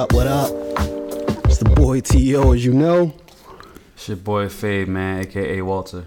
up? 0.00 0.14
What 0.14 0.26
up? 0.26 0.50
It's 1.44 1.58
the 1.58 1.70
boy 1.76 2.00
T.O. 2.00 2.52
as 2.52 2.64
you 2.64 2.72
know. 2.72 3.12
It's 3.94 4.08
your 4.08 4.16
boy 4.16 4.48
Fade, 4.48 4.88
man, 4.88 5.20
aka 5.20 5.60
Walter. 5.60 6.06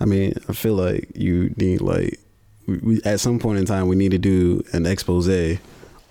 I 0.00 0.06
mean, 0.06 0.34
I 0.48 0.52
feel 0.52 0.74
like 0.74 1.08
you 1.14 1.54
need 1.56 1.82
like 1.82 2.18
we, 2.66 2.78
we, 2.78 3.02
at 3.04 3.20
some 3.20 3.38
point 3.38 3.60
in 3.60 3.64
time 3.64 3.86
we 3.86 3.94
need 3.94 4.10
to 4.10 4.18
do 4.18 4.64
an 4.72 4.86
expose 4.86 5.28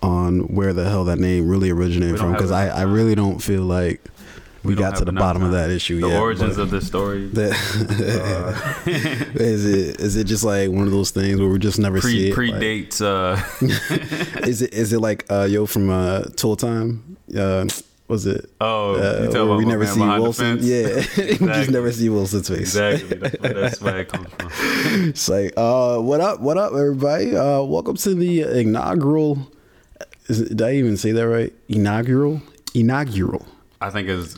on 0.01 0.55
where 0.55 0.71
the 0.71 0.89
hell 0.89 1.03
that 1.03 1.19
name 1.19 1.49
really 1.49 1.69
originated 1.69 2.17
from 2.17 2.31
because 2.31 2.49
I, 2.49 2.69
I 2.69 2.83
really 2.83 3.13
don't 3.13 3.39
feel 3.39 3.63
like 3.63 4.01
we, 4.63 4.75
don't 4.75 4.89
got 4.91 4.97
to 4.97 5.05
the 5.05 5.11
bottom 5.11 5.43
of 5.43 5.51
that 5.51 5.69
issue 5.69 6.01
The 6.01 6.09
yet. 6.09 6.19
origins 6.21 6.57
of 6.57 6.69
this 6.69 6.85
story. 6.87 7.27
the- 7.27 7.49
is 9.35 9.65
it 9.65 9.99
is 9.99 10.15
it 10.15 10.25
just 10.25 10.43
like 10.43 10.69
one 10.69 10.85
of 10.85 10.91
those 10.91 11.11
things 11.11 11.39
where 11.39 11.49
we 11.49 11.59
just 11.59 11.79
never 11.79 11.99
see 12.01 12.31
Pre 12.31 12.49
it? 12.49 12.53
Like, 12.53 12.61
predates 12.61 13.01
uh 13.01 14.41
is 14.47 14.61
it 14.61 14.73
is 14.73 14.93
it 14.93 14.99
like 14.99 15.25
uh 15.31 15.43
yo 15.49 15.65
from 15.65 15.89
uh 15.89 16.21
Tool 16.35 16.55
Time? 16.55 17.17
Uh 17.35 17.65
was 18.07 18.25
it 18.25 18.49
Oh, 18.59 18.95
uh, 18.95 19.55
we 19.57 19.63
never 19.63 19.87
see 19.87 20.01
Wilson? 20.01 20.57
Yeah, 20.61 20.95
we 21.17 21.37
just 21.37 21.69
never 21.71 21.91
see 21.93 22.09
Wilson's 22.09 22.49
face. 22.49 22.75
Exactly. 22.75 23.17
That's 23.17 23.39
where, 23.39 23.53
that's 23.53 23.81
where 23.81 23.99
it 23.99 24.09
comes 24.09 24.27
from. 24.33 24.49
It's 25.09 25.29
like, 25.29 25.53
uh, 25.55 25.97
what 25.99 26.19
up, 26.19 26.41
what 26.41 26.57
up, 26.57 26.73
everybody? 26.73 27.33
Uh, 27.33 27.61
welcome 27.61 27.95
to 27.95 28.13
the 28.13 28.41
inaugural. 28.59 29.49
Is 30.27 30.41
it, 30.41 30.49
did 30.49 30.61
I 30.61 30.73
even 30.73 30.97
say 30.97 31.13
that 31.13 31.25
right? 31.25 31.53
Inaugural, 31.69 32.41
inaugural, 32.73 33.45
I 33.79 33.89
think 33.89 34.09
it's 34.09 34.35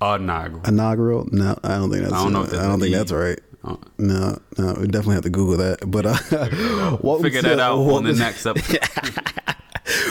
inaugural. 0.00 0.62
inaugural. 0.66 1.28
No, 1.32 1.58
I 1.62 1.68
don't 1.76 1.90
think 1.90 2.02
that's. 2.02 2.12
I 2.14 2.22
don't 2.24 2.32
know 2.32 2.42
I 2.44 2.66
don't 2.68 2.80
think 2.80 2.94
that's 2.94 3.12
right. 3.12 3.38
Oh. 3.64 3.78
No, 3.98 4.38
no, 4.56 4.74
we 4.80 4.86
definitely 4.86 5.14
have 5.14 5.24
to 5.24 5.30
Google 5.30 5.56
that. 5.58 5.90
But 5.90 6.06
uh, 6.06 6.14
Figure 7.18 7.42
to- 7.42 7.48
that 7.48 7.60
out 7.60 7.78
on 7.78 8.04
the 8.04 8.12
next 8.12 8.46
episode. 8.46 8.78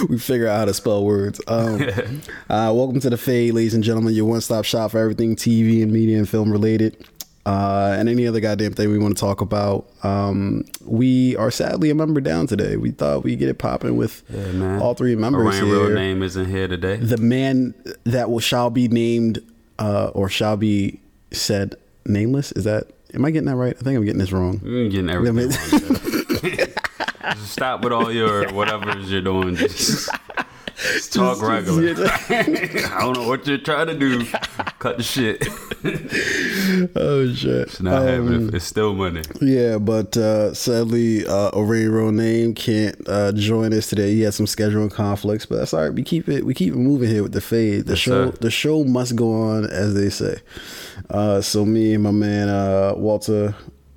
we 0.10 0.20
figure 0.20 0.48
out 0.48 0.60
how 0.60 0.66
to 0.66 0.74
spell 0.74 1.04
words. 1.06 1.40
Um, 1.48 1.82
uh, 2.50 2.72
welcome 2.76 3.00
to 3.00 3.10
the 3.10 3.18
Fade, 3.18 3.54
ladies 3.54 3.74
and 3.74 3.84
gentlemen, 3.84 4.14
your 4.14 4.26
one-stop 4.26 4.66
shop 4.66 4.92
for 4.92 5.00
everything 5.00 5.36
TV 5.36 5.82
and 5.82 5.92
media 5.94 6.18
and 6.18 6.28
film 6.28 6.52
related, 6.52 6.98
uh, 7.46 7.96
and 7.98 8.10
any 8.10 8.28
other 8.28 8.42
goddamn 8.42 8.74
thing 8.74 8.92
we 8.92 8.98
want 9.00 9.16
to 9.16 9.20
talk 9.22 9.40
about. 9.40 9.88
Um, 10.04 10.66
we 10.84 11.36
are 11.38 11.50
sadly 11.50 11.90
a 11.90 11.96
member 11.96 12.20
down 12.20 12.48
today. 12.48 12.76
We 12.76 12.92
thought 12.92 13.24
we'd 13.24 13.38
get 13.40 13.48
it 13.50 13.58
popping 13.60 13.96
with 13.96 14.24
Yeah, 14.30 14.80
all 14.82 14.94
three 14.94 15.16
members 15.16 15.46
Orion 15.46 15.66
here. 15.66 15.80
real 15.88 15.96
name 15.96 16.22
isn't 16.22 16.48
here 16.48 16.68
today. 16.68 16.98
The 16.98 17.18
man 17.18 17.74
that 18.04 18.30
will 18.30 18.40
shall 18.42 18.70
be 18.70 18.88
named 18.90 19.40
uh, 19.80 20.12
or 20.14 20.30
shall 20.30 20.58
be 20.58 21.00
said 21.32 21.76
nameless. 22.06 22.52
Is 22.54 22.64
that? 22.66 22.88
Am 23.14 23.24
I 23.26 23.32
getting 23.32 23.48
that 23.48 23.56
right? 23.56 23.76
I 23.80 23.84
think 23.84 23.98
I'm 23.98 24.04
getting 24.06 24.20
this 24.20 24.32
wrong. 24.32 24.62
You're 24.64 24.90
getting 24.90 25.10
everything 25.10 25.50
wrong. 25.50 26.68
Just 27.34 27.52
stop 27.52 27.84
with 27.84 27.94
all 27.94 28.12
your 28.12 28.52
whatever's 28.54 29.12
you're 29.12 29.22
doing. 29.22 29.56
Just, 29.56 30.10
just 30.94 31.14
talk 31.14 31.42
regular. 31.42 32.08
I 32.30 32.98
don't 33.00 33.14
know 33.14 33.28
what 33.28 33.46
you're 33.48 33.58
trying 33.58 33.88
to 33.88 33.98
do. 33.98 34.26
Cut 34.80 34.98
the 34.98 35.04
shit. 35.04 35.48
oh 36.96 37.34
shit! 37.34 37.68
It's 37.68 37.82
not 37.82 38.04
happening. 38.04 38.54
It's 38.54 38.66
still 38.66 38.94
money. 38.94 39.22
Yeah, 39.42 39.78
but 39.78 40.16
uh, 40.18 40.54
sadly, 40.54 41.26
uh, 41.26 41.52
O'Reilly 41.54 41.88
Real 41.88 42.12
Name 42.12 42.54
can't 42.54 42.96
uh, 43.08 43.32
join 43.32 43.74
us 43.74 43.88
today. 43.88 44.14
He 44.14 44.22
has 44.22 44.36
some 44.36 44.46
scheduling 44.46 44.92
conflicts, 44.92 45.46
but 45.46 45.58
that's 45.58 45.74
all 45.74 45.82
right. 45.82 45.94
We 45.94 46.04
keep 46.04 46.30
it. 46.30 46.46
We 46.46 46.54
keep 46.54 46.74
it 46.74 46.78
moving 46.78 47.10
here 47.10 47.24
with 47.24 47.34
the 47.34 47.42
fade. 47.42 47.86
The 47.86 47.94
Yes, 47.94 48.00
show. 48.00 48.32
sir. 48.32 48.38
The 48.40 48.52
show 48.52 48.84
must 48.84 49.16
go 49.16 49.32
on, 49.34 49.66
as 49.66 49.94
they 49.96 50.10
say. 50.10 50.38
Uh, 51.10 51.42
so 51.42 51.66
me 51.66 51.94
and 51.94 52.04
my 52.04 52.12
man 52.12 52.50
uh, 52.50 52.94
Walter 52.96 53.56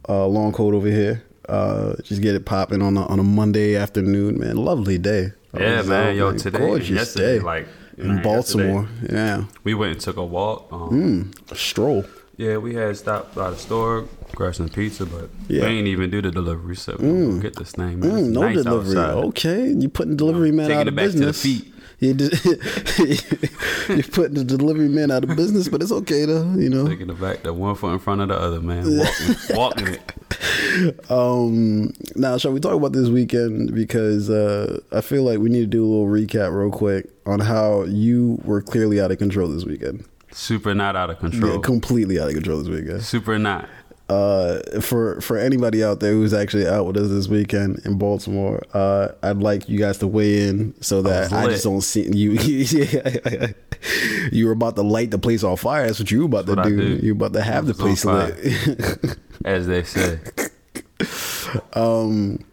uh, 0.09 0.13
Longcoat 0.27 0.75
over 0.75 0.89
here, 0.89 1.23
uh, 1.49 1.95
just 2.03 2.23
get 2.23 2.35
it 2.35 2.45
popping 2.47 2.83
on 2.83 2.97
a, 2.97 3.07
on 3.07 3.19
a 3.19 3.23
Monday 3.23 3.77
afternoon. 3.77 4.39
Man, 4.39 4.57
lovely 4.57 4.99
day. 4.99 5.33
I 5.55 5.61
Yeah, 5.61 5.83
man. 5.83 6.17
Yo, 6.17 6.33
today, 6.37 6.59
gorgeous 6.59 6.91
yesterday, 6.91 7.39
day 7.39 7.45
like 7.45 7.69
in 7.99 8.09
man, 8.09 8.23
Baltimore. 8.23 8.89
yesterday, 9.03 9.15
Yeah, 9.17 9.45
we 9.65 9.75
went 9.75 9.93
and 9.93 10.01
took 10.01 10.17
a 10.17 10.25
walk. 10.25 10.69
Um, 10.73 11.31
a 11.51 11.55
stroll. 11.57 12.05
Yeah, 12.37 12.57
we 12.57 12.75
had 12.75 12.97
stopped 12.97 13.35
by 13.35 13.51
the 13.51 13.57
store, 13.57 14.07
grabbed 14.35 14.57
some 14.57 14.69
pizza, 14.71 15.05
but 15.05 15.29
Yeah. 15.49 15.63
we 15.65 15.69
ain't 15.73 15.89
even 15.89 16.09
do 16.09 16.23
the 16.23 16.31
delivery. 16.31 16.77
So 16.77 16.95
mm. 16.95 17.41
get 17.43 17.57
this 17.57 17.73
thing. 17.73 18.01
Man. 18.01 18.11
Mm, 18.11 18.31
no 18.31 18.41
nice 18.43 18.63
delivery. 18.63 18.97
outside. 18.97 19.25
Okay, 19.25 19.69
you 19.73 19.89
putting 19.89 20.17
delivery 20.17 20.51
man 20.53 20.69
taking 20.69 20.81
out 20.81 20.87
it 20.87 20.91
of 20.91 20.97
back 20.97 21.11
to 21.11 21.19
the 21.19 21.27
business. 21.27 21.63
You 22.01 22.15
you're 22.15 24.03
putting 24.05 24.35
the 24.35 24.45
delivery 24.47 24.89
man 24.89 25.11
out 25.11 25.23
of 25.23 25.37
business, 25.37 25.69
but 25.69 25.83
it's 25.83 25.93
okay 25.93 26.25
though. 26.25 26.51
You 26.55 26.71
know. 26.71 26.89
Taking 26.89 27.09
the 27.09 27.15
back, 27.15 27.43
the 27.43 27.53
one 27.53 27.75
foot 27.75 27.93
in 27.93 27.99
front 27.99 28.23
of 28.23 28.29
the 28.29 28.39
other, 28.39 28.59
man. 28.61 28.85
Walking, 29.51 29.57
walking 29.57 29.89
it. 29.89 31.11
Um. 31.11 31.93
Now, 32.17 32.39
shall 32.39 32.53
we 32.53 32.61
talk 32.61 32.73
about 32.73 32.93
this 32.93 33.11
weekend? 33.11 33.75
Because 33.75 34.31
uh, 34.31 34.81
I 34.93 35.03
feel 35.03 35.25
like 35.25 35.41
we 35.41 35.51
need 35.51 35.61
to 35.61 35.67
do 35.67 35.85
a 35.85 35.89
little 35.89 36.07
recap 36.07 36.57
real 36.57 36.71
quick 36.71 37.11
on 37.27 37.41
how 37.41 37.83
you 37.83 38.41
were 38.45 38.63
clearly 38.63 38.99
out 38.99 39.11
of 39.11 39.19
control 39.19 39.49
this 39.49 39.67
weekend. 39.67 40.07
Super 40.33 40.75
not 40.75 40.97
out 40.97 41.11
of 41.11 41.19
control. 41.19 41.57
Yeah, 41.57 41.61
completely 41.61 42.19
out 42.19 42.29
of 42.29 42.35
control 42.35 42.61
this 42.61 42.69
weekend. 42.69 43.03
Super 43.03 43.39
not. 43.39 43.69
Uh, 44.11 44.81
for 44.81 45.21
for 45.21 45.37
anybody 45.37 45.85
out 45.85 46.01
there 46.01 46.13
who's 46.13 46.35
actually 46.35 46.67
out 46.67 46.85
with 46.85 46.97
us 46.97 47.09
this 47.09 47.29
weekend 47.29 47.81
in 47.85 47.97
Baltimore, 47.97 48.61
uh, 48.75 49.09
I'd 49.23 49.37
like 49.37 49.69
you 49.69 49.79
guys 49.79 49.99
to 49.99 50.09
weigh 50.09 50.49
in 50.49 50.75
so 50.83 51.01
that 51.03 51.31
was 51.31 51.33
I, 51.33 51.47
just 51.47 51.63
don't 51.63 51.81
see 51.81 52.11
you. 52.13 52.33
you 54.33 54.47
were 54.47 54.53
about 54.53 54.75
to 54.75 54.83
light 54.83 55.13
the 55.13 55.19
place 55.19 55.45
on 55.45 55.57
fire. 55.57 55.87
That's 55.87 56.01
what 56.01 56.11
you 56.11 56.21
were 56.21 56.25
about 56.27 56.47
to 56.47 56.57
That's 56.57 56.67
I 56.67 56.71
do. 56.71 56.99
do. 56.99 57.07
You 57.07 57.15
were 57.15 57.27
about 57.27 57.35
to 57.35 57.43
have 57.43 57.67
the 57.67 57.75
place 57.75 58.05
lit. 58.05 59.17
As 59.45 59.69
they 59.69 59.85
say. 59.85 60.19
um, 61.75 62.45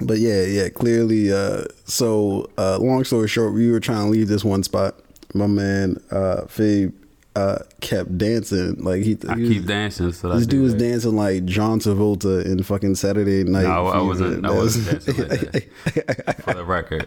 but 0.00 0.18
yeah, 0.18 0.42
yeah, 0.42 0.68
clearly. 0.68 1.32
Uh, 1.32 1.62
so 1.84 2.50
uh, 2.58 2.78
long 2.78 3.04
story 3.04 3.28
short, 3.28 3.54
we 3.54 3.70
were 3.70 3.78
trying 3.78 4.06
to 4.06 4.10
leave 4.10 4.26
this 4.26 4.44
one 4.44 4.64
spot. 4.64 4.96
My 5.32 5.46
man, 5.46 6.02
uh, 6.10 6.42
Fabe, 6.48 6.92
uh, 7.38 7.58
kept 7.80 8.16
dancing 8.18 8.82
like 8.82 9.02
he. 9.02 9.16
I 9.28 9.34
he 9.36 9.40
was- 9.42 9.50
keep 9.50 9.66
dancing. 9.66 10.12
So 10.12 10.28
This 10.34 10.44
I 10.46 10.46
dude 10.50 10.62
was 10.62 10.72
that. 10.74 10.78
dancing 10.80 11.16
like 11.16 11.44
John 11.44 11.78
Travolta 11.80 12.44
in 12.44 12.62
fucking 12.62 12.94
Saturday 12.96 13.44
Night. 13.44 13.62
No, 13.64 13.86
I 13.86 14.00
wasn't. 14.00 14.44
I 14.46 14.50
wasn't 14.50 15.04
dancing 15.04 15.28
like. 15.28 15.70
For 16.42 16.54
the 16.54 16.64
record, 16.64 17.06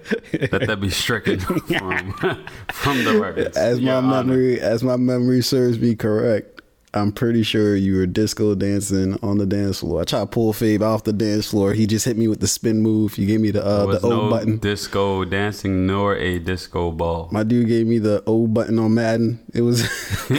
let 0.51 0.67
that 0.67 0.79
be 0.81 0.89
stricken 0.89 1.39
from 1.39 2.11
from 2.71 3.03
the 3.03 3.19
record. 3.19 3.55
As 3.57 3.79
my 3.81 3.93
Honor. 3.95 4.23
memory, 4.23 4.59
as 4.59 4.83
my 4.83 4.95
memory 4.97 5.41
serves 5.41 5.79
me 5.79 5.95
correct, 5.95 6.50
I'm 6.93 7.13
pretty 7.13 7.43
sure 7.43 7.75
you 7.75 7.95
were 7.95 8.05
disco 8.05 8.53
dancing 8.53 9.17
on 9.23 9.37
the 9.37 9.45
dance 9.45 9.79
floor. 9.79 10.01
I 10.01 10.03
tried 10.03 10.19
to 10.21 10.25
pull 10.25 10.51
Fabe 10.51 10.81
off 10.81 11.05
the 11.05 11.13
dance 11.13 11.49
floor. 11.49 11.71
He 11.73 11.87
just 11.87 12.03
hit 12.03 12.17
me 12.17 12.27
with 12.27 12.41
the 12.41 12.47
spin 12.47 12.81
move. 12.81 13.17
You 13.17 13.25
gave 13.25 13.39
me 13.39 13.51
the 13.51 13.65
uh, 13.65 13.85
the 13.85 14.05
O 14.05 14.09
no 14.09 14.29
button. 14.29 14.57
disco 14.57 15.23
dancing 15.23 15.87
nor 15.87 16.15
a 16.17 16.39
disco 16.39 16.91
ball. 16.91 17.29
My 17.31 17.43
dude 17.43 17.67
gave 17.69 17.87
me 17.87 17.97
the 17.99 18.21
O 18.27 18.45
button 18.45 18.77
on 18.77 18.93
Madden. 18.93 19.39
It 19.53 19.61
was 19.61 19.83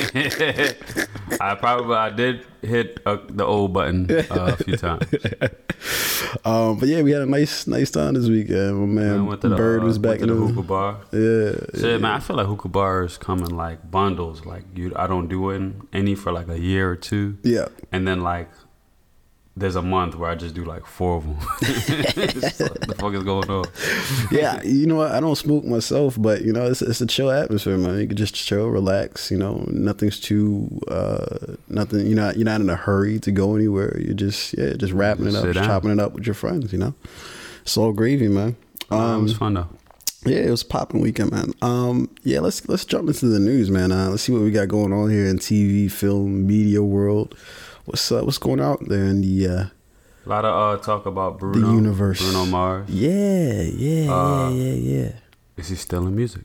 I 1.41 1.54
probably 1.58 1.94
I 1.96 2.10
did 2.10 2.44
hit 2.62 3.00
uh, 3.06 3.18
the 3.28 3.44
old 3.44 3.72
button 3.72 4.10
uh, 4.10 4.24
a 4.30 4.56
few 4.56 4.76
times. 4.86 5.04
um 6.44 6.78
but 6.78 6.88
yeah, 6.88 7.02
we 7.02 7.10
had 7.10 7.22
a 7.22 7.26
nice 7.26 7.66
nice 7.66 7.90
time 7.90 8.14
this 8.14 8.28
weekend. 8.28 8.78
My 8.78 8.86
man, 9.02 9.38
to 9.40 9.48
the, 9.48 9.56
Bird 9.56 9.82
uh, 9.82 9.86
was 9.86 9.98
back 9.98 10.20
in 10.20 10.28
the 10.28 10.34
hookah 10.34 10.62
bar. 10.62 10.98
Yeah. 11.12 11.52
Shit, 11.78 12.00
man, 12.00 12.12
I 12.12 12.20
feel 12.20 12.36
like 12.36 12.46
hookah 12.46 12.68
bars 12.68 13.18
come 13.18 13.40
in 13.40 13.56
like 13.56 13.90
bundles. 13.90 14.44
Like 14.46 14.64
you, 14.74 14.92
I 14.96 15.06
don't 15.06 15.28
do 15.28 15.50
it 15.50 15.56
in 15.56 15.82
any 15.92 16.14
for 16.14 16.32
like 16.32 16.48
a 16.48 16.58
year 16.58 16.90
or 16.90 16.96
two, 16.96 17.36
Yeah. 17.42 17.68
and 17.90 18.06
then 18.06 18.20
like 18.22 18.50
there's 19.56 19.76
a 19.76 19.82
month 19.82 20.14
where 20.16 20.30
I 20.30 20.34
just 20.34 20.54
do 20.54 20.64
like 20.64 20.86
four 20.86 21.16
of 21.18 21.24
them. 21.24 21.36
Like, 21.62 22.34
the 22.86 22.94
fuck 22.98 23.12
is 23.14 23.22
going 23.22 23.48
on? 23.50 23.64
yeah, 24.30 24.62
you 24.62 24.86
know 24.86 24.96
what? 24.96 25.12
I 25.12 25.20
don't 25.20 25.36
smoke 25.36 25.64
myself, 25.64 26.16
but 26.20 26.42
you 26.42 26.52
know, 26.52 26.66
it's 26.66 26.82
it's 26.82 27.00
a 27.00 27.06
chill 27.06 27.30
atmosphere, 27.30 27.76
man. 27.76 27.98
You 27.98 28.06
can 28.06 28.16
just 28.16 28.34
chill, 28.34 28.68
relax. 28.68 29.30
You 29.30 29.38
know, 29.38 29.64
nothing's 29.68 30.20
too 30.20 30.68
uh, 30.88 31.54
nothing. 31.68 32.06
You're 32.06 32.16
not 32.16 32.36
you're 32.36 32.44
not 32.44 32.60
in 32.60 32.70
a 32.70 32.76
hurry 32.76 33.18
to 33.21 33.32
go 33.32 33.54
anywhere. 33.56 33.98
You're 34.00 34.15
just 34.15 34.56
yeah, 34.56 34.74
just 34.74 34.92
wrapping 34.92 35.27
it 35.27 35.34
up, 35.34 35.44
just 35.53 35.66
chopping 35.66 35.91
it 35.91 36.00
up 36.00 36.15
with 36.15 36.27
your 36.27 36.34
friends. 36.34 36.72
You 36.72 36.78
know, 36.78 36.94
it's 37.62 37.77
all 37.77 37.92
gravy, 37.92 38.28
man. 38.28 38.56
Um, 38.91 39.00
it 39.00 39.04
Um, 39.15 39.22
was 39.24 39.36
fun 39.36 39.54
though. 39.54 39.68
yeah, 40.24 40.38
it 40.38 40.50
was 40.50 40.62
popping 40.62 41.00
weekend, 41.00 41.32
man. 41.32 41.53
Um, 41.62 42.09
yeah, 42.22 42.41
let's 42.41 42.66
let's 42.68 42.84
jump 42.84 43.09
into 43.09 43.27
the 43.27 43.38
news, 43.41 43.71
man. 43.71 43.92
Uh, 43.92 44.09
let's 44.10 44.22
see 44.22 44.32
what 44.32 44.42
we 44.42 44.50
got 44.50 44.68
going 44.68 44.92
on 44.92 45.10
here 45.10 45.27
in 45.27 45.38
TV, 45.38 45.91
film, 45.91 46.47
media 46.47 46.82
world. 46.82 47.36
What's 47.84 48.10
uh, 48.12 48.22
what's 48.22 48.38
going 48.38 48.60
out 48.60 48.80
there 48.88 49.04
in 49.04 49.20
the 49.22 49.48
uh, 49.48 49.64
A 50.24 50.28
lot 50.28 50.44
of 50.44 50.78
uh, 50.78 50.82
talk 50.82 51.06
about 51.06 51.38
Bruno, 51.38 51.72
universe. 51.72 52.20
Bruno 52.20 52.46
Mars. 52.46 52.88
yeah, 52.88 53.62
yeah, 53.62 54.12
Uh, 54.12 54.50
yeah, 54.50 54.72
yeah, 54.72 55.02
yeah. 55.02 55.12
Is 55.56 55.68
he 55.68 55.76
still 55.76 56.06
in 56.06 56.14
music? 56.14 56.42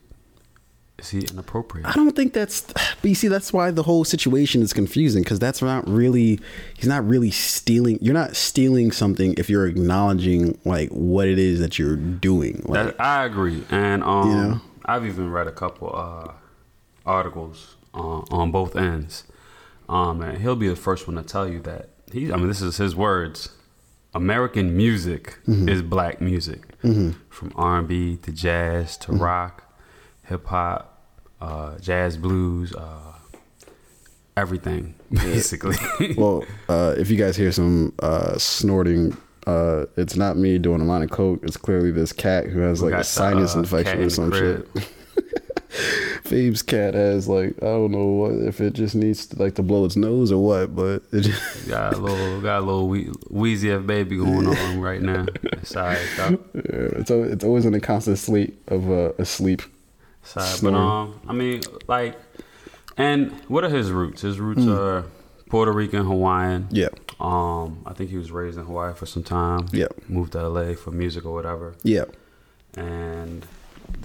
Is 0.98 1.10
he 1.10 1.20
inappropriate? 1.20 1.86
I 1.86 1.92
don't 1.92 2.16
think 2.16 2.32
that's. 2.32 2.62
But 2.62 3.04
you 3.04 3.14
see, 3.14 3.28
that's 3.28 3.52
why 3.52 3.70
the 3.70 3.84
whole 3.84 4.04
situation 4.04 4.62
is 4.62 4.72
confusing 4.72 5.22
because 5.22 5.38
that's 5.38 5.62
not 5.62 5.88
really. 5.88 6.40
He's 6.76 6.88
not 6.88 7.06
really 7.08 7.30
stealing. 7.30 7.98
You're 8.02 8.14
not 8.14 8.34
stealing 8.34 8.90
something 8.90 9.34
if 9.38 9.48
you're 9.48 9.68
acknowledging 9.68 10.58
like 10.64 10.88
what 10.90 11.28
it 11.28 11.38
is 11.38 11.60
that 11.60 11.78
you're 11.78 11.94
doing. 11.94 12.64
Like, 12.66 12.96
That, 12.96 13.00
I 13.00 13.24
agree, 13.24 13.62
and 13.70 14.02
um, 14.02 14.28
You 14.28 14.36
know? 14.36 14.60
I've 14.86 15.06
even 15.06 15.30
read 15.30 15.46
a 15.46 15.52
couple 15.52 15.94
uh, 15.94 16.32
articles 17.06 17.76
uh, 17.94 18.22
on 18.32 18.50
both 18.50 18.74
ends. 18.74 19.22
Um, 19.88 20.20
and 20.20 20.38
he'll 20.38 20.56
be 20.56 20.68
the 20.68 20.76
first 20.76 21.06
one 21.06 21.16
to 21.16 21.22
tell 21.22 21.48
you 21.48 21.60
that 21.60 21.88
he. 22.12 22.32
I 22.32 22.36
mean, 22.36 22.48
this 22.48 22.60
is 22.62 22.76
his 22.76 22.94
words. 22.94 23.50
American 24.14 24.76
music 24.76 25.38
Mm-hmm. 25.46 25.68
is 25.68 25.82
black 25.82 26.20
music, 26.20 26.62
from 26.80 27.52
R 27.56 27.78
and 27.78 27.88
B 27.88 28.16
to 28.22 28.32
jazz 28.32 28.96
to 28.98 29.12
rock, 29.12 29.62
hip 30.24 30.46
hop. 30.46 30.94
uh, 31.40 31.78
jazz, 31.78 32.16
blues, 32.16 32.74
uh, 32.74 33.12
everything 34.36 34.94
basically. 35.12 35.76
well, 36.16 36.44
uh, 36.68 36.94
if 36.96 37.10
you 37.10 37.16
guys 37.16 37.36
hear 37.36 37.52
some 37.52 37.92
uh, 38.00 38.36
snorting, 38.38 39.16
uh, 39.46 39.86
it's 39.96 40.16
not 40.16 40.36
me 40.36 40.58
doing 40.58 40.80
a 40.80 40.84
line 40.84 41.02
of 41.02 41.10
coke. 41.10 41.40
It's 41.42 41.56
clearly 41.56 41.90
this 41.90 42.12
cat 42.12 42.46
who 42.46 42.60
has 42.60 42.82
We 42.82 42.90
like 42.90 43.00
a 43.00 43.04
sinus 43.04 43.56
uh, 43.56 43.60
infection 43.60 44.00
or 44.00 44.10
some 44.10 44.30
the 44.30 44.38
shit. 44.74 44.88
Fabe's 46.24 46.62
cat 46.62 46.94
has 46.94 47.28
like 47.28 47.54
I 47.62 47.66
don't 47.66 47.92
know 47.92 48.06
what 48.06 48.32
if 48.32 48.60
it 48.60 48.72
just 48.72 48.94
needs 48.94 49.26
to, 49.26 49.42
like 49.42 49.54
to 49.56 49.62
blow 49.62 49.84
its 49.84 49.96
nose 49.96 50.32
or 50.32 50.42
what, 50.42 50.74
but 50.74 51.02
it 51.12 51.20
just, 51.22 51.68
got 51.68 51.94
a 51.94 51.98
little, 51.98 52.40
got 52.40 52.60
a 52.60 52.64
little 52.64 52.88
wee, 52.88 53.10
wheezy 53.30 53.70
F 53.70 53.84
baby 53.86 54.16
going 54.16 54.46
on 54.46 54.80
right 54.80 55.02
now. 55.02 55.26
Sorry, 55.62 55.98
yeah, 56.16 56.36
it's 56.54 57.10
al- 57.10 57.24
it's 57.32 57.44
always 57.44 57.64
in 57.66 57.74
a 57.74 57.80
constant 57.80 58.18
sleep 58.18 58.58
of 58.70 58.90
uh, 58.90 59.24
sleep. 59.24 59.62
Sorry, 60.22 60.58
but 60.62 60.74
um, 60.74 61.20
I 61.28 61.32
mean, 61.32 61.60
like, 61.86 62.18
and 62.96 63.30
what 63.48 63.64
are 63.64 63.68
his 63.70 63.90
roots? 63.90 64.22
His 64.22 64.40
roots 64.40 64.66
are 64.66 65.04
Puerto 65.50 65.72
Rican, 65.72 66.04
Hawaiian. 66.04 66.68
Yeah, 66.70 66.88
Um, 67.20 67.82
I 67.86 67.92
think 67.94 68.10
he 68.10 68.16
was 68.18 68.30
raised 68.30 68.58
in 68.58 68.64
Hawaii 68.64 68.94
for 68.94 69.06
some 69.06 69.22
time. 69.22 69.68
Yeah. 69.72 69.86
Moved 70.08 70.32
to 70.32 70.46
LA 70.48 70.74
for 70.74 70.90
music 70.90 71.24
or 71.24 71.32
whatever. 71.32 71.74
yeah, 71.82 72.04
And 72.74 73.46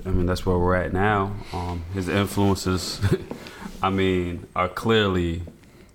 I 0.05 0.09
mean 0.09 0.25
that's 0.25 0.45
where 0.45 0.57
we're 0.57 0.75
at 0.75 0.93
now. 0.93 1.35
Um, 1.53 1.83
his 1.93 2.09
influences, 2.09 2.99
I 3.83 3.89
mean, 3.89 4.47
are 4.55 4.67
clearly 4.69 5.43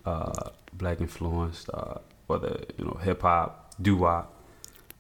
uh, 0.07 0.51
black 0.73 1.01
influenced. 1.01 1.69
Uh, 1.73 1.99
whether 2.27 2.61
you 2.77 2.85
know 2.85 2.99
hip 3.03 3.23
hop, 3.23 3.73
doo 3.81 3.97
wop, 3.97 4.35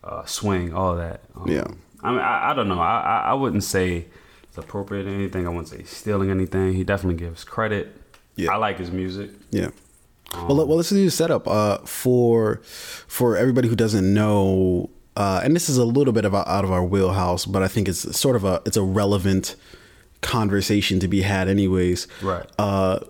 uh, 0.04 0.24
swing, 0.24 0.72
all 0.74 0.96
that. 0.96 1.20
Um, 1.36 1.48
Yeah. 1.48 1.66
I 2.02 2.10
mean, 2.10 2.20
I, 2.20 2.50
I 2.50 2.54
don't 2.54 2.68
know. 2.68 2.80
I, 2.80 3.00
I 3.00 3.30
I 3.30 3.34
wouldn't 3.34 3.64
say 3.64 4.06
it's 4.44 4.56
appropriating 4.58 5.14
anything. 5.14 5.46
I 5.46 5.50
wouldn't 5.50 5.68
say 5.68 5.82
stealing 5.84 6.30
anything. 6.30 6.74
He 6.74 6.84
definitely 6.84 7.18
gives 7.18 7.44
credit. 7.44 7.94
Yeah. 8.36 8.52
I 8.52 8.56
like 8.56 8.78
his 8.78 8.90
music. 8.90 9.30
yeah. 9.50 9.70
well, 10.32 10.54
let- 10.56 10.68
well, 10.68 10.76
let's 10.76 10.90
do 10.90 11.04
the 11.04 11.10
setup 11.10 11.48
uh, 11.48 11.78
for 11.78 12.60
for 13.08 13.36
everybody 13.36 13.68
who 13.68 13.74
doesn't 13.76 14.12
know, 14.14 14.90
uh, 15.18 15.40
and 15.42 15.54
this 15.54 15.68
is 15.68 15.76
a 15.76 15.84
little 15.84 16.12
bit 16.12 16.24
of 16.24 16.32
a, 16.32 16.48
out 16.50 16.64
of 16.64 16.72
our 16.72 16.84
wheelhouse, 16.84 17.44
but 17.44 17.62
I 17.62 17.68
think 17.68 17.88
it's 17.88 18.16
sort 18.18 18.36
of 18.36 18.44
a 18.44 18.62
it's 18.64 18.76
a 18.76 18.82
relevant 18.82 19.56
conversation 20.22 21.00
to 21.00 21.08
be 21.08 21.22
had, 21.22 21.48
anyways. 21.48 22.06
Right. 22.22 22.46
Uh, 22.58 23.00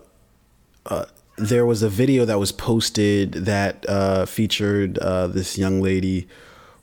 there 1.39 1.65
was 1.65 1.81
a 1.81 1.89
video 1.89 2.25
that 2.25 2.37
was 2.37 2.51
posted 2.51 3.33
that 3.33 3.85
uh, 3.87 4.25
featured 4.25 4.97
uh, 4.99 5.27
this 5.27 5.57
young 5.57 5.81
lady 5.81 6.27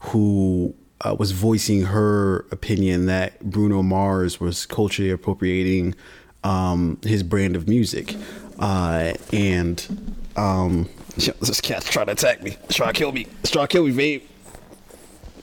who 0.00 0.74
uh, 1.02 1.14
was 1.18 1.32
voicing 1.32 1.82
her 1.82 2.46
opinion 2.50 3.06
that 3.06 3.40
Bruno 3.40 3.82
Mars 3.82 4.40
was 4.40 4.66
culturally 4.66 5.10
appropriating 5.10 5.94
um, 6.42 6.98
his 7.02 7.22
brand 7.22 7.54
of 7.54 7.68
music. 7.68 8.14
Uh, 8.58 9.12
and 9.32 10.24
um, 10.36 10.88
this 11.16 11.60
cat's 11.60 11.90
trying 11.90 12.06
to 12.06 12.12
attack 12.12 12.42
me. 12.42 12.56
It's 12.64 12.76
trying 12.76 12.94
to 12.94 12.98
kill 12.98 13.12
me. 13.12 13.26
It's 13.40 13.50
trying 13.50 13.66
to 13.66 13.72
kill 13.72 13.84
me, 13.84 13.92
babe. 13.92 14.22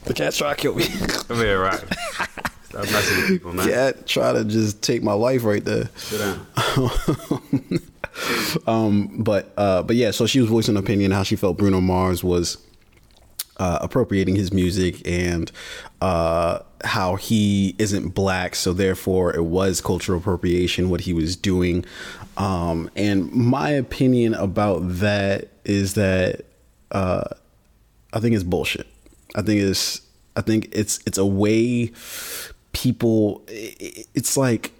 The 0.05 0.13
cat's 0.13 0.37
trying 0.37 0.55
to 0.55 0.61
kill 0.61 0.75
me. 0.75 0.85
Come 1.27 1.37
here, 1.37 1.61
right? 1.61 1.79
Stop 2.63 2.83
messing 2.85 3.17
with 3.17 3.27
people, 3.27 3.53
man. 3.53 3.67
Cat 3.67 4.07
trying 4.07 4.35
to 4.35 4.43
just 4.45 4.81
take 4.81 5.03
my 5.03 5.13
life 5.13 5.43
right 5.43 5.63
there. 5.63 5.89
Sit 5.95 6.19
down. 6.19 6.47
um, 8.67 9.23
but 9.23 9.53
uh, 9.57 9.83
but 9.83 9.95
yeah, 9.95 10.11
so 10.11 10.25
she 10.25 10.39
was 10.39 10.49
voicing 10.49 10.75
an 10.75 10.83
opinion 10.83 11.11
how 11.11 11.23
she 11.23 11.35
felt 11.35 11.57
Bruno 11.57 11.79
Mars 11.79 12.23
was 12.23 12.57
uh, 13.57 13.79
appropriating 13.81 14.35
his 14.35 14.51
music 14.51 15.07
and 15.07 15.51
uh, 16.01 16.59
how 16.83 17.15
he 17.15 17.75
isn't 17.77 18.09
black, 18.09 18.55
so 18.55 18.73
therefore 18.73 19.33
it 19.35 19.43
was 19.43 19.79
cultural 19.79 20.19
appropriation 20.19 20.89
what 20.89 21.01
he 21.01 21.13
was 21.13 21.35
doing. 21.35 21.85
Um, 22.37 22.89
and 22.95 23.31
my 23.31 23.69
opinion 23.69 24.33
about 24.33 24.79
that 24.99 25.49
is 25.63 25.93
that 25.93 26.45
uh, 26.91 27.23
I 28.11 28.19
think 28.19 28.35
it's 28.35 28.43
bullshit. 28.43 28.87
I 29.35 29.41
think 29.41 29.61
it's 29.61 30.01
I 30.35 30.41
think 30.41 30.69
it's 30.71 30.99
it's 31.05 31.17
a 31.17 31.25
way 31.25 31.91
people. 32.71 33.43
It's 33.47 34.37
like 34.37 34.71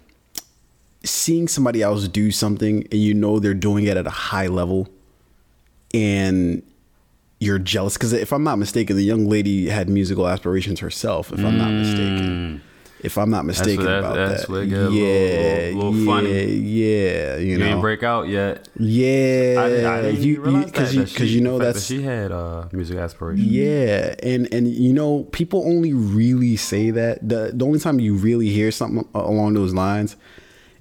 seeing 1.04 1.48
somebody 1.48 1.82
else 1.82 2.08
do 2.08 2.30
something 2.30 2.82
and 2.90 2.94
you 3.00 3.14
know 3.14 3.38
they're 3.38 3.54
doing 3.54 3.84
it 3.84 3.96
at 3.96 4.06
a 4.06 4.10
high 4.10 4.46
level 4.46 4.88
and 5.92 6.62
you're 7.40 7.58
jealous 7.58 7.94
because 7.94 8.12
if 8.14 8.32
i'm 8.32 8.42
not 8.42 8.56
mistaken 8.58 8.96
the 8.96 9.04
young 9.04 9.26
lady 9.26 9.68
had 9.68 9.86
musical 9.86 10.26
aspirations 10.26 10.80
herself 10.80 11.30
if 11.30 11.40
i'm 11.40 11.58
not 11.58 11.70
mistaken 11.70 12.58
mm. 12.58 12.73
If 13.04 13.16
i'm 13.18 13.30
not 13.30 13.44
mistaken 13.44 13.84
that- 13.84 13.98
about 14.00 14.14
that's 14.16 14.42
that 14.42 14.48
where 14.50 14.62
it 14.62 14.68
get 14.70 14.78
a 14.78 14.88
little- 14.88 14.94
yeah 14.94 15.74
little- 15.74 15.92
little 15.92 15.96
yeah 15.96 16.06
funny. 16.06 16.54
yeah 16.54 17.36
you 17.36 17.46
You 17.52 17.58
know 17.58 17.66
ain't 17.66 17.80
break 17.80 18.02
out 18.02 18.28
yet. 18.28 18.68
yeah 18.78 19.54
I, 19.58 19.64
I 19.98 20.02
didn't 20.02 20.22
you 20.22 20.40
realize 20.40 20.64
because 20.66 20.94
you 20.94 21.00
that 21.04 21.12
because 21.12 21.28
she- 21.28 21.34
you 21.36 21.40
know 21.42 21.58
that's 21.58 21.78
that 21.88 21.94
she 21.94 22.02
had 22.02 22.32
uh, 22.32 22.66
music 22.72 22.96
aspirations. 22.98 23.46
yeah, 23.46 24.14
and 24.22 24.52
and 24.52 24.66
you 24.68 24.92
know, 24.92 25.24
people 25.32 25.62
only 25.66 25.92
really 25.92 26.56
say 26.56 26.90
that 26.90 27.28
the 27.28 27.52
the 27.54 27.64
only 27.64 27.78
time 27.78 28.00
you 28.00 28.14
really 28.14 28.48
hear 28.48 28.70
something 28.72 29.06
along 29.14 29.54
those 29.54 29.72
lines 29.74 30.16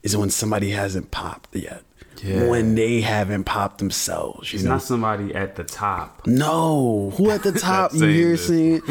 is 0.02 0.16
when 0.18 0.30
somebody 0.30 0.72
hasn't 0.72 1.12
popped 1.12 1.56
yet. 1.56 1.83
Yeah. 2.24 2.48
When 2.48 2.76
they 2.76 3.02
haven't 3.02 3.44
popped 3.44 3.80
themselves, 3.80 4.54
you 4.54 4.58
It's 4.58 4.64
know. 4.64 4.72
not 4.72 4.82
somebody 4.84 5.36
at 5.36 5.56
the 5.58 5.64
top. 5.66 6.26
no, 6.26 7.12
who 7.18 7.30
at 7.30 7.44
the 7.44 7.52
top 7.60 7.94
you 7.94 8.06
hear 8.08 8.38
saying? 8.38 8.82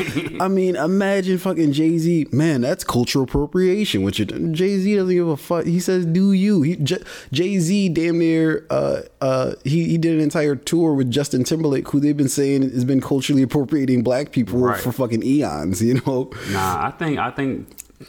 I 0.40 0.48
mean, 0.58 0.76
imagine 0.76 1.38
fucking 1.38 1.72
Jay 1.72 1.96
Z. 1.98 2.26
Man, 2.30 2.60
that's 2.60 2.84
cultural 2.84 3.24
appropriation. 3.24 4.02
Which 4.02 4.16
Jay 4.18 4.78
Z 4.78 4.94
doesn't 4.96 5.14
give 5.14 5.28
a 5.28 5.36
fuck. 5.36 5.64
He 5.64 5.80
says, 5.80 6.04
"Do 6.04 6.32
you?" 6.32 6.60
He 6.62 6.76
Jay 6.76 7.58
Z 7.58 7.88
damn 7.90 8.18
near. 8.18 8.66
Uh, 8.68 9.02
uh, 9.22 9.54
he 9.64 9.84
he 9.88 9.96
did 9.98 10.14
an 10.14 10.20
entire 10.20 10.54
tour 10.56 10.92
with 10.92 11.10
Justin 11.10 11.42
Timberlake, 11.44 11.88
who 11.88 12.00
they've 12.00 12.16
been 12.16 12.28
saying 12.28 12.62
has 12.70 12.84
been 12.84 13.00
culturally 13.00 13.42
appropriating 13.42 14.02
black 14.02 14.32
people 14.32 14.58
Right. 14.58 14.78
for 14.80 14.92
fucking 14.92 15.22
eons. 15.22 15.80
You 15.82 15.94
know. 16.06 16.30
Nah, 16.50 16.86
I 16.86 16.90
think 16.90 17.18
I 17.18 17.30
think 17.30 17.66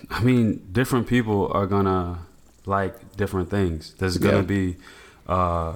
I 0.09 0.21
mean 0.21 0.61
different 0.71 1.07
people 1.07 1.49
are 1.53 1.65
gonna 1.67 2.19
like 2.65 3.15
different 3.15 3.49
things. 3.49 3.93
There's 3.99 4.17
gonna 4.17 4.37
Yeah. 4.37 4.41
be 4.41 4.75
uh 5.27 5.75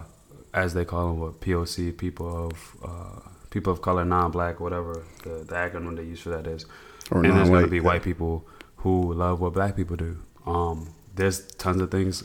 as 0.53 0.73
they 0.73 0.85
call 0.85 1.07
them 1.09 1.19
what 1.19 1.39
POC 1.39 1.97
people 1.97 2.47
of 2.47 2.75
uh 2.83 3.29
people 3.49 3.71
of 3.73 3.81
color, 3.81 4.05
non 4.05 4.31
black, 4.31 4.59
whatever 4.59 5.03
the, 5.23 5.29
the 5.29 5.55
acronym 5.55 5.95
they 5.95 6.03
use 6.03 6.19
for 6.19 6.29
that 6.29 6.47
is. 6.47 6.65
Or 7.11 7.23
and 7.23 7.25
there's 7.25 7.47
gonna 7.47 7.51
non-white, 7.51 7.71
be 7.71 7.79
white 7.79 8.03
people 8.03 8.45
who 8.77 9.13
love 9.13 9.39
what 9.39 9.53
black 9.53 9.75
people 9.75 9.95
do. 9.95 10.17
Um 10.45 10.89
there's 11.15 11.45
tons 11.53 11.81
of 11.81 11.91
things 11.91 12.23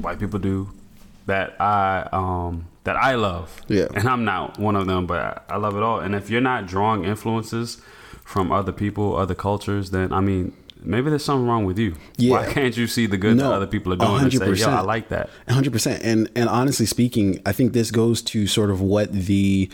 white 0.00 0.18
people 0.18 0.38
do 0.38 0.70
that 1.26 1.60
I 1.60 2.08
um 2.12 2.66
that 2.84 2.96
I 2.96 3.14
love. 3.16 3.60
Yeah. 3.68 3.86
And 3.94 4.08
I'm 4.08 4.24
not 4.24 4.58
one 4.58 4.74
of 4.74 4.86
them, 4.86 5.06
but 5.06 5.20
I, 5.20 5.54
I 5.54 5.56
love 5.58 5.76
it 5.76 5.82
all. 5.82 6.00
And 6.00 6.14
if 6.14 6.30
you're 6.30 6.40
not 6.40 6.66
drawing 6.66 7.04
influences 7.04 7.82
from 8.24 8.50
other 8.50 8.72
people, 8.72 9.16
other 9.16 9.34
cultures, 9.34 9.90
then 9.90 10.12
I 10.12 10.20
mean, 10.20 10.54
maybe 10.82 11.10
there's 11.10 11.24
something 11.24 11.46
wrong 11.46 11.64
with 11.64 11.78
you. 11.78 11.94
Yeah. 12.16 12.32
Why 12.32 12.52
can't 12.52 12.76
you 12.76 12.86
see 12.86 13.06
the 13.06 13.16
good 13.16 13.36
No, 13.36 13.50
that 13.50 13.56
other 13.56 13.66
people 13.66 13.92
are 13.92 13.96
doing 13.96 14.22
and 14.22 14.32
say, 14.32 14.52
yo, 14.64 14.70
I 14.70 14.80
like 14.80 15.08
that. 15.08 15.30
hundred 15.48 15.72
percent. 15.72 16.02
And 16.02 16.30
and 16.34 16.48
honestly 16.48 16.86
speaking, 16.86 17.40
I 17.46 17.52
think 17.52 17.72
this 17.72 17.90
goes 17.90 18.22
to 18.22 18.46
sort 18.46 18.70
of 18.70 18.80
what 18.80 19.12
the 19.12 19.70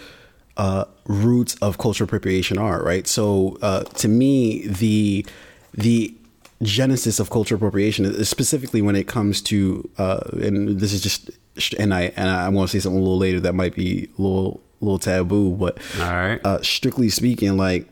uh, 0.56 0.84
roots 1.06 1.56
of 1.56 1.78
cultural 1.78 2.06
appropriation 2.06 2.58
are, 2.58 2.82
right? 2.82 3.06
So 3.06 3.58
uh, 3.62 3.82
to 3.84 4.08
me, 4.08 4.66
the 4.66 5.26
the 5.73 6.14
genesis 6.62 7.18
of 7.20 7.30
cultural 7.30 7.56
appropriation 7.58 8.25
specifically 8.25 8.80
when 8.80 8.96
it 8.96 9.06
comes 9.08 9.42
to, 9.42 9.88
uh, 9.99 10.20
and 10.40 10.78
this 10.80 10.92
is 10.92 11.02
just, 11.02 11.30
and 11.78 11.92
I 11.92 12.12
and 12.16 12.30
I'm 12.30 12.54
going 12.54 12.66
to 12.66 12.70
say 12.70 12.78
something 12.78 12.99
a 12.99 13.02
little 13.02 13.18
later 13.18 13.40
that 13.40 13.54
might 13.54 13.75
be 13.75 14.08
a 14.18 14.23
little 14.23 14.61
little 14.80 14.99
taboo, 14.99 15.50
but 15.56 15.78
All 16.00 16.12
right. 16.12 16.40
uh, 16.44 16.62
strictly 16.62 17.08
speaking, 17.08 17.56
like 17.56 17.88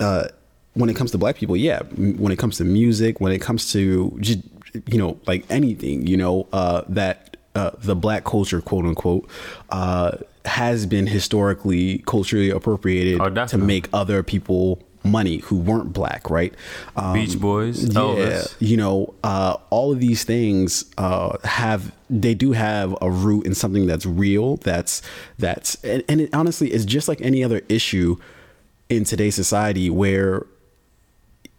uh, 0.00 0.28
when 0.74 0.88
it 0.88 0.96
comes 0.96 1.10
to 1.12 1.18
black 1.18 1.36
people, 1.36 1.56
yeah, 1.56 1.82
when 1.96 2.32
it 2.32 2.38
comes 2.38 2.56
to 2.58 2.64
music, 2.64 3.20
when 3.20 3.32
it 3.32 3.40
comes 3.40 3.72
to 3.72 4.16
just 4.20 4.40
you 4.86 4.98
know 4.98 5.18
like 5.26 5.44
anything, 5.50 6.06
you 6.06 6.16
know 6.16 6.46
uh, 6.52 6.82
that 6.88 7.36
uh, 7.54 7.70
the 7.78 7.94
black 7.94 8.24
culture, 8.24 8.60
quote 8.60 8.84
unquote, 8.86 9.28
uh, 9.70 10.16
has 10.44 10.86
been 10.86 11.06
historically 11.06 11.98
culturally 12.06 12.50
appropriated 12.50 13.20
Oh, 13.20 13.46
to 13.46 13.58
make 13.58 13.88
other 13.92 14.22
people 14.22 14.82
money 15.04 15.38
who 15.38 15.56
weren't 15.56 15.92
black, 15.92 16.30
right? 16.30 16.54
Um, 16.96 17.12
Beach 17.14 17.38
Boys, 17.38 17.84
yeah, 17.84 18.00
Elvis. 18.00 18.54
you 18.60 18.76
know, 18.76 19.14
uh, 19.24 19.56
all 19.70 19.92
of 19.92 20.00
these 20.00 20.24
things 20.24 20.84
uh, 20.96 21.36
have 21.44 21.92
they 22.08 22.34
do 22.34 22.52
have 22.52 22.96
a 23.02 23.10
root 23.10 23.44
in 23.46 23.54
something 23.54 23.86
that's 23.86 24.06
real. 24.06 24.56
That's 24.58 25.02
that's 25.38 25.74
and, 25.84 26.02
and 26.08 26.20
it 26.20 26.30
honestly 26.32 26.72
is 26.72 26.84
just 26.86 27.08
like 27.08 27.20
any 27.20 27.42
other 27.44 27.60
issue 27.68 28.16
in 28.88 29.04
today's 29.04 29.34
society 29.34 29.90
where 29.90 30.46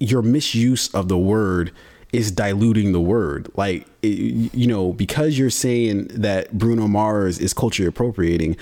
your 0.04 0.22
misuse 0.22 0.94
of 0.94 1.08
the 1.08 1.18
word 1.18 1.72
is 2.12 2.32
diluting 2.32 2.92
the 2.92 3.02
word. 3.02 3.50
Like, 3.56 3.88
you 4.02 4.68
know, 4.68 4.94
because 4.94 5.38
you're 5.38 5.50
saying 5.50 6.08
that 6.10 6.56
Bruno 6.56 6.88
Mars 6.88 7.40
is 7.40 7.54
culture 7.54 7.88
appropriating, 7.88 8.56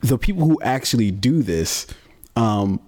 the 0.00 0.18
people 0.18 0.44
who 0.44 0.60
actually 0.62 1.10
do 1.10 1.42
this, 1.42 1.86
um, 2.36 2.80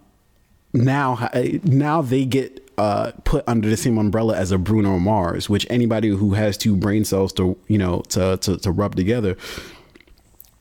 now 0.73 1.29
now 1.63 2.03
they 2.03 2.25
get 2.25 2.61
uh, 2.79 3.13
put 3.25 3.45
under 3.47 3.69
the 3.69 3.77
same 3.77 3.99
umbrella 3.99 4.37
as 4.37 4.51
a 4.51 4.59
Bruno 4.59 4.99
Mars, 4.99 5.49
which 5.49 5.67
anybody 5.71 6.09
who 6.09 6.35
has 6.35 6.57
two 6.57 6.77
brain 6.77 7.05
cells 7.05 7.33
to 7.35 7.57
you 7.69 7.79
know 7.79 8.01
to 8.11 8.37
to, 8.39 8.59
to 8.59 8.71
rub 8.71 8.97
together 8.97 9.37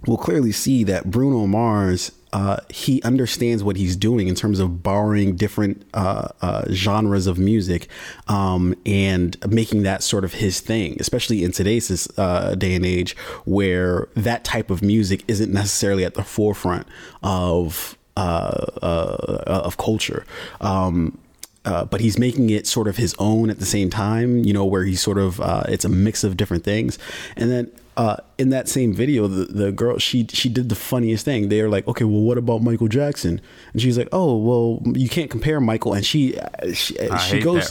will 0.05 0.17
clearly 0.17 0.51
see 0.51 0.83
that 0.83 1.09
Bruno 1.09 1.47
Mars 1.47 2.11
uh, 2.33 2.57
he 2.69 3.01
understands 3.03 3.63
what 3.63 3.77
he's 3.77 3.95
doing 3.95 4.27
in 4.27 4.33
terms 4.33 4.59
of 4.59 4.81
borrowing 4.81 5.35
different 5.35 5.85
uh, 5.93 6.27
uh, 6.41 6.65
genres 6.71 7.27
of 7.27 7.37
music 7.37 7.87
um, 8.27 8.75
and 8.87 9.37
making 9.49 9.83
that 9.83 10.01
sort 10.01 10.25
of 10.25 10.33
his 10.33 10.59
thing, 10.59 10.97
especially 10.99 11.43
in 11.43 11.51
today's 11.51 12.09
uh, 12.17 12.55
day 12.55 12.73
and 12.73 12.85
age 12.85 13.15
where 13.45 14.09
that 14.15 14.43
type 14.43 14.71
of 14.71 14.81
music 14.81 15.23
isn't 15.27 15.53
necessarily 15.53 16.03
at 16.03 16.15
the 16.15 16.23
forefront 16.23 16.87
of 17.21 17.95
uh, 18.17 18.65
uh, 18.81 19.43
of 19.47 19.77
culture. 19.77 20.25
Um, 20.59 21.19
uh, 21.65 21.85
but 21.85 22.01
he's 22.01 22.17
making 22.17 22.49
it 22.49 22.67
sort 22.67 22.87
of 22.87 22.97
his 22.97 23.15
own 23.19 23.49
at 23.49 23.59
the 23.59 23.65
same 23.65 23.89
time, 23.89 24.43
you 24.43 24.53
know, 24.53 24.65
where 24.65 24.83
he's 24.83 25.01
sort 25.01 25.17
of 25.19 25.39
uh, 25.39 25.63
it's 25.69 25.85
a 25.85 25.89
mix 25.89 26.23
of 26.23 26.35
different 26.35 26.63
things. 26.63 26.97
And 27.37 27.51
then 27.51 27.71
uh, 27.95 28.17
in 28.37 28.49
that 28.49 28.67
same 28.67 28.93
video, 28.93 29.27
the, 29.27 29.45
the 29.45 29.71
girl 29.71 29.97
she 29.97 30.27
she 30.31 30.49
did 30.49 30.69
the 30.69 30.75
funniest 30.75 31.25
thing. 31.25 31.49
They 31.49 31.61
are 31.61 31.69
like, 31.69 31.87
okay, 31.87 32.05
well, 32.05 32.21
what 32.21 32.37
about 32.37 32.61
Michael 32.61 32.87
Jackson? 32.87 33.41
And 33.73 33.81
she's 33.81 33.97
like, 33.97 34.09
oh, 34.11 34.37
well, 34.37 34.81
you 34.95 35.09
can't 35.09 35.29
compare 35.29 35.59
Michael. 35.61 35.93
And 35.93 36.05
she 36.05 36.37
she, 36.73 36.95
she 37.19 37.39
goes 37.39 37.69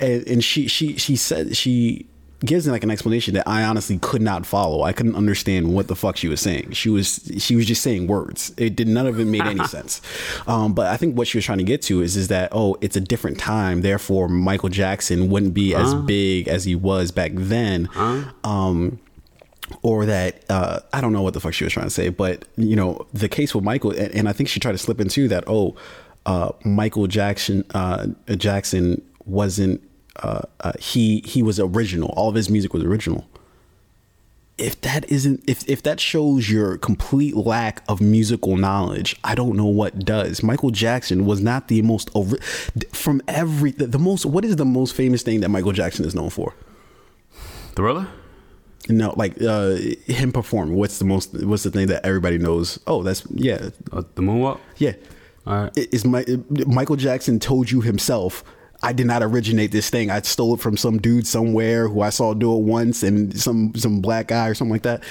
and, 0.00 0.26
and 0.26 0.44
she 0.44 0.68
she 0.68 0.96
she 0.96 1.16
said 1.16 1.56
she 1.56 2.06
gives 2.44 2.66
me 2.66 2.72
like 2.72 2.84
an 2.84 2.90
explanation 2.90 3.34
that 3.34 3.48
I 3.48 3.64
honestly 3.64 3.98
could 3.98 4.22
not 4.22 4.44
follow. 4.46 4.82
I 4.82 4.92
couldn't 4.92 5.14
understand 5.14 5.74
what 5.74 5.88
the 5.88 5.96
fuck 5.96 6.16
she 6.16 6.28
was 6.28 6.40
saying. 6.40 6.72
She 6.72 6.88
was 6.88 7.30
she 7.38 7.56
was 7.56 7.66
just 7.66 7.82
saying 7.82 8.06
words. 8.06 8.52
It 8.56 8.76
did 8.76 8.88
none 8.88 9.06
of 9.06 9.18
it 9.18 9.24
made 9.24 9.42
any 9.42 9.64
sense. 9.68 10.00
Um, 10.46 10.74
but 10.74 10.86
I 10.88 10.96
think 10.96 11.16
what 11.16 11.26
she 11.26 11.38
was 11.38 11.44
trying 11.44 11.58
to 11.58 11.64
get 11.64 11.82
to 11.82 12.02
is 12.02 12.16
is 12.16 12.28
that 12.28 12.50
oh, 12.52 12.76
it's 12.80 12.96
a 12.96 13.00
different 13.00 13.38
time. 13.38 13.82
Therefore, 13.82 14.28
Michael 14.28 14.68
Jackson 14.68 15.30
wouldn't 15.30 15.54
be 15.54 15.74
as 15.74 15.94
big 15.94 16.48
as 16.48 16.64
he 16.64 16.74
was 16.74 17.10
back 17.10 17.32
then. 17.34 17.88
Um, 18.44 19.00
or 19.82 20.06
that 20.06 20.44
uh, 20.50 20.80
I 20.92 21.00
don't 21.00 21.12
know 21.12 21.22
what 21.22 21.34
the 21.34 21.40
fuck 21.40 21.54
she 21.54 21.64
was 21.64 21.72
trying 21.72 21.86
to 21.86 21.90
say, 21.90 22.08
but 22.08 22.46
you 22.56 22.76
know 22.76 23.06
the 23.12 23.28
case 23.28 23.54
with 23.54 23.64
Michael, 23.64 23.90
and, 23.90 24.14
and 24.14 24.28
I 24.28 24.32
think 24.32 24.48
she 24.48 24.60
tried 24.60 24.72
to 24.72 24.78
slip 24.78 25.00
into 25.00 25.28
that. 25.28 25.44
Oh, 25.46 25.76
uh, 26.26 26.52
Michael 26.64 27.06
Jackson 27.06 27.64
uh, 27.74 28.06
Jackson 28.36 29.02
wasn't 29.24 29.82
uh, 30.22 30.42
uh, 30.60 30.72
he 30.78 31.20
he 31.20 31.42
was 31.42 31.58
original. 31.58 32.10
All 32.16 32.28
of 32.28 32.34
his 32.34 32.50
music 32.50 32.72
was 32.72 32.82
original. 32.82 33.26
If 34.56 34.80
that 34.82 35.10
isn't 35.10 35.42
if 35.48 35.68
if 35.68 35.82
that 35.82 35.98
shows 35.98 36.48
your 36.48 36.78
complete 36.78 37.34
lack 37.34 37.82
of 37.88 38.00
musical 38.00 38.56
knowledge, 38.56 39.16
I 39.24 39.34
don't 39.34 39.56
know 39.56 39.66
what 39.66 40.04
does. 40.04 40.42
Michael 40.42 40.70
Jackson 40.70 41.26
was 41.26 41.40
not 41.40 41.68
the 41.68 41.82
most 41.82 42.10
over 42.14 42.36
from 42.92 43.20
every 43.26 43.72
the, 43.72 43.86
the 43.86 43.98
most. 43.98 44.24
What 44.24 44.44
is 44.44 44.56
the 44.56 44.64
most 44.64 44.94
famous 44.94 45.22
thing 45.22 45.40
that 45.40 45.48
Michael 45.48 45.72
Jackson 45.72 46.04
is 46.04 46.14
known 46.14 46.30
for? 46.30 46.54
Thriller. 47.74 48.06
No, 48.88 49.14
like 49.16 49.40
uh, 49.40 49.76
him 50.06 50.32
perform. 50.32 50.74
What's 50.74 50.98
the 50.98 51.04
most? 51.04 51.32
What's 51.44 51.62
the 51.62 51.70
thing 51.70 51.86
that 51.88 52.04
everybody 52.04 52.38
knows? 52.38 52.78
Oh, 52.86 53.02
that's 53.02 53.24
yeah. 53.30 53.70
Uh, 53.92 54.02
the 54.14 54.22
moonwalk. 54.22 54.60
Yeah. 54.76 54.92
All 55.46 55.62
right. 55.64 55.76
Is 55.76 56.04
my 56.04 56.24
Michael 56.66 56.96
Jackson 56.96 57.38
told 57.38 57.70
you 57.70 57.80
himself 57.80 58.44
I 58.84 58.92
did 58.92 59.06
not 59.06 59.22
originate 59.22 59.72
this 59.72 59.88
thing. 59.88 60.10
I 60.10 60.20
stole 60.20 60.54
it 60.54 60.60
from 60.60 60.76
some 60.76 60.98
dude 60.98 61.26
somewhere 61.26 61.88
who 61.88 62.02
I 62.02 62.10
saw 62.10 62.34
do 62.34 62.54
it 62.54 62.60
once 62.60 63.02
and 63.02 63.38
some 63.38 63.74
some 63.74 64.00
black 64.00 64.28
guy 64.28 64.48
or 64.48 64.54
something 64.54 64.72
like 64.72 64.82
that. 64.82 65.02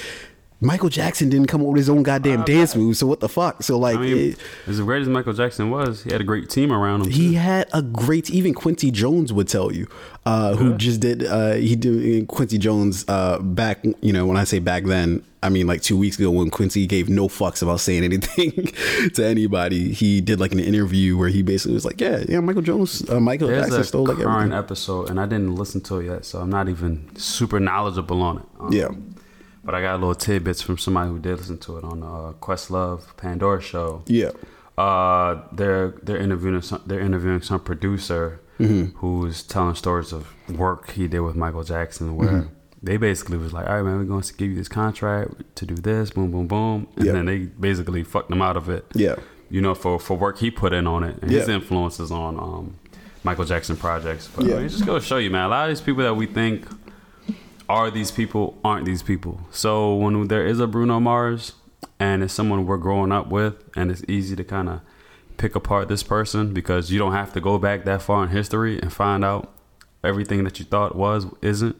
Michael 0.61 0.89
Jackson 0.89 1.29
didn't 1.29 1.47
come 1.47 1.61
up 1.61 1.67
with 1.67 1.77
his 1.77 1.89
own 1.89 2.03
goddamn 2.03 2.41
uh, 2.41 2.45
dance 2.45 2.75
moves, 2.75 2.99
so 2.99 3.07
what 3.07 3.19
the 3.19 3.29
fuck? 3.29 3.63
So 3.63 3.77
like, 3.77 3.97
I 3.97 4.01
mean, 4.01 4.31
it, 4.31 4.37
as 4.67 4.79
great 4.79 5.01
as 5.01 5.09
Michael 5.09 5.33
Jackson 5.33 5.69
was, 5.69 6.03
he 6.03 6.11
had 6.11 6.21
a 6.21 6.23
great 6.23 6.49
team 6.49 6.71
around 6.71 7.01
him. 7.01 7.11
He 7.11 7.31
too. 7.31 7.37
had 7.37 7.69
a 7.73 7.81
great. 7.81 8.29
Even 8.29 8.53
Quincy 8.53 8.89
Jones 8.89 9.33
would 9.33 9.47
tell 9.47 9.71
you, 9.71 9.87
uh, 10.25 10.55
who 10.55 10.75
just 10.75 11.01
did. 11.01 11.25
Uh, 11.25 11.53
he 11.53 11.75
did 11.75 12.27
Quincy 12.27 12.57
Jones 12.57 13.03
uh, 13.07 13.39
back. 13.39 13.83
You 14.01 14.13
know, 14.13 14.25
when 14.25 14.37
I 14.37 14.45
say 14.45 14.59
back 14.59 14.85
then, 14.85 15.23
I 15.41 15.49
mean 15.49 15.67
like 15.67 15.81
two 15.81 15.97
weeks 15.97 16.17
ago 16.17 16.31
when 16.31 16.49
Quincy 16.49 16.87
gave 16.87 17.09
no 17.09 17.27
fucks 17.27 17.61
about 17.61 17.81
saying 17.81 18.03
anything 18.05 18.51
to 19.15 19.25
anybody. 19.25 19.91
He 19.91 20.21
did 20.21 20.39
like 20.39 20.53
an 20.53 20.59
interview 20.59 21.17
where 21.17 21.29
he 21.29 21.41
basically 21.41 21.73
was 21.73 21.83
like, 21.83 21.99
"Yeah, 21.99 22.23
yeah, 22.29 22.39
Michael 22.39 22.61
Jones, 22.61 23.07
uh, 23.09 23.19
Michael 23.19 23.49
There's 23.49 23.65
Jackson 23.65 23.83
stole 23.83 24.05
like 24.05 24.19
everything." 24.19 24.53
episode, 24.53 25.09
and 25.09 25.19
I 25.19 25.25
didn't 25.25 25.55
listen 25.55 25.81
to 25.81 25.99
it 25.99 26.05
yet, 26.05 26.25
so 26.25 26.39
I'm 26.39 26.49
not 26.49 26.69
even 26.69 27.13
super 27.17 27.59
knowledgeable 27.59 28.21
on 28.21 28.37
it. 28.37 28.45
Um, 28.59 28.71
yeah. 28.71 28.87
But 29.63 29.75
I 29.75 29.81
got 29.81 29.99
little 29.99 30.15
tidbits 30.15 30.61
from 30.61 30.77
somebody 30.77 31.09
who 31.09 31.19
did 31.19 31.37
listen 31.37 31.57
to 31.59 31.77
it 31.77 31.83
on 31.83 32.01
the 32.01 32.05
uh, 32.05 32.33
Questlove 32.33 33.15
Pandora 33.15 33.61
show. 33.61 34.03
Yeah. 34.07 34.31
Uh, 34.77 35.41
they're 35.51 35.89
they're 36.03 36.17
interviewing 36.17 36.61
some, 36.61 36.81
they're 36.85 36.99
interviewing 36.99 37.41
some 37.41 37.59
producer 37.59 38.41
mm-hmm. 38.59 38.97
who's 38.97 39.43
telling 39.43 39.75
stories 39.75 40.11
of 40.11 40.27
work 40.49 40.91
he 40.91 41.07
did 41.07 41.19
with 41.21 41.35
Michael 41.35 41.63
Jackson, 41.63 42.15
where 42.15 42.29
mm-hmm. 42.29 42.53
they 42.81 42.97
basically 42.97 43.37
was 43.37 43.53
like, 43.53 43.67
"All 43.67 43.75
right, 43.75 43.83
man, 43.83 43.99
we're 43.99 44.05
going 44.05 44.21
to 44.21 44.33
give 44.33 44.49
you 44.49 44.55
this 44.55 44.67
contract 44.67 45.55
to 45.55 45.65
do 45.65 45.75
this, 45.75 46.09
boom, 46.11 46.31
boom, 46.31 46.47
boom," 46.47 46.87
and 46.95 47.05
yep. 47.05 47.13
then 47.13 47.25
they 47.25 47.39
basically 47.39 48.03
fucked 48.03 48.31
him 48.31 48.41
out 48.41 48.57
of 48.57 48.67
it. 48.67 48.85
Yeah. 48.93 49.15
You 49.49 49.61
know, 49.61 49.75
for 49.75 49.99
for 49.99 50.17
work 50.17 50.39
he 50.39 50.49
put 50.49 50.73
in 50.73 50.87
on 50.87 51.03
it 51.03 51.21
and 51.21 51.29
his 51.29 51.47
influences 51.47 52.11
on 52.11 52.39
um, 52.39 52.79
Michael 53.23 53.45
Jackson 53.45 53.77
projects. 53.77 54.27
But 54.35 54.45
yeah. 54.45 54.55
I 54.55 54.59
mean, 54.59 54.69
just 54.69 54.85
go 54.85 54.99
show 54.99 55.17
you, 55.17 55.29
man. 55.29 55.45
A 55.45 55.49
lot 55.49 55.69
of 55.69 55.75
these 55.75 55.85
people 55.85 56.03
that 56.03 56.15
we 56.15 56.25
think 56.25 56.65
are 57.69 57.89
these 57.89 58.11
people 58.11 58.57
aren't 58.63 58.85
these 58.85 59.01
people. 59.01 59.41
So 59.51 59.95
when 59.95 60.27
there 60.27 60.45
is 60.45 60.59
a 60.59 60.67
Bruno 60.67 60.99
Mars 60.99 61.53
and 61.99 62.23
it's 62.23 62.33
someone 62.33 62.65
we're 62.65 62.77
growing 62.77 63.11
up 63.11 63.27
with 63.27 63.55
and 63.75 63.91
it's 63.91 64.03
easy 64.07 64.35
to 64.35 64.43
kind 64.43 64.69
of 64.69 64.81
pick 65.37 65.55
apart 65.55 65.87
this 65.87 66.03
person 66.03 66.53
because 66.53 66.91
you 66.91 66.99
don't 66.99 67.13
have 67.13 67.33
to 67.33 67.41
go 67.41 67.57
back 67.57 67.85
that 67.85 68.01
far 68.01 68.23
in 68.23 68.29
history 68.29 68.79
and 68.79 68.93
find 68.93 69.25
out 69.25 69.53
everything 70.03 70.43
that 70.43 70.59
you 70.59 70.65
thought 70.65 70.95
was 70.95 71.25
isn't. 71.41 71.75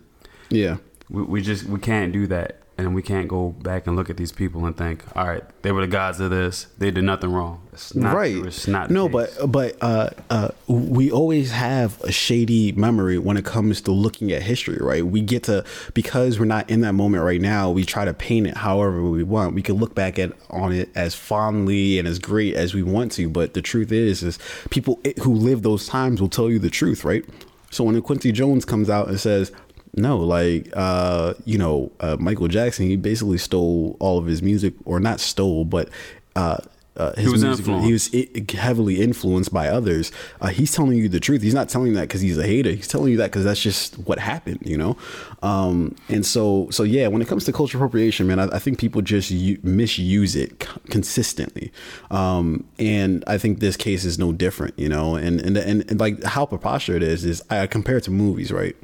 Yeah. 0.49 0.77
We, 1.09 1.23
we 1.23 1.41
just 1.41 1.65
we 1.65 1.79
can't 1.79 2.11
do 2.11 2.27
that 2.27 2.62
and 2.77 2.95
we 2.95 3.01
can't 3.01 3.27
go 3.27 3.49
back 3.49 3.85
and 3.85 3.95
look 3.95 4.09
at 4.09 4.17
these 4.17 4.31
people 4.31 4.65
and 4.65 4.75
think, 4.75 5.03
all 5.15 5.27
right, 5.27 5.43
they 5.61 5.71
were 5.71 5.81
the 5.81 5.87
gods 5.87 6.19
of 6.19 6.31
this. 6.31 6.67
They 6.77 6.89
did 6.89 7.03
nothing 7.03 7.31
wrong. 7.31 7.67
It's 7.71 7.93
not, 7.93 8.15
right. 8.15 8.35
It's 8.35 8.67
not. 8.67 8.89
No, 8.89 9.07
but 9.07 9.31
but 9.47 9.77
uh, 9.81 10.09
uh, 10.29 10.49
we 10.67 11.11
always 11.11 11.51
have 11.51 12.01
a 12.01 12.11
shady 12.11 12.71
memory 12.71 13.17
when 13.17 13.37
it 13.37 13.45
comes 13.45 13.81
to 13.81 13.91
looking 13.91 14.31
at 14.31 14.41
history, 14.41 14.77
right? 14.79 15.05
We 15.05 15.21
get 15.21 15.43
to 15.43 15.63
because 15.93 16.39
we're 16.39 16.45
not 16.45 16.69
in 16.69 16.81
that 16.81 16.93
moment 16.93 17.23
right 17.23 17.41
now. 17.41 17.69
We 17.69 17.85
try 17.85 18.05
to 18.05 18.13
paint 18.13 18.47
it 18.47 18.57
however 18.57 19.01
we 19.03 19.23
want. 19.23 19.53
We 19.53 19.61
can 19.61 19.75
look 19.75 19.93
back 19.93 20.17
at 20.17 20.33
on 20.49 20.71
it 20.71 20.89
as 20.95 21.15
fondly 21.15 21.99
and 21.99 22.07
as 22.07 22.19
great 22.19 22.55
as 22.55 22.73
we 22.73 22.83
want 22.83 23.11
to, 23.13 23.29
but 23.29 23.53
the 23.53 23.61
truth 23.61 23.91
is, 23.91 24.23
is 24.23 24.39
people 24.69 24.99
who 25.21 25.33
live 25.33 25.61
those 25.61 25.87
times 25.87 26.21
will 26.21 26.29
tell 26.29 26.49
you 26.49 26.59
the 26.59 26.69
truth, 26.69 27.03
right? 27.03 27.25
So 27.73 27.83
when 27.83 27.99
Quincy 28.03 28.31
Jones 28.31 28.65
comes 28.65 28.87
out 28.87 29.07
and 29.07 29.19
says, 29.19 29.51
no, 29.95 30.17
like 30.17 30.69
uh, 30.73 31.33
you 31.45 31.57
know, 31.57 31.91
uh, 31.99 32.17
Michael 32.19 32.47
Jackson, 32.47 32.87
he 32.87 32.95
basically 32.95 33.37
stole 33.37 33.95
all 33.99 34.17
of 34.17 34.25
his 34.25 34.41
music, 34.41 34.73
or 34.85 34.99
not 34.99 35.19
stole, 35.19 35.65
but 35.65 35.89
uh, 36.35 36.57
uh, 36.95 37.13
his 37.15 37.25
he 37.25 37.31
was 37.31 37.43
music, 37.43 37.65
he 37.65 37.91
was 37.91 38.51
heavily 38.59 39.01
influenced 39.01 39.51
by 39.51 39.67
others. 39.67 40.11
Uh, 40.41 40.47
he's 40.47 40.71
telling 40.71 40.97
you 40.97 41.09
the 41.09 41.19
truth. 41.19 41.41
He's 41.41 41.53
not 41.53 41.69
telling 41.69 41.89
you 41.89 41.95
that 41.95 42.03
because 42.07 42.21
he's 42.21 42.37
a 42.37 42.45
hater. 42.45 42.71
He's 42.71 42.87
telling 42.87 43.11
you 43.11 43.17
that 43.17 43.31
because 43.31 43.43
that's 43.43 43.61
just 43.61 43.97
what 43.99 44.19
happened, 44.19 44.59
you 44.63 44.77
know. 44.77 44.95
Um, 45.41 45.95
and 46.09 46.25
so, 46.25 46.67
so 46.69 46.83
yeah, 46.83 47.07
when 47.07 47.21
it 47.21 47.27
comes 47.27 47.45
to 47.45 47.53
cultural 47.53 47.81
appropriation, 47.81 48.27
man, 48.27 48.39
I, 48.39 48.45
I 48.55 48.59
think 48.59 48.77
people 48.77 49.01
just 49.01 49.31
u- 49.31 49.59
misuse 49.63 50.35
it 50.35 50.63
c- 50.63 50.69
consistently. 50.89 51.71
Um, 52.11 52.65
and 52.77 53.23
I 53.25 53.39
think 53.39 53.59
this 53.59 53.75
case 53.75 54.05
is 54.05 54.19
no 54.19 54.31
different, 54.31 54.77
you 54.77 54.89
know. 54.89 55.15
And 55.15 55.41
and 55.41 55.57
and, 55.57 55.89
and 55.89 55.99
like 55.99 56.23
how 56.23 56.45
preposterous 56.45 56.97
it 56.97 57.03
is 57.03 57.25
is 57.25 57.43
I 57.49 57.65
compare 57.65 57.97
it 57.97 58.03
to 58.03 58.11
movies, 58.11 58.51
right? 58.51 58.75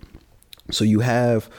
So 0.71 0.83
you 0.83 0.99
have 0.99 1.49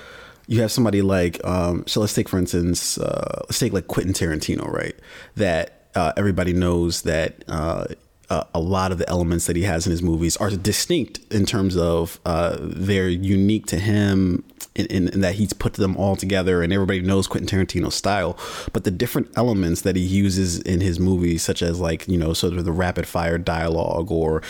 you 0.47 0.61
have 0.63 0.73
somebody 0.73 1.03
like 1.03 1.43
um, 1.45 1.85
so 1.87 2.01
let's 2.01 2.15
take 2.15 2.29
for 2.29 2.39
instance 2.39 2.99
uh, 2.99 3.43
let's 3.43 3.59
take 3.59 3.73
like 3.73 3.87
Quentin 3.87 4.13
Tarantino, 4.13 4.67
right? 4.67 4.95
That 5.37 5.89
uh, 5.95 6.13
everybody 6.17 6.53
knows 6.53 7.03
that 7.03 7.45
uh, 7.49 7.87
uh, 8.31 8.45
a 8.55 8.61
lot 8.61 8.93
of 8.93 8.99
the 8.99 9.09
elements 9.09 9.47
that 9.47 9.57
he 9.57 9.63
has 9.65 9.87
in 9.87 9.91
his 9.91 10.03
movies 10.03 10.37
are 10.37 10.51
distinct 10.51 11.21
in 11.33 11.45
terms 11.45 11.77
of 11.77 12.21
uh, 12.25 12.57
they're 12.61 13.09
unique 13.09 13.67
to 13.67 13.79
him 13.79 14.45
in, 14.77 14.87
in, 14.87 15.09
in, 15.09 15.21
that 15.21 15.35
he's 15.35 15.53
put 15.53 15.75
them 15.75 15.97
all 15.97 16.15
together 16.15 16.63
and 16.63 16.73
everybody 16.73 17.01
knows 17.01 17.27
Quentin 17.27 17.49
Tarantino's 17.49 17.97
style. 17.97 18.39
But 18.73 18.85
the 18.85 18.93
different 18.93 19.37
elements 19.37 19.83
that 19.83 19.97
he 19.97 20.03
uses 20.03 20.61
in 20.61 20.81
his 20.81 21.01
movies, 21.01 21.43
such 21.43 21.61
as 21.61 21.81
like, 21.81 22.07
you 22.07 22.17
know, 22.17 22.33
sort 22.33 22.55
of 22.55 22.65
the 22.65 22.73
rapid 22.73 23.09
fire 23.09 23.37
dialogue 23.37 24.13
or, 24.13 24.43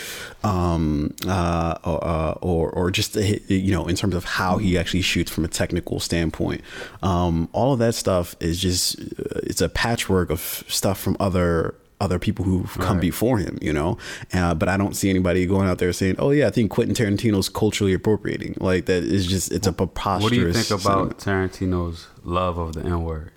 um, 0.43 1.15
uh, 1.25 1.75
uh 1.83 2.37
or, 2.41 2.69
or 2.69 2.91
just, 2.91 3.15
you 3.15 3.71
know, 3.71 3.87
in 3.87 3.95
terms 3.95 4.13
of 4.13 4.25
how 4.25 4.57
he 4.57 4.77
actually 4.77 5.01
shoots 5.01 5.31
from 5.31 5.43
a 5.43 5.47
technical 5.49 5.99
standpoint, 5.99 6.61
um, 7.01 7.49
all 7.51 7.73
of 7.73 7.79
that 7.79 7.95
stuff 7.95 8.35
is 8.39 8.59
just, 8.59 8.99
uh, 8.99 9.41
it's 9.41 9.61
a 9.61 9.69
patchwork 9.69 10.29
of 10.29 10.63
stuff 10.67 10.99
from 10.99 11.17
other 11.19 11.73
other 12.01 12.19
people 12.19 12.43
who've 12.43 12.73
come 12.79 12.97
right. 12.97 13.01
before 13.01 13.37
him, 13.37 13.57
you 13.61 13.71
know. 13.71 13.97
Uh, 14.33 14.53
but 14.53 14.67
I 14.67 14.75
don't 14.75 14.95
see 14.95 15.09
anybody 15.09 15.45
going 15.45 15.69
out 15.69 15.77
there 15.77 15.93
saying, 15.93 16.15
"Oh 16.19 16.31
yeah, 16.31 16.47
I 16.47 16.49
think 16.49 16.71
Quentin 16.71 16.95
Tarantino's 16.95 17.47
culturally 17.47 17.93
appropriating." 17.93 18.55
Like 18.59 18.85
that 18.87 19.03
is 19.03 19.27
just 19.27 19.51
it's 19.51 19.67
a 19.67 19.73
preposterous. 19.73 20.23
What 20.23 20.33
do 20.33 20.39
you 20.39 20.51
think 20.51 20.81
about 20.81 21.21
sentiment. 21.21 21.53
Tarantino's 21.53 22.07
love 22.23 22.57
of 22.57 22.73
the 22.73 22.81
N 22.81 23.03
word? 23.03 23.31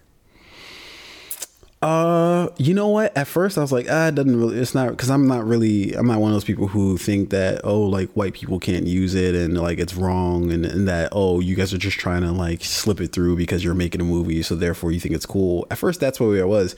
Uh, 1.84 2.48
you 2.56 2.72
know 2.72 2.88
what? 2.88 3.14
At 3.14 3.26
first, 3.26 3.58
I 3.58 3.60
was 3.60 3.70
like, 3.70 3.86
ah, 3.90 4.06
it 4.06 4.14
doesn't 4.14 4.34
really. 4.34 4.58
It's 4.58 4.74
not 4.74 4.88
because 4.88 5.10
I'm 5.10 5.28
not 5.28 5.44
really. 5.44 5.92
I'm 5.92 6.06
not 6.06 6.18
one 6.18 6.30
of 6.30 6.34
those 6.34 6.44
people 6.44 6.66
who 6.66 6.96
think 6.96 7.28
that 7.28 7.60
oh, 7.62 7.82
like 7.82 8.10
white 8.12 8.32
people 8.32 8.58
can't 8.58 8.86
use 8.86 9.14
it 9.14 9.34
and 9.34 9.60
like 9.60 9.78
it's 9.78 9.94
wrong 9.94 10.50
and, 10.50 10.64
and 10.64 10.88
that 10.88 11.10
oh, 11.12 11.40
you 11.40 11.54
guys 11.54 11.74
are 11.74 11.78
just 11.78 11.98
trying 11.98 12.22
to 12.22 12.32
like 12.32 12.64
slip 12.64 13.02
it 13.02 13.08
through 13.12 13.36
because 13.36 13.62
you're 13.62 13.74
making 13.74 14.00
a 14.00 14.04
movie, 14.04 14.42
so 14.42 14.54
therefore 14.54 14.92
you 14.92 15.00
think 15.00 15.14
it's 15.14 15.26
cool. 15.26 15.66
At 15.70 15.76
first, 15.76 16.00
that's 16.00 16.18
where 16.18 16.40
I 16.40 16.46
was. 16.46 16.74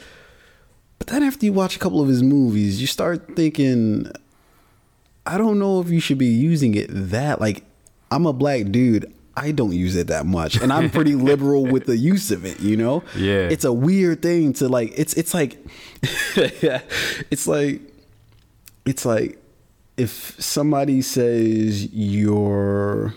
But 0.99 1.09
then 1.09 1.23
after 1.23 1.45
you 1.47 1.53
watch 1.53 1.76
a 1.76 1.79
couple 1.79 2.00
of 2.00 2.09
his 2.09 2.23
movies, 2.23 2.81
you 2.81 2.87
start 2.87 3.37
thinking, 3.37 4.11
I 5.26 5.38
don't 5.38 5.59
know 5.59 5.81
if 5.81 5.91
you 5.91 6.00
should 6.00 6.19
be 6.19 6.26
using 6.26 6.75
it 6.75 6.87
that 6.91 7.41
like 7.41 7.65
I'm 8.11 8.26
a 8.26 8.33
black 8.33 8.71
dude. 8.71 9.12
I 9.38 9.50
don't 9.53 9.73
use 9.73 9.97
it 9.97 10.07
that 10.07 10.25
much, 10.25 10.57
and 10.57 10.73
I'm 10.73 10.88
pretty 10.88 11.15
liberal 11.31 11.67
with 11.67 11.85
the 11.85 11.97
use 11.97 12.31
of 12.31 12.47
it. 12.47 12.59
You 12.61 12.76
know, 12.79 13.03
Yeah. 13.15 13.49
It's 13.50 13.65
a 13.65 13.73
weird 13.73 14.23
thing 14.23 14.55
to 14.55 14.69
like. 14.69 14.95
It's 14.97 15.12
it's 15.12 15.35
like, 15.35 15.59
it's 16.03 17.47
like, 17.47 17.83
it's 18.87 19.05
like 19.05 19.38
if 19.99 20.41
somebody 20.43 21.03
says 21.03 21.93
you're, 21.93 23.12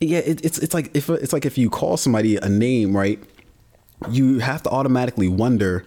yeah. 0.00 0.18
It, 0.18 0.44
it's 0.44 0.58
it's 0.58 0.74
like 0.74 0.94
if 0.94 1.08
it's 1.08 1.32
like 1.32 1.46
if 1.46 1.56
you 1.56 1.70
call 1.70 1.96
somebody 1.96 2.36
a 2.36 2.48
name, 2.50 2.94
right? 2.94 3.18
You 4.10 4.40
have 4.40 4.62
to 4.64 4.70
automatically 4.70 5.28
wonder 5.28 5.86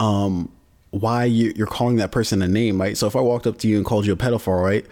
um, 0.00 0.50
why 0.90 1.24
you, 1.24 1.52
you're 1.56 1.66
calling 1.66 1.96
that 1.96 2.12
person 2.12 2.42
a 2.42 2.48
name, 2.48 2.80
right? 2.80 2.96
So 2.96 3.06
if 3.06 3.16
I 3.16 3.20
walked 3.20 3.46
up 3.46 3.58
to 3.58 3.68
you 3.68 3.76
and 3.76 3.84
called 3.84 4.06
you 4.06 4.12
a 4.12 4.16
pedophile, 4.16 4.62
right? 4.62 4.86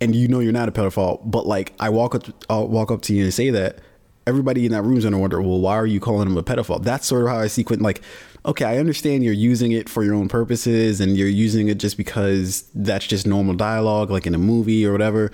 and 0.00 0.14
you 0.14 0.28
know 0.28 0.40
you're 0.40 0.52
not 0.52 0.68
a 0.68 0.72
pedophile, 0.72 1.20
but 1.24 1.46
like 1.46 1.72
I 1.80 1.88
walk 1.88 2.14
up, 2.14 2.24
I'll 2.48 2.68
walk 2.68 2.90
up 2.90 3.02
to 3.02 3.14
you 3.14 3.24
and 3.24 3.34
say 3.34 3.50
that. 3.50 3.78
Everybody 4.26 4.66
in 4.66 4.72
that 4.72 4.82
room's 4.82 5.04
gonna 5.04 5.18
wonder, 5.18 5.40
well, 5.40 5.58
why 5.58 5.74
are 5.74 5.86
you 5.86 6.00
calling 6.00 6.28
him 6.28 6.36
a 6.36 6.42
pedophile? 6.42 6.82
That's 6.82 7.06
sort 7.06 7.22
of 7.22 7.28
how 7.28 7.38
I 7.38 7.46
see 7.46 7.64
Quentin. 7.64 7.82
Like, 7.82 8.02
okay, 8.44 8.66
I 8.66 8.76
understand 8.76 9.24
you're 9.24 9.32
using 9.32 9.72
it 9.72 9.88
for 9.88 10.04
your 10.04 10.14
own 10.14 10.28
purposes, 10.28 11.00
and 11.00 11.16
you're 11.16 11.28
using 11.28 11.68
it 11.68 11.78
just 11.78 11.96
because 11.96 12.68
that's 12.74 13.06
just 13.06 13.26
normal 13.26 13.54
dialogue, 13.54 14.10
like 14.10 14.26
in 14.26 14.34
a 14.34 14.38
movie 14.38 14.84
or 14.84 14.92
whatever. 14.92 15.32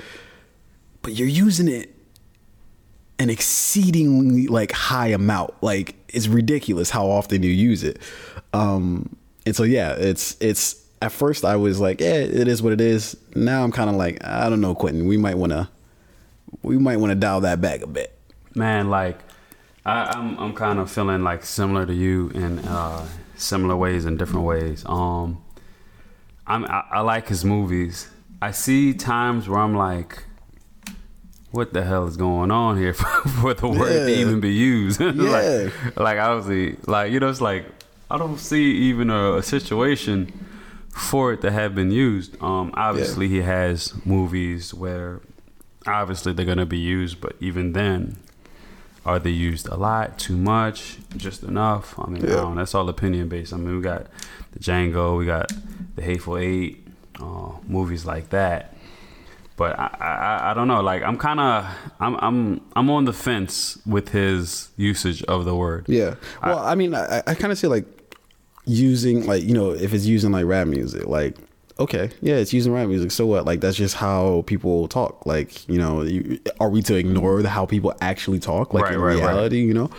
But 1.03 1.15
you're 1.15 1.27
using 1.27 1.67
it 1.67 1.93
an 3.19 3.31
exceedingly 3.31 4.47
like 4.47 4.71
high 4.71 5.09
amount. 5.09 5.61
Like, 5.61 5.97
it's 6.15 6.29
ridiculous 6.29 6.91
how 6.91 7.07
often 7.07 7.43
you 7.43 7.51
use 7.51 7.83
it. 7.83 7.99
Um, 8.53 9.17
and 9.47 9.55
so 9.55 9.63
yeah, 9.63 9.93
it's 9.93 10.37
it's 10.41 10.85
at 11.03 11.13
first 11.13 11.45
I 11.45 11.57
was 11.57 11.81
like, 11.81 12.01
yeah, 12.01 12.15
it 12.15 12.49
is 12.49 12.63
what 12.63 12.73
it 12.73 12.81
is. 12.81 13.17
Now 13.35 13.63
I'm 13.65 13.73
kind 13.73 13.91
of 13.91 13.97
like, 13.97 14.25
I 14.25 14.49
don't 14.49 14.61
know, 14.61 14.75
Quentin. 14.75 15.07
We 15.07 15.17
might 15.17 15.37
want 15.37 15.53
to, 15.53 15.69
we 16.63 16.79
might 16.79 16.97
want 16.97 17.11
to 17.11 17.15
dial 17.15 17.41
that 17.43 17.61
back 17.61 17.83
a 17.83 17.87
bit. 17.87 18.17
Man, 18.55 18.89
like 18.89 19.19
I, 19.85 20.05
I'm 20.05 20.39
I'm 20.39 20.55
kind 20.55 20.79
of 20.79 20.91
feeling 20.91 21.23
like 21.23 21.45
similar 21.45 21.85
to 21.87 21.93
you 21.93 22.31
in 22.31 22.61
uh, 22.61 23.07
similar 23.37 23.77
ways 23.77 24.07
in 24.07 24.17
different 24.17 24.47
ways. 24.47 24.85
Um, 24.87 25.43
I'm 26.47 26.65
I, 26.65 26.85
I 26.91 27.01
like 27.01 27.29
his 27.29 27.45
movies. 27.45 28.09
I 28.41 28.51
see 28.51 28.95
times 28.95 29.49
where 29.49 29.61
I'm 29.61 29.75
like, 29.75 30.25
what 31.55 31.73
the 31.73 31.83
hell 31.85 32.07
is 32.07 32.17
going 32.17 32.51
on 32.51 32.77
here 32.77 32.93
for, 32.93 33.07
for 33.41 33.55
the 33.55 33.69
word 33.69 34.07
to 34.07 34.13
even 34.13 34.41
be 34.41 34.53
used? 34.53 35.01
Yeah. 35.01 35.13
like, 35.13 35.97
like 35.97 36.19
obviously, 36.19 36.77
like 36.87 37.13
you 37.13 37.21
know, 37.21 37.29
it's 37.31 37.41
like 37.41 37.65
I 38.11 38.19
don't 38.19 38.39
see 38.39 38.65
even 38.91 39.09
a, 39.11 39.35
a 39.37 39.43
situation 39.43 40.33
for 40.91 41.33
it 41.33 41.41
to 41.43 41.51
have 41.51 41.75
been 41.75 41.91
used. 41.91 42.41
Um, 42.43 42.73
obviously, 42.75 43.29
he 43.29 43.41
has 43.43 43.95
movies 44.05 44.73
where 44.75 45.21
obviously 45.87 46.33
they're 46.33 46.47
gonna 46.47 46.67
be 46.67 46.79
used, 46.79 47.21
but 47.21 47.35
even 47.41 47.73
then, 47.73 48.17
are 49.07 49.19
they 49.19 49.31
used 49.31 49.69
a 49.69 49.77
lot, 49.77 50.19
too 50.19 50.37
much, 50.37 50.99
just 51.17 51.43
enough? 51.43 51.95
I 51.99 52.07
mean, 52.09 52.25
I 52.25 52.29
Yeah. 52.31 52.37
don't 52.37 52.57
that's 52.57 52.75
all 52.75 52.89
opinion 52.89 53.29
based. 53.29 53.53
I 53.53 53.57
mean, 53.59 53.77
we 53.77 53.83
got 53.83 54.07
the 54.53 54.59
Django, 54.61 55.19
we 55.19 55.27
got 55.27 55.53
the 55.97 56.03
Hateful 56.03 56.37
Eight, 56.39 56.87
uh, 57.21 57.53
movies 57.67 58.05
like 58.07 58.31
that. 58.31 58.74
But 59.57 59.79
I, 59.79 59.87
I, 60.01 60.51
I 60.51 60.55
don't 60.55 60.67
know. 60.67 60.81
Like 60.83 61.03
I'm 61.03 61.17
kind 61.17 61.39
of, 61.39 61.65
I'm, 62.01 62.17
I'm, 62.17 62.61
I'm 62.75 62.91
on 62.91 63.05
the 63.05 63.13
fence 63.13 63.79
with 63.87 64.09
his 64.09 64.71
usage 64.77 65.23
of 65.25 65.45
the 65.45 65.55
word. 65.55 65.87
Yeah. 65.89 66.17
Well, 66.43 66.59
I, 66.59 66.75
mean, 66.75 66.95
I, 66.95 67.23
I 67.27 67.35
kind 67.35 67.53
of 67.53 67.59
see 67.59 67.69
like 67.69 67.87
using 68.67 69.27
like 69.27 69.45
you 69.45 69.53
know 69.53 69.73
if 69.73 69.93
it's 69.93 70.07
using 70.07 70.33
like 70.33 70.47
rap 70.47 70.67
music, 70.67 71.07
like 71.07 71.37
okay, 71.79 72.11
yeah, 72.21 72.37
it's 72.37 72.53
using 72.53 72.73
rap 72.73 72.89
music. 72.89 73.11
So 73.11 73.27
what? 73.27 73.45
Like 73.45 73.61
that's 73.61 73.77
just 73.77 73.95
how 73.97 74.43
people 74.47 74.89
talk. 74.89 75.25
Like 75.27 75.69
you 75.69 75.79
know, 75.79 76.03
you, 76.03 76.41
are 76.61 76.69
we 76.71 76.83
to 76.83 76.97
ignore 76.97 77.43
the, 77.43 77.49
how 77.49 77.67
people 77.67 77.95
actually 78.01 78.41
talk? 78.41 78.75
Like 78.75 78.85
Right, 78.85 78.95
in 78.95 79.01
right, 79.01 79.17
right. 79.17 79.23
reality, 79.23 79.61
you 79.61 79.75
know. 79.75 79.91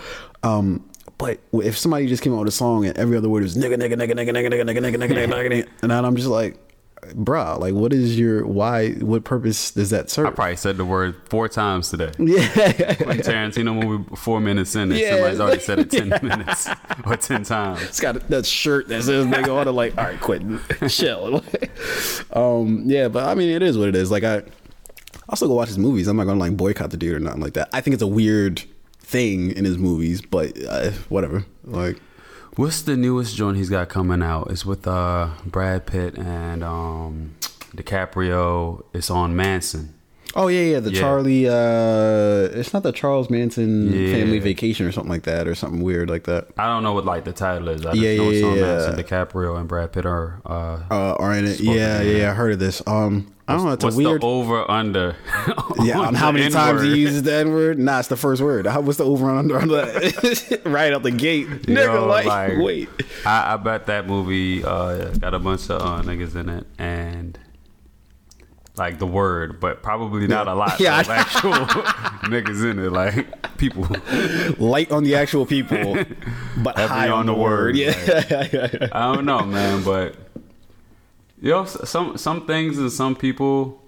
Um, 0.43 0.87
but 1.17 1.39
if 1.53 1.77
somebody 1.77 2.07
just 2.07 2.21
came 2.21 2.33
out 2.33 2.39
with 2.39 2.49
a 2.49 2.51
song 2.51 2.85
and 2.85 2.97
every 2.97 3.15
other 3.17 3.29
word 3.29 3.43
was 3.43 3.55
nigga, 3.55 3.75
nigga, 3.75 3.93
nigga, 3.93 4.11
nigga, 4.11 4.31
nigga, 4.31 4.51
nigga, 4.51 4.63
nigga, 4.63 4.79
nigga, 4.79 4.95
nigga, 4.97 5.27
nigga, 5.27 5.49
nigga, 5.49 5.67
and 5.81 5.93
I'm 5.93 6.15
just 6.17 6.27
like, 6.27 6.57
bruh, 7.13 7.59
like 7.59 7.73
what 7.73 7.93
is 7.93 8.17
your 8.17 8.45
why? 8.45 8.91
What 8.93 9.23
purpose 9.23 9.71
does 9.71 9.89
that 9.91 10.09
serve? 10.09 10.27
I 10.27 10.31
probably 10.31 10.55
said 10.55 10.77
the 10.77 10.85
word 10.85 11.15
four 11.29 11.47
times 11.47 11.89
today. 11.89 12.11
yeah. 12.19 12.45
Like 13.05 13.21
Tarantino 13.21 13.73
movie, 13.83 14.15
four 14.15 14.39
minutes 14.41 14.75
in, 14.75 14.91
and 14.91 14.99
Yeah. 14.99 15.11
somebody's 15.15 15.39
already 15.39 15.61
said 15.61 15.79
it 15.79 15.91
ten 15.91 16.09
minutes 16.21 16.67
or 17.05 17.17
ten 17.17 17.43
times. 17.43 17.81
It's 17.83 17.99
got 17.99 18.27
that 18.29 18.45
shirt 18.45 18.87
that 18.89 19.03
says 19.03 19.25
nigga 19.25 19.55
on 19.55 19.67
it. 19.67 19.71
Like, 19.71 19.97
all 19.97 20.03
right, 20.05 20.19
Quentin, 20.19 20.59
chill. 20.89 21.43
um, 22.33 22.83
yeah, 22.85 23.07
but 23.07 23.25
I 23.25 23.35
mean, 23.35 23.49
it 23.49 23.61
is 23.63 23.77
what 23.77 23.89
it 23.89 23.95
is. 23.95 24.11
Like, 24.11 24.23
I 24.23 24.43
I'll 25.29 25.47
go 25.47 25.53
watch 25.55 25.69
his 25.69 25.77
movies. 25.77 26.07
I'm 26.07 26.17
not 26.17 26.25
gonna 26.25 26.39
like 26.39 26.55
boycott 26.55 26.91
the 26.91 26.97
dude 26.97 27.15
or 27.15 27.19
nothing 27.19 27.41
like 27.41 27.53
that. 27.53 27.69
I 27.73 27.81
think 27.81 27.93
it's 27.93 28.03
a 28.03 28.07
weird 28.07 28.63
thing 28.99 29.51
in 29.51 29.65
his 29.65 29.77
movies, 29.77 30.21
but 30.21 30.53
uh, 30.67 30.91
whatever. 31.09 31.45
Like, 31.63 31.99
What's 32.57 32.83
the 32.83 32.95
newest 32.95 33.35
joint 33.35 33.57
he's 33.57 33.69
got 33.69 33.89
coming 33.89 34.23
out? 34.23 34.49
It's 34.49 34.65
with 34.65 34.87
uh, 34.87 35.31
Brad 35.45 35.85
Pitt 35.85 36.17
and 36.17 36.63
um, 36.63 37.35
DiCaprio. 37.75 38.81
It's 38.93 39.09
on 39.09 39.35
Manson. 39.35 39.93
Oh 40.35 40.47
yeah, 40.47 40.61
yeah, 40.73 40.79
the 40.79 40.91
Yeah. 40.91 40.99
Charlie. 41.01 41.47
uh 41.47 42.59
It's 42.59 42.73
not 42.73 42.83
the 42.83 42.91
Charles 42.91 43.29
Manson 43.29 43.91
Yeah. 43.91 44.13
Family 44.13 44.39
Vacation 44.39 44.85
or 44.85 44.91
something 44.91 45.11
like 45.11 45.23
that, 45.23 45.47
or 45.47 45.55
something 45.55 45.81
weird 45.81 46.09
like 46.09 46.23
that. 46.25 46.47
I 46.57 46.67
don't 46.67 46.83
know 46.83 46.93
what 46.93 47.05
like 47.05 47.23
the 47.25 47.33
title 47.33 47.69
is. 47.69 47.85
I 47.85 47.91
just 47.91 47.97
Yeah, 48.03 48.15
know 48.17 48.29
it's 48.29 48.41
yeah, 48.41 48.47
on 48.47 48.55
yeah. 48.57 48.61
Manson. 48.63 48.95
DiCaprio 49.03 49.57
and 49.59 49.67
Brad 49.67 49.91
Pitt 49.91 50.05
are. 50.05 50.41
Uh, 50.45 50.79
Uh, 50.91 51.13
are 51.19 51.33
in 51.33 51.45
it? 51.45 51.59
Yeah, 51.59 52.01
yeah. 52.01 52.31
I 52.31 52.33
heard 52.33 52.53
of 52.53 52.59
this. 52.59 52.81
Um, 52.87 53.31
I 53.47 53.53
don't 53.55 53.65
know. 53.65 53.73
It's 53.73 53.83
what's 53.83 53.95
a 53.95 53.99
weird. 53.99 54.21
the 54.21 54.25
over 54.27 54.69
under? 54.69 55.15
Yeah, 55.83 55.99
on 55.99 56.15
how 56.15 56.31
many 56.31 56.49
times 56.49 56.81
he 56.81 56.87
N-word? 56.87 56.97
uses 56.97 57.23
the 57.23 57.33
N 57.33 57.51
word? 57.51 57.77
Nah, 57.77 57.99
it's 57.99 58.07
the 58.07 58.15
first 58.15 58.41
word. 58.41 58.65
How, 58.65 58.81
what's 58.81 58.97
the 58.97 59.03
over 59.05 59.29
under 59.29 59.59
on 59.59 59.67
that? 59.67 60.61
right 60.65 60.91
out 60.93 61.03
the 61.03 61.11
gate. 61.11 61.47
You 61.47 61.57
Nigga, 61.75 61.93
know, 61.93 62.07
like, 62.07 62.25
like, 62.25 62.53
wait. 62.57 62.89
I, 63.25 63.53
I 63.53 63.57
bet 63.57 63.85
that 63.87 64.07
movie 64.07 64.63
uh, 64.63 65.09
got 65.19 65.33
a 65.35 65.39
bunch 65.39 65.69
of 65.69 65.81
uh, 65.81 66.01
niggas 66.01 66.35
in 66.35 66.49
it 66.49 66.65
and 66.79 67.37
like 68.77 68.99
the 68.99 69.07
word, 69.07 69.59
but 69.59 69.81
probably 69.81 70.27
not 70.27 70.47
a 70.47 70.53
lot 70.53 70.79
Yeah, 70.79 70.99
of 70.99 71.09
actual 71.09 71.51
niggas 72.29 72.69
in 72.69 72.79
it, 72.79 72.91
like 72.91 73.57
people. 73.57 73.87
Light 74.57 74.91
on 74.91 75.03
the 75.03 75.15
actual 75.15 75.45
people, 75.45 75.93
but 76.57 76.77
Heavy 76.77 76.93
high 76.93 77.09
on, 77.09 77.25
the 77.25 77.33
word. 77.33 77.75
Yeah. 77.75 77.93
I 78.91 79.13
don't 79.13 79.25
know, 79.25 79.41
man, 79.45 79.83
but 79.83 80.15
you 81.41 81.51
know, 81.51 81.65
some 81.65 82.17
some 82.17 82.45
things 82.47 82.77
and 82.77 82.91
some 82.91 83.15
people 83.15 83.81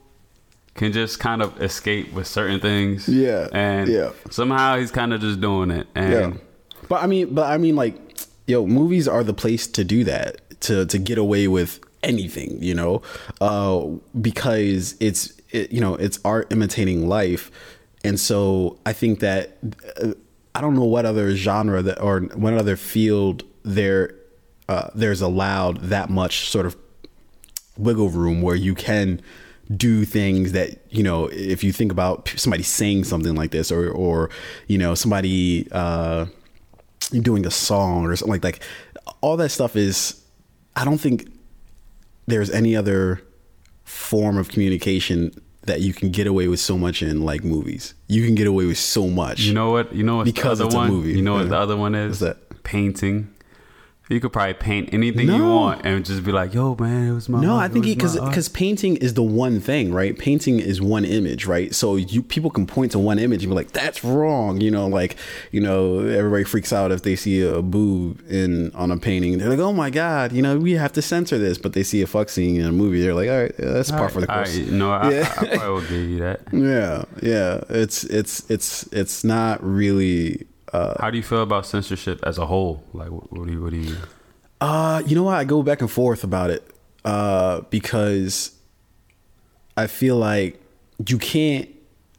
can 0.75 0.91
just 0.91 1.19
kind 1.19 1.41
of 1.41 1.61
escape 1.61 2.13
with 2.13 2.27
certain 2.27 2.59
things. 2.59 3.09
Yeah, 3.09 3.47
and 3.51 3.89
yeah. 3.89 4.11
somehow 4.29 4.77
he's 4.77 4.91
kind 4.91 5.13
of 5.13 5.21
just 5.21 5.41
doing 5.41 5.71
it. 5.71 5.87
And 5.95 6.11
yeah. 6.35 6.41
But 6.87 7.03
I 7.03 7.07
mean, 7.07 7.33
but 7.33 7.47
I 7.51 7.57
mean, 7.57 7.75
like, 7.75 7.95
yo, 8.45 8.65
movies 8.65 9.07
are 9.07 9.23
the 9.23 9.33
place 9.33 9.67
to 9.67 9.83
do 9.83 10.03
that 10.05 10.59
to 10.61 10.85
to 10.85 10.97
get 10.97 11.17
away 11.17 11.47
with 11.47 11.79
anything, 12.03 12.61
you 12.61 12.73
know, 12.73 13.01
uh, 13.41 13.85
because 14.19 14.95
it's 14.99 15.33
it, 15.51 15.71
you 15.71 15.81
know 15.81 15.95
it's 15.95 16.19
art 16.25 16.51
imitating 16.51 17.07
life, 17.07 17.51
and 18.03 18.19
so 18.19 18.79
I 18.85 18.93
think 18.93 19.19
that 19.19 19.57
uh, 20.01 20.13
I 20.55 20.61
don't 20.61 20.75
know 20.75 20.85
what 20.85 21.05
other 21.05 21.35
genre 21.35 21.81
that 21.81 22.01
or 22.01 22.21
what 22.21 22.53
other 22.53 22.75
field 22.75 23.43
there 23.63 24.15
uh, 24.69 24.89
there's 24.93 25.21
allowed 25.21 25.81
that 25.81 26.09
much 26.09 26.49
sort 26.49 26.65
of 26.65 26.75
wiggle 27.77 28.09
room 28.09 28.41
where 28.41 28.55
you 28.55 28.73
can 28.73 29.21
do 29.75 30.05
things 30.05 30.53
that 30.53 30.79
you 30.89 31.03
know 31.03 31.27
if 31.27 31.63
you 31.63 31.71
think 31.73 31.91
about 31.91 32.29
somebody 32.37 32.63
saying 32.63 33.03
something 33.03 33.35
like 33.35 33.51
this 33.51 33.71
or 33.71 33.89
or 33.89 34.29
you 34.67 34.77
know 34.77 34.95
somebody 34.95 35.67
uh 35.73 36.25
doing 37.21 37.45
a 37.45 37.51
song 37.51 38.05
or 38.05 38.15
something 38.15 38.31
like 38.31 38.43
like 38.43 38.63
all 39.19 39.35
that 39.35 39.49
stuff 39.49 39.75
is 39.75 40.23
i 40.77 40.85
don't 40.85 40.99
think 40.99 41.29
there's 42.27 42.49
any 42.51 42.75
other 42.75 43.21
form 43.83 44.37
of 44.37 44.49
communication 44.49 45.31
that 45.63 45.81
you 45.81 45.93
can 45.93 46.11
get 46.11 46.27
away 46.27 46.47
with 46.47 46.59
so 46.59 46.77
much 46.77 47.01
in 47.01 47.23
like 47.23 47.43
movies 47.43 47.93
you 48.07 48.25
can 48.25 48.35
get 48.35 48.47
away 48.47 48.65
with 48.65 48.77
so 48.77 49.07
much 49.07 49.41
You 49.41 49.53
know 49.53 49.71
what? 49.71 49.93
You 49.93 50.03
know 50.03 50.17
what 50.17 50.25
Because 50.25 50.59
the 50.59 50.65
it's 50.65 50.75
a 50.75 50.77
one? 50.77 50.89
movie. 50.89 51.13
You 51.13 51.21
know 51.21 51.33
what 51.35 51.49
the 51.49 51.57
other 51.57 51.75
one 51.75 51.93
is? 51.95 52.21
What's 52.21 52.37
that? 52.37 52.63
Painting. 52.63 53.33
You 54.09 54.21
could 54.21 54.31
probably 54.31 54.53
paint 54.53 54.93
anything 54.93 55.27
you 55.27 55.43
want 55.43 55.85
and 55.85 56.05
just 56.05 56.23
be 56.23 56.31
like, 56.31 56.53
"Yo, 56.53 56.75
man, 56.79 57.09
it 57.09 57.13
was 57.13 57.27
my." 57.27 57.41
No, 57.41 57.55
art, 57.55 57.69
I 57.69 57.73
think 57.73 57.83
because 57.83 58.17
because 58.17 58.47
painting 58.47 58.95
is 58.95 59.15
the 59.15 59.23
one 59.23 59.59
thing, 59.59 59.93
right? 59.93 60.17
Painting 60.17 60.59
is 60.59 60.81
one 60.81 61.03
image, 61.03 61.45
right? 61.45 61.75
So 61.75 61.97
you 61.97 62.23
people 62.23 62.49
can 62.49 62.65
point 62.65 62.93
to 62.93 62.99
one 62.99 63.19
image 63.19 63.43
and 63.43 63.51
be 63.51 63.55
like, 63.55 63.73
"That's 63.73 64.05
wrong," 64.05 64.61
you 64.61 64.71
know, 64.71 64.87
like 64.87 65.17
you 65.51 65.59
know, 65.59 65.99
everybody 65.99 66.45
freaks 66.45 66.71
out 66.71 66.93
if 66.93 67.01
they 67.01 67.17
see 67.17 67.41
a 67.41 67.61
boob 67.61 68.21
in 68.29 68.71
on 68.73 68.91
a 68.91 68.97
painting. 68.97 69.39
They're 69.39 69.49
like, 69.49 69.59
"Oh 69.59 69.73
my 69.73 69.89
god," 69.89 70.31
you 70.31 70.41
know, 70.41 70.57
we 70.57 70.73
have 70.73 70.93
to 70.93 71.01
censor 71.01 71.37
this. 71.37 71.57
But 71.57 71.73
they 71.73 71.83
see 71.83 72.01
a 72.01 72.07
fuck 72.07 72.29
scene 72.29 72.61
in 72.61 72.65
a 72.65 72.71
movie, 72.71 73.01
they're 73.01 73.13
like, 73.13 73.29
"All 73.29 73.41
right, 73.41 73.53
yeah, 73.59 73.71
that's 73.71 73.91
par 73.91 74.07
for 74.07 74.21
the 74.21 74.27
course." 74.27 74.55
no, 74.57 74.89
I, 74.89 75.11
Yeah. 75.11 75.33
I, 75.37 75.41
I 75.41 75.57
probably 75.57 75.69
will 75.69 75.81
give 75.81 76.09
you 76.09 76.19
that. 76.19 76.41
yeah, 76.53 77.03
yeah, 77.21 77.61
it's 77.69 78.05
it's 78.05 78.49
it's 78.49 78.83
it's 78.93 79.25
not 79.25 79.61
really. 79.61 80.47
Uh, 80.73 80.95
How 80.99 81.09
do 81.09 81.17
you 81.17 81.23
feel 81.23 81.43
about 81.43 81.65
censorship 81.65 82.19
as 82.23 82.37
a 82.37 82.45
whole? 82.45 82.83
Like, 82.93 83.09
what, 83.09 83.31
what 83.31 83.47
do 83.47 83.53
you, 83.53 83.61
what 83.61 83.71
do 83.71 83.77
you? 83.77 83.95
Uh, 84.59 85.01
you 85.05 85.15
know 85.15 85.23
what? 85.23 85.35
I 85.35 85.43
go 85.43 85.63
back 85.63 85.81
and 85.81 85.89
forth 85.89 86.23
about 86.23 86.49
it 86.49 86.69
uh, 87.05 87.61
because 87.69 88.51
I 89.77 89.87
feel 89.87 90.17
like 90.17 90.61
you 91.07 91.17
can't 91.17 91.69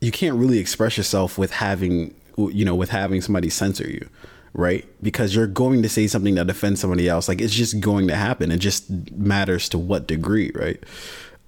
you 0.01 0.13
can't 0.13 0.37
really 0.37 0.59
express 0.59 0.97
yourself 0.97 1.37
with 1.37 1.51
having 1.51 2.15
you 2.37 2.65
know 2.65 2.75
with 2.75 2.91
having 2.91 3.21
somebody 3.21 3.51
censor 3.51 3.89
you, 3.89 4.09
right? 4.55 4.87
Because 5.03 5.35
you're 5.35 5.49
going 5.49 5.83
to 5.83 5.89
say 5.89 6.07
something 6.07 6.37
that 6.37 6.49
offends 6.49 6.81
somebody 6.81 7.09
else. 7.09 7.29
Like 7.29 7.41
it's 7.41 7.55
just 7.55 7.81
going 7.81 8.07
to 8.09 8.15
happen. 8.15 8.51
It 8.53 8.59
just 8.59 8.89
matters 9.13 9.69
to 9.71 9.79
what 9.79 10.07
degree, 10.07 10.53
right? 10.55 10.83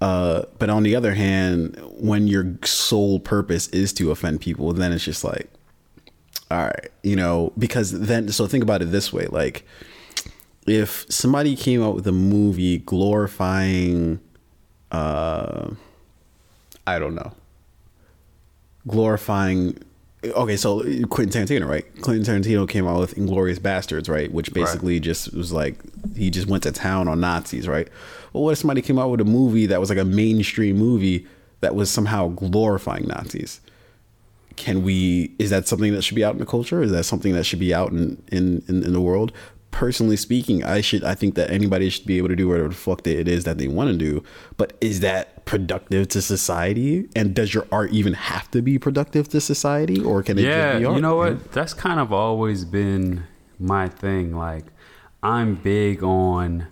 Uh, 0.00 0.44
but 0.58 0.70
on 0.70 0.82
the 0.82 0.96
other 0.96 1.14
hand, 1.14 1.78
when 1.98 2.26
your 2.26 2.56
sole 2.64 3.20
purpose 3.20 3.68
is 3.68 3.92
to 3.92 4.10
offend 4.10 4.40
people, 4.40 4.72
then 4.72 4.92
it's 4.92 5.04
just 5.04 5.22
like, 5.22 5.50
all 6.50 6.64
right, 6.64 6.90
you 7.02 7.16
know, 7.16 7.52
because 7.58 7.92
then 7.92 8.28
so 8.28 8.46
think 8.46 8.62
about 8.64 8.82
it 8.82 8.86
this 8.86 9.12
way, 9.12 9.26
like 9.26 9.64
if 10.66 11.06
somebody 11.08 11.56
came 11.56 11.82
out 11.82 11.94
with 11.94 12.06
a 12.06 12.12
movie 12.12 12.78
glorifying 12.78 14.20
uh 14.92 15.70
I 16.86 16.98
don't 16.98 17.14
know 17.14 17.32
glorifying 18.86 19.78
okay 20.24 20.56
so 20.56 20.80
Quentin 21.06 21.46
Tarantino 21.46 21.68
right? 21.68 21.84
Quentin 22.02 22.24
Tarantino 22.24 22.68
came 22.68 22.86
out 22.86 23.00
with 23.00 23.14
Inglourious 23.14 23.58
Basterds 23.58 24.08
right? 24.08 24.30
Which 24.32 24.52
basically 24.52 25.00
just 25.00 25.32
was 25.32 25.52
like 25.52 25.76
he 26.16 26.30
just 26.30 26.46
went 26.46 26.62
to 26.64 26.72
town 26.72 27.08
on 27.08 27.20
Nazis 27.20 27.68
right? 27.68 27.88
Well 28.32 28.44
what 28.44 28.52
if 28.52 28.58
somebody 28.58 28.82
came 28.82 28.98
out 28.98 29.10
with 29.10 29.20
a 29.20 29.24
movie 29.24 29.66
that 29.66 29.80
was 29.80 29.88
like 29.88 29.98
a 29.98 30.04
mainstream 30.04 30.76
movie 30.76 31.26
that 31.60 31.74
was 31.74 31.90
somehow 31.90 32.28
glorifying 32.28 33.06
Nazis 33.06 33.60
can 34.64 34.82
we 34.82 35.34
is 35.38 35.48
that 35.50 35.66
something 35.66 35.92
that 35.94 36.02
should 36.02 36.14
be 36.14 36.24
out 36.24 36.34
in 36.34 36.40
the 36.44 36.46
culture? 36.56 36.82
Is 36.82 36.92
that 36.92 37.04
something 37.04 37.32
that 37.36 37.44
should 37.44 37.58
be 37.68 37.72
out 37.80 37.90
in 37.92 38.22
in 38.30 38.62
in, 38.68 38.76
in 38.84 38.92
the 38.92 39.00
world? 39.00 39.32
Personally 39.70 40.16
speaking 40.16 40.64
i 40.64 40.80
should 40.80 41.04
i 41.04 41.14
think 41.14 41.36
that 41.36 41.48
anybody 41.58 41.88
should 41.90 42.04
be 42.04 42.18
able 42.18 42.28
to 42.28 42.34
do 42.42 42.48
whatever 42.48 42.70
the 42.74 42.74
fuck 42.74 43.04
that 43.04 43.16
it 43.22 43.28
is 43.28 43.44
that 43.44 43.56
they 43.56 43.68
want 43.68 43.88
to 43.90 43.96
do. 43.96 44.12
But 44.56 44.68
is 44.80 45.00
that 45.00 45.24
productive 45.44 46.08
to 46.08 46.20
society? 46.20 47.08
And 47.14 47.34
does 47.38 47.54
your 47.54 47.66
art 47.78 47.90
even 48.00 48.14
have 48.14 48.50
to 48.50 48.60
be 48.62 48.78
productive 48.78 49.28
to 49.28 49.40
society 49.40 49.98
or 50.02 50.22
can 50.24 50.38
it 50.38 50.42
Yeah, 50.42 50.72
just 50.72 50.80
be 50.80 50.84
art 50.86 50.96
you 50.96 51.02
know 51.02 51.16
what? 51.22 51.52
That's 51.52 51.74
kind 51.86 52.00
of 52.00 52.12
always 52.12 52.64
been 52.64 53.24
my 53.58 53.88
thing. 53.88 54.36
Like, 54.36 54.66
I'm 55.22 55.54
big 55.54 56.02
on 56.02 56.66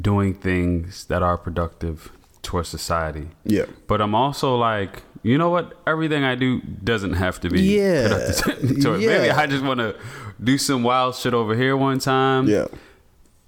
doing 0.00 0.34
things 0.34 1.04
that 1.10 1.22
are 1.22 1.38
productive 1.38 2.10
towards 2.42 2.68
society. 2.68 3.28
yeah. 3.44 3.66
But 3.86 4.00
I'm 4.00 4.14
also 4.14 4.48
like, 4.56 5.02
you 5.24 5.36
know 5.38 5.50
what? 5.50 5.76
Everything 5.86 6.22
I 6.22 6.34
do 6.36 6.60
doesn't 6.60 7.14
have 7.14 7.40
to 7.40 7.48
be 7.50 7.60
Yeah. 7.62 8.08
to 8.82 8.94
it. 8.94 9.06
Maybe 9.06 9.30
I 9.30 9.46
just 9.46 9.64
want 9.64 9.80
to 9.80 9.96
do 10.42 10.56
some 10.58 10.82
wild 10.84 11.16
shit 11.16 11.34
over 11.34 11.54
here 11.56 11.76
one 11.76 11.98
time. 11.98 12.46
yeah 12.48 12.66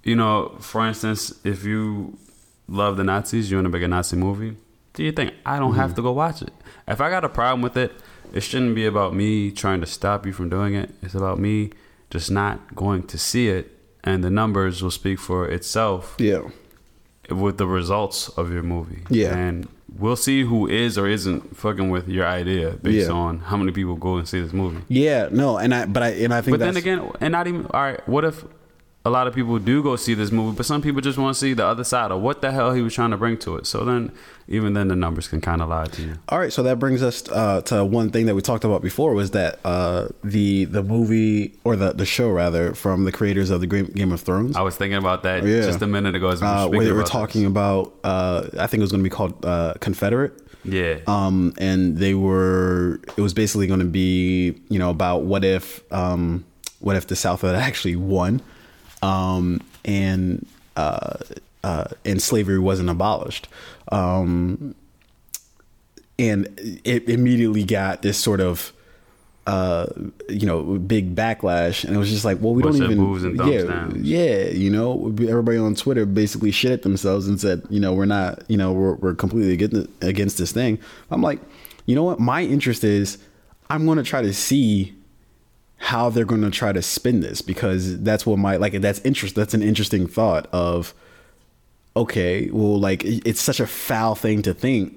You 0.03 0.15
know, 0.15 0.55
for 0.59 0.85
instance, 0.87 1.33
if 1.43 1.63
you 1.63 2.17
love 2.67 2.97
the 2.97 3.03
Nazis, 3.03 3.49
you 3.49 3.57
want 3.57 3.65
to 3.65 3.69
make 3.69 3.83
a 3.83 3.87
Nazi 3.87 4.17
movie, 4.17 4.55
do 4.93 5.03
you 5.03 5.11
think 5.11 5.33
I 5.45 5.59
don't 5.59 5.71
Mm-hmm. 5.71 5.79
have 5.81 5.93
to 5.95 6.01
go 6.01 6.11
watch 6.11 6.41
it. 6.41 6.51
If 6.87 6.99
I 7.01 7.09
got 7.09 7.23
a 7.23 7.29
problem 7.29 7.61
with 7.61 7.77
it, 7.77 7.91
it 8.33 8.41
shouldn't 8.41 8.75
be 8.75 8.85
about 8.85 9.13
me 9.13 9.51
trying 9.51 9.79
to 9.81 9.87
stop 9.87 10.25
you 10.25 10.33
from 10.33 10.49
doing 10.49 10.73
it. 10.75 10.89
It's 11.03 11.15
about 11.15 11.37
me 11.39 11.71
just 12.09 12.29
not 12.31 12.75
going 12.75 13.03
to 13.07 13.17
see 13.17 13.47
it, 13.49 13.65
and 14.03 14.23
the 14.23 14.29
numbers 14.29 14.81
will 14.83 14.91
speak 15.01 15.19
for 15.19 15.47
itself 15.57 16.15
yeah 16.19 16.41
with 17.29 17.57
the 17.57 17.67
results 17.67 18.29
of 18.39 18.45
your 18.53 18.63
movie. 18.63 19.03
Yeah. 19.09 19.35
And 19.35 19.67
we'll 19.97 20.15
see 20.17 20.43
who 20.43 20.67
is 20.67 20.97
or 20.97 21.07
isn't 21.07 21.55
fucking 21.55 21.89
with 21.89 22.07
your 22.07 22.25
idea 22.27 22.71
based 22.71 23.07
Yeah. 23.07 23.13
on 23.13 23.39
how 23.39 23.57
many 23.57 23.71
people 23.71 23.95
go 23.95 24.17
and 24.17 24.27
see 24.27 24.41
this 24.41 24.53
movie. 24.53 24.81
yeah 24.89 25.29
no 25.31 25.57
and 25.57 25.73
i 25.73 25.85
but 25.85 26.03
i 26.03 26.09
and 26.09 26.33
i 26.33 26.41
think 26.41 26.57
But 26.57 26.59
then 26.65 26.77
again, 26.77 27.09
and 27.21 27.31
not 27.31 27.47
even 27.47 27.65
all 27.73 27.81
right. 27.81 28.07
What 28.07 28.25
if 28.25 28.43
a 29.05 29.09
lot 29.09 29.25
of 29.25 29.33
people 29.33 29.57
do 29.57 29.81
go 29.81 29.95
see 29.95 30.13
this 30.15 30.31
movie, 30.31 30.57
but 30.57 30.65
some 30.65 30.81
people 30.81 30.99
just 30.99 31.17
want 31.17 31.33
to 31.33 31.39
see 31.39 31.53
the 31.53 31.65
other 31.65 31.85
side 31.85 32.11
of 32.11 32.21
what 32.21 32.41
the 32.41 32.51
hell 32.51 32.73
he 32.73 32.81
was 32.81 32.93
trying 32.93 33.11
to 33.11 33.17
bring 33.17 33.37
to 33.37 33.55
it? 33.55 33.65
So 33.65 33.85
then, 33.85 34.11
even 34.49 34.73
then, 34.73 34.89
the 34.89 34.97
numbers 34.97 35.29
can 35.29 35.39
kind 35.39 35.61
of 35.61 35.69
lie 35.69 35.85
to 35.85 36.01
you. 36.01 36.13
All 36.27 36.39
right, 36.39 36.51
so 36.51 36.61
that 36.63 36.77
brings 36.77 37.01
us 37.01 37.23
uh, 37.29 37.61
to 37.61 37.85
one 37.85 38.09
thing 38.09 38.25
that 38.25 38.35
we 38.35 38.41
talked 38.41 38.65
about 38.65 38.81
before 38.81 39.13
was 39.13 39.31
that 39.31 39.59
uh, 39.63 40.09
the 40.25 40.65
the 40.65 40.83
movie 40.83 41.57
or 41.63 41.77
the 41.77 41.93
the 41.93 42.05
show 42.05 42.29
rather 42.29 42.73
from 42.73 43.05
the 43.05 43.11
creators 43.13 43.49
of 43.49 43.61
the 43.61 43.67
Game, 43.67 44.11
of 44.11 44.19
Thrones, 44.21 44.57
I 44.57 44.61
was 44.61 44.75
thinking 44.75 44.97
about 44.97 45.23
that 45.23 45.45
Yeah. 45.45 45.61
just 45.61 45.81
a 45.81 45.87
minute 45.87 46.13
ago. 46.15 46.27
As 46.29 46.41
we 46.41 46.47
were, 46.47 46.51
uh, 46.51 46.85
they 46.85 46.91
were 46.91 47.03
talking 47.03 47.45
about, 47.45 47.93
uh, 48.03 48.47
I 48.59 48.67
think 48.67 48.81
it 48.81 48.83
was 48.83 48.91
going 48.91 49.03
to 49.03 49.09
be 49.09 49.13
called 49.13 49.45
uh, 49.45 49.75
Confederate. 49.79 50.33
Yeah. 50.65 50.99
Um, 51.07 51.53
and 51.59 51.97
they 51.97 52.13
were 52.13 52.99
it 53.15 53.21
was 53.21 53.33
basically 53.33 53.67
going 53.67 53.79
to 53.79 53.85
be 53.85 54.59
you 54.67 54.79
know 54.79 54.89
about 54.89 55.23
what 55.23 55.45
if 55.45 55.81
um, 55.93 56.43
what 56.79 56.97
if 56.97 57.07
the 57.07 57.15
South 57.15 57.41
had 57.41 57.55
actually 57.69 57.95
won, 57.95 58.41
um, 59.01 59.61
and 59.85 60.45
uh, 60.75 61.17
uh, 61.63 61.85
and 62.05 62.21
slavery 62.21 62.59
wasn't 62.59 62.89
abolished. 62.89 63.47
Um, 63.91 64.75
and 66.19 66.47
it 66.83 67.09
immediately 67.09 67.63
got 67.63 68.01
this 68.01 68.17
sort 68.17 68.41
of 68.41 68.73
uh 69.45 69.85
you 70.27 70.45
know 70.45 70.77
big 70.77 71.15
backlash 71.15 71.85
and 71.85 71.95
it 71.95 71.97
was 71.97 72.09
just 72.09 72.25
like 72.25 72.37
well 72.41 72.53
we 72.53 72.61
Bunch 72.61 72.79
don't 72.79 72.91
even 72.91 73.35
yeah 73.47 73.63
downs. 73.63 73.95
yeah 73.95 74.49
you 74.49 74.69
know 74.69 75.07
everybody 75.21 75.57
on 75.57 75.73
twitter 75.73 76.05
basically 76.05 76.51
shit 76.51 76.71
at 76.71 76.81
themselves 76.81 77.29
and 77.29 77.39
said 77.39 77.61
you 77.69 77.79
know 77.79 77.93
we're 77.93 78.05
not 78.05 78.43
you 78.49 78.57
know 78.57 78.73
we're, 78.73 78.95
we're 78.95 79.15
completely 79.15 79.53
against, 79.53 79.89
against 80.01 80.37
this 80.37 80.51
thing 80.51 80.77
i'm 81.11 81.21
like 81.21 81.39
you 81.85 81.95
know 81.95 82.03
what 82.03 82.19
my 82.19 82.43
interest 82.43 82.83
is 82.83 83.19
i'm 83.69 83.85
going 83.85 83.97
to 83.97 84.03
try 84.03 84.21
to 84.21 84.33
see 84.33 84.93
how 85.77 86.09
they're 86.09 86.25
going 86.25 86.41
to 86.41 86.51
try 86.51 86.71
to 86.71 86.81
spin 86.81 87.21
this 87.21 87.41
because 87.41 88.01
that's 88.01 88.25
what 88.25 88.37
my 88.39 88.57
like 88.57 88.73
that's 88.81 88.99
interest 89.01 89.35
that's 89.35 89.53
an 89.53 89.61
interesting 89.61 90.07
thought 90.07 90.47
of 90.51 90.93
okay 91.95 92.49
well 92.51 92.79
like 92.79 93.03
it's 93.05 93.41
such 93.41 93.59
a 93.59 93.67
foul 93.67 94.15
thing 94.15 94.41
to 94.41 94.53
think 94.53 94.93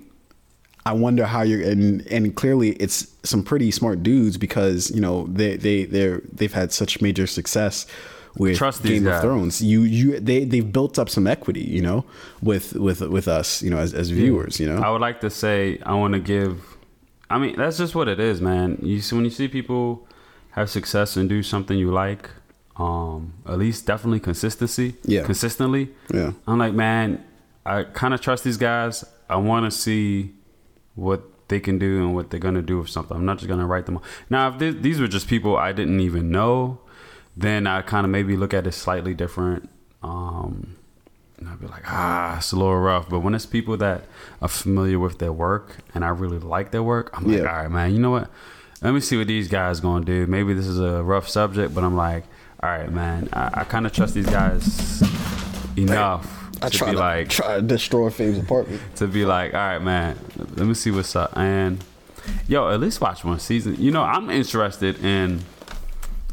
I 0.86 0.92
wonder 0.92 1.26
how 1.26 1.42
you're 1.42 1.62
and 1.62 2.06
and 2.06 2.34
clearly 2.34 2.70
it's 2.72 3.06
some 3.22 3.42
pretty 3.42 3.70
smart 3.70 4.02
dudes 4.02 4.38
because 4.38 4.90
you 4.90 5.00
know 5.00 5.26
they 5.26 5.56
they 5.56 5.84
they're 5.84 6.22
they've 6.32 6.52
had 6.52 6.72
such 6.72 7.02
major 7.02 7.26
success 7.26 7.86
with 8.36 8.56
Trust 8.56 8.82
Game 8.82 9.04
guys. 9.04 9.16
of 9.16 9.22
Thrones. 9.22 9.62
You 9.62 9.82
you 9.82 10.18
they 10.20 10.44
they've 10.44 10.72
built 10.72 10.98
up 10.98 11.10
some 11.10 11.26
equity, 11.26 11.60
you 11.62 11.82
know, 11.82 12.04
with 12.42 12.72
with 12.74 13.02
with 13.02 13.28
us, 13.28 13.62
you 13.62 13.70
know, 13.70 13.78
as 13.78 13.92
as 13.92 14.10
viewers, 14.10 14.58
you 14.58 14.66
know. 14.66 14.80
I 14.82 14.90
would 14.90 15.00
like 15.00 15.20
to 15.20 15.30
say 15.30 15.78
I 15.84 15.94
want 15.94 16.14
to 16.14 16.20
give. 16.20 16.62
I 17.28 17.38
mean, 17.38 17.56
that's 17.56 17.78
just 17.78 17.94
what 17.94 18.08
it 18.08 18.18
is, 18.18 18.40
man. 18.40 18.78
You 18.82 19.00
see, 19.00 19.14
when 19.14 19.24
you 19.24 19.30
see 19.30 19.48
people 19.48 20.06
have 20.52 20.70
success 20.70 21.16
and 21.16 21.28
do 21.28 21.42
something 21.42 21.76
you 21.78 21.90
like, 21.92 22.30
um, 22.76 23.34
at 23.46 23.58
least 23.58 23.86
definitely 23.86 24.20
consistency. 24.20 24.94
Yeah. 25.04 25.24
Consistently. 25.24 25.90
Yeah. 26.12 26.32
I'm 26.46 26.58
like, 26.58 26.72
man, 26.74 27.22
I 27.64 27.84
kind 27.84 28.14
of 28.14 28.20
trust 28.20 28.42
these 28.44 28.56
guys. 28.56 29.04
I 29.28 29.36
want 29.36 29.64
to 29.66 29.70
see 29.70 30.32
what 30.94 31.22
they 31.48 31.60
can 31.60 31.78
do 31.78 31.98
and 31.98 32.14
what 32.14 32.30
they're 32.30 32.40
gonna 32.40 32.62
do 32.62 32.78
with 32.78 32.88
something. 32.90 33.16
I'm 33.16 33.24
not 33.24 33.38
just 33.38 33.48
gonna 33.48 33.66
write 33.66 33.86
them. 33.86 33.98
Now, 34.28 34.56
if 34.56 34.82
these 34.82 35.00
were 35.00 35.08
just 35.08 35.26
people 35.28 35.56
I 35.56 35.72
didn't 35.72 36.00
even 36.00 36.30
know, 36.30 36.78
then 37.36 37.66
I 37.66 37.82
kind 37.82 38.04
of 38.04 38.10
maybe 38.10 38.36
look 38.36 38.54
at 38.54 38.66
it 38.66 38.72
slightly 38.72 39.14
different. 39.14 39.68
Um, 40.02 40.76
and 41.38 41.48
I'd 41.48 41.60
be 41.60 41.66
like, 41.66 41.84
ah, 41.86 42.36
it's 42.38 42.52
a 42.52 42.56
little 42.56 42.76
rough. 42.78 43.08
But 43.08 43.20
when 43.20 43.34
it's 43.34 43.46
people 43.46 43.76
that 43.78 44.04
are 44.42 44.48
familiar 44.48 44.98
with 44.98 45.18
their 45.18 45.32
work 45.32 45.76
and 45.94 46.04
I 46.04 46.08
really 46.08 46.38
like 46.38 46.70
their 46.70 46.82
work, 46.82 47.10
I'm 47.14 47.24
like, 47.24 47.38
Yeah. 47.38 47.50
all 47.50 47.62
right, 47.62 47.70
man, 47.70 47.92
you 47.94 47.98
know 48.00 48.10
what? 48.10 48.30
Let 48.82 48.94
me 48.94 49.00
see 49.00 49.18
what 49.18 49.26
these 49.26 49.48
guys 49.48 49.80
gonna 49.80 50.04
do. 50.04 50.26
Maybe 50.26 50.54
this 50.54 50.66
is 50.66 50.80
a 50.80 51.02
rough 51.02 51.28
subject, 51.28 51.74
but 51.74 51.84
I'm 51.84 51.96
like, 51.96 52.24
all 52.62 52.70
right, 52.70 52.90
man, 52.90 53.28
I, 53.32 53.60
I 53.60 53.64
kind 53.64 53.86
of 53.86 53.92
trust 53.92 54.14
these 54.14 54.26
guys 54.26 55.02
enough 55.76 56.48
I 56.62 56.68
to 56.68 56.76
try 56.76 56.88
be 56.90 56.94
to 56.94 56.98
like, 56.98 57.28
try 57.28 57.56
to 57.56 57.62
destroy 57.62 58.10
Fabe's 58.10 58.38
apartment. 58.38 58.80
to 58.96 59.06
be 59.06 59.24
like, 59.24 59.54
all 59.54 59.60
right, 59.60 59.78
man, 59.78 60.18
let 60.56 60.66
me 60.66 60.74
see 60.74 60.90
what's 60.90 61.14
up. 61.14 61.36
And 61.36 61.84
yo, 62.48 62.70
at 62.70 62.80
least 62.80 63.00
watch 63.00 63.24
one 63.24 63.38
season. 63.38 63.76
You 63.78 63.90
know, 63.90 64.02
I'm 64.02 64.30
interested 64.30 65.02
in 65.04 65.40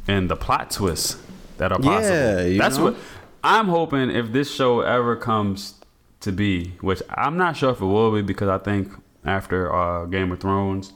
in 0.07 0.27
the 0.27 0.36
plot 0.38 0.71
twists 0.71 1.21
that 1.57 1.71
are 1.71 1.79
possible. 1.79 2.15
Yeah, 2.15 2.41
you 2.43 2.57
That's 2.60 2.77
know? 2.77 2.86
what 2.86 2.95
I'm 3.43 3.67
hoping 3.67 4.10
if 4.10 4.31
this 4.31 4.53
show 4.53 4.81
ever 4.81 5.15
comes 5.17 5.75
to 6.21 6.31
be, 6.31 6.73
which 6.81 7.01
I'm 7.10 7.38
not 7.38 7.57
sure 7.57 7.71
if 7.71 7.81
it 7.81 7.86
will 7.86 8.12
be 8.13 8.21
because 8.21 8.47
I 8.49 8.57
think 8.57 8.91
after 9.25 9.73
uh, 9.73 10.05
Game 10.05 10.31
of 10.31 10.39
Thrones, 10.39 10.93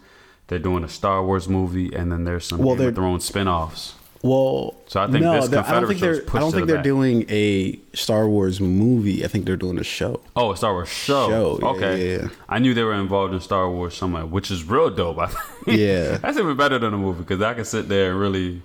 they're 0.52 0.60
doing 0.60 0.84
a 0.84 0.90
Star 0.90 1.26
Wars 1.26 1.48
movie 1.48 1.92
and 1.96 2.12
then 2.12 2.26
there's 2.26 2.46
some 2.46 2.60
Well, 2.60 2.70
Game 2.76 2.78
they're- 2.80 2.90
of 2.90 2.96
Thrones 2.96 3.24
spin-offs. 3.26 3.96
Well, 4.24 4.76
So 4.86 5.02
I 5.02 5.08
think 5.10 5.24
no, 5.24 5.34
this 5.34 5.46
I 5.46 5.48
don't 5.48 5.64
Confederate 5.64 5.88
think 5.88 6.00
they're. 6.02 6.36
I 6.36 6.40
don't 6.40 6.52
think 6.52 6.68
the 6.68 6.74
they're 6.74 6.76
back. 6.76 6.84
doing 6.84 7.26
a 7.30 7.80
Star 7.96 8.30
Wars 8.30 8.62
movie. 8.62 9.26
I 9.26 9.28
think 9.28 9.46
they're 9.46 9.56
doing 9.58 9.80
a 9.80 9.84
show. 9.84 10.20
Oh, 10.36 10.52
a 10.52 10.58
Star 10.58 10.74
Wars 10.74 10.90
show. 10.90 11.28
Show, 11.30 11.60
yeah, 11.60 11.68
okay. 11.70 11.96
yeah, 12.12 12.22
yeah. 12.24 12.28
I 12.48 12.60
knew 12.60 12.76
they 12.76 12.84
were 12.84 12.94
involved 12.94 13.34
in 13.34 13.40
Star 13.40 13.68
Wars 13.68 13.96
somewhere, 13.96 14.28
which 14.28 14.52
is 14.52 14.64
real 14.64 14.92
dope. 14.92 15.18
I 15.26 15.26
think. 15.28 15.80
Yeah. 15.80 16.18
That's 16.18 16.38
even 16.38 16.56
better 16.56 16.78
than 16.78 16.94
a 16.94 16.98
movie 17.00 17.22
because 17.24 17.42
I 17.42 17.56
can 17.56 17.66
sit 17.66 17.90
there 17.90 18.12
and 18.12 18.20
really 18.20 18.62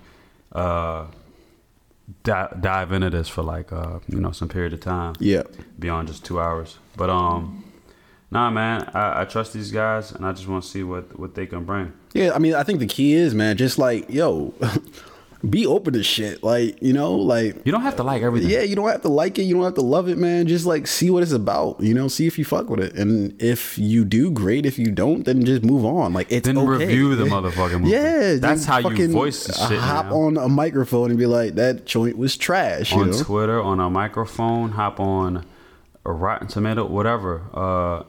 uh, 0.53 1.07
di- 2.23 2.53
dive 2.61 2.93
into 2.93 3.09
this 3.09 3.29
for 3.29 3.43
like 3.43 3.73
uh, 3.73 4.01
you 4.09 4.21
know 4.21 4.33
some 4.33 4.49
period 4.49 4.75
of 4.75 4.81
time 4.81 5.15
Yeah, 5.21 5.45
beyond 5.79 6.09
just 6.09 6.23
two 6.23 6.39
hours. 6.39 6.77
But 6.99 7.09
um, 7.09 7.65
nah, 8.31 8.51
man, 8.51 8.91
I, 8.95 9.23
I 9.23 9.25
trust 9.25 9.53
these 9.53 9.71
guys 9.71 10.13
and 10.13 10.27
I 10.27 10.33
just 10.33 10.49
want 10.49 10.65
to 10.65 10.69
see 10.69 10.83
what 10.83 11.19
what 11.19 11.35
they 11.35 11.47
can 11.47 11.65
bring. 11.65 11.93
yeah. 12.15 12.33
I 12.35 12.39
mean, 12.39 12.55
I 12.55 12.63
think 12.63 12.79
the 12.81 12.87
key 12.87 13.15
is, 13.15 13.35
man, 13.35 13.57
just 13.57 13.79
like 13.79 14.09
yo, 14.11 14.55
be 15.49 15.67
open 15.67 15.93
to 15.93 16.03
shit. 16.03 16.43
Like 16.43 16.83
you 16.83 16.93
know, 16.93 17.15
like 17.15 17.65
You 17.65 17.71
don't 17.73 17.83
have 17.83 17.97
to 17.97 18.03
like 18.03 18.23
everything. 18.23 18.51
yeah, 18.51 18.63
you 18.63 18.75
don't 18.75 18.89
have 18.89 19.03
to 19.03 19.09
like 19.09 19.39
it. 19.39 19.43
You 19.43 19.55
don't 19.55 19.65
have 19.65 19.75
to 19.75 19.83
love 19.83 20.09
it, 20.09 20.19
man. 20.19 20.47
Just 20.49 20.67
like 20.67 20.87
see 20.87 21.11
what 21.11 21.23
it's 21.23 21.33
about. 21.33 21.81
You 21.81 21.95
know, 21.95 22.09
see 22.09 22.27
if 22.27 22.39
you 22.39 22.45
fuck 22.45 22.69
with 22.69 22.81
it, 22.81 22.95
and 22.95 23.41
if 23.41 23.79
you 23.79 24.05
do, 24.05 24.31
great. 24.31 24.67
If 24.67 24.79
you 24.79 24.91
don't, 24.91 25.25
then 25.25 25.45
just 25.45 25.63
move 25.63 25.85
on. 25.85 26.13
Like 26.13 26.27
it's 26.33 26.47
Then 26.47 26.59
okay. 26.59 26.85
review 26.87 27.15
the 27.15 27.25
motherfucking 27.35 27.81
movie. 27.81 27.91
Yeah, 27.93 28.37
That's 28.41 28.65
how 28.65 28.79
you 28.79 28.91
fucking 28.91 29.13
voice 29.13 29.45
the 29.45 29.53
shit 29.53 29.79
Hop 29.79 30.07
now. 30.07 30.15
on 30.17 30.37
a 30.39 30.49
microphone 30.49 31.11
and 31.11 31.19
be 31.19 31.27
like, 31.27 31.55
"That 31.55 31.85
joint 31.85 32.17
was 32.19 32.37
trash." 32.37 32.93
You 32.93 33.03
on 33.03 33.11
know? 33.11 33.23
Twitter, 33.23 33.61
on 33.63 33.79
a 33.79 33.89
microphone, 33.91 34.71
hop 34.71 34.99
on 34.99 35.45
a 36.05 36.13
Rotten 36.13 36.47
Tomato, 36.49 36.87
whatever, 36.87 37.43
uh, 37.53 38.05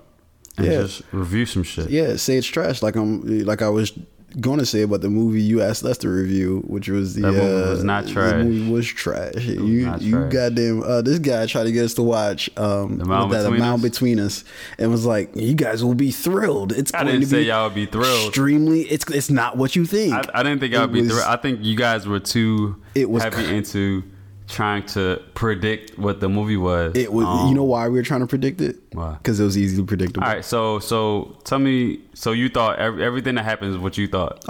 and 0.58 0.66
Yeah. 0.66 0.82
just 0.82 1.02
review 1.12 1.46
some 1.46 1.64
shit. 1.64 1.90
Yeah, 1.90 2.16
say 2.16 2.38
it's 2.38 2.48
trash. 2.48 2.82
Like 2.82 2.96
I'm, 2.96 3.46
like 3.46 3.62
I 3.62 3.70
was 3.70 3.94
going 4.42 4.60
to 4.60 4.66
say 4.66 4.82
about 4.82 5.02
the 5.02 5.10
movie 5.10 5.42
you 5.42 5.62
asked 5.62 5.84
us 5.86 5.98
to 6.00 6.10
review, 6.10 6.62
which 6.68 6.90
was 6.90 7.16
the 7.16 7.22
That 7.22 7.32
movie 7.32 7.64
uh, 7.64 7.70
was 7.72 7.84
not 7.84 8.06
The 8.06 8.12
trash. 8.12 8.44
movie 8.44 8.72
was 8.72 8.86
trash. 8.86 9.34
you, 9.46 9.86
not 9.86 10.02
you 10.02 10.26
goddamn. 10.30 10.84
Uh, 10.84 11.02
this 11.02 11.18
guy 11.20 11.46
tried 11.48 11.64
to 11.64 11.72
get 11.72 11.86
us 11.86 11.94
to 11.96 12.04
watch 12.04 12.50
um, 12.58 12.98
The 12.98 13.06
that, 13.06 13.30
Between 13.30 13.56
amount 13.56 13.84
Us? 13.84 13.90
between 13.90 14.20
us, 14.20 14.44
and 14.78 14.92
was 14.92 15.06
like, 15.06 15.32
"You 15.36 15.56
guys 15.56 15.84
will 15.84 15.96
be 15.96 16.12
thrilled. 16.12 16.72
It's 16.74 16.94
I 16.94 17.00
going 17.04 17.14
didn't 17.14 17.22
to 17.22 17.28
say 17.30 17.40
be 17.44 17.46
y'all 17.46 17.68
would 17.68 17.76
be 17.76 17.86
thrilled. 17.86 18.28
Extremely. 18.28 18.82
It's 18.82 19.10
it's 19.10 19.30
not 19.32 19.58
what 19.58 19.76
you 19.76 19.86
think. 19.86 20.14
I, 20.14 20.24
I 20.36 20.44
didn't 20.44 20.60
think 20.60 20.76
I 20.76 20.82
would 20.82 20.94
be 20.94 21.04
thrilled. 21.08 21.24
I 21.24 21.38
think 21.38 21.64
you 21.64 21.76
guys 21.78 22.06
were 22.06 22.20
too 22.20 22.76
It 22.96 23.10
was 23.10 23.24
heavy 23.24 23.46
cr- 23.46 23.54
into 23.54 24.04
trying 24.48 24.86
to 24.88 25.22
predict 25.34 25.98
what 26.00 26.20
the 26.20 26.30
movie 26.30 26.58
was. 26.58 26.96
it 26.96 27.12
was. 27.12 27.26
Um, 27.26 27.50
you 27.50 27.54
know 27.56 27.64
why 27.64 27.88
we 27.88 27.98
were 27.98 28.04
trying 28.04 28.22
to 28.22 28.28
predict 28.28 28.62
it? 28.62 28.78
Why? 28.94 29.14
Because 29.14 29.40
it 29.40 29.44
was 29.44 29.58
easily 29.58 29.86
predictable. 29.86 30.26
All 30.26 30.34
right, 30.34 30.44
so 30.46 30.80
so 30.80 31.38
tell 31.44 31.60
me, 31.60 32.02
so 32.14 32.32
you 32.32 32.50
thought 32.50 32.80
every, 32.80 33.04
everything 33.04 33.36
that 33.36 33.44
happens 33.46 33.76
is 33.76 33.82
what 33.82 33.98
you 33.98 34.08
thought? 34.08 34.42
100%. 34.46 34.48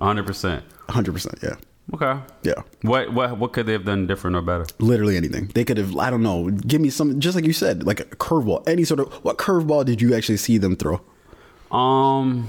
hundred 0.00 0.26
percent. 0.26 0.64
Hundred 0.88 1.12
percent. 1.12 1.38
Yeah. 1.42 1.54
Okay. 1.94 2.20
Yeah. 2.44 2.54
What 2.82 3.12
what 3.12 3.36
what 3.38 3.52
could 3.52 3.66
they 3.66 3.72
have 3.72 3.84
done 3.84 4.06
different 4.06 4.36
or 4.36 4.42
better? 4.42 4.66
Literally 4.78 5.16
anything. 5.16 5.48
They 5.54 5.64
could 5.64 5.76
have. 5.78 5.96
I 5.96 6.10
don't 6.10 6.22
know. 6.22 6.48
Give 6.50 6.80
me 6.80 6.90
some. 6.90 7.18
Just 7.18 7.34
like 7.34 7.44
you 7.44 7.52
said, 7.52 7.84
like 7.84 8.00
a 8.00 8.04
curveball. 8.04 8.66
Any 8.68 8.84
sort 8.84 9.00
of. 9.00 9.12
What 9.24 9.36
curveball 9.38 9.84
did 9.84 10.00
you 10.00 10.14
actually 10.14 10.36
see 10.38 10.58
them 10.58 10.76
throw? 10.76 11.00
Um. 11.76 12.48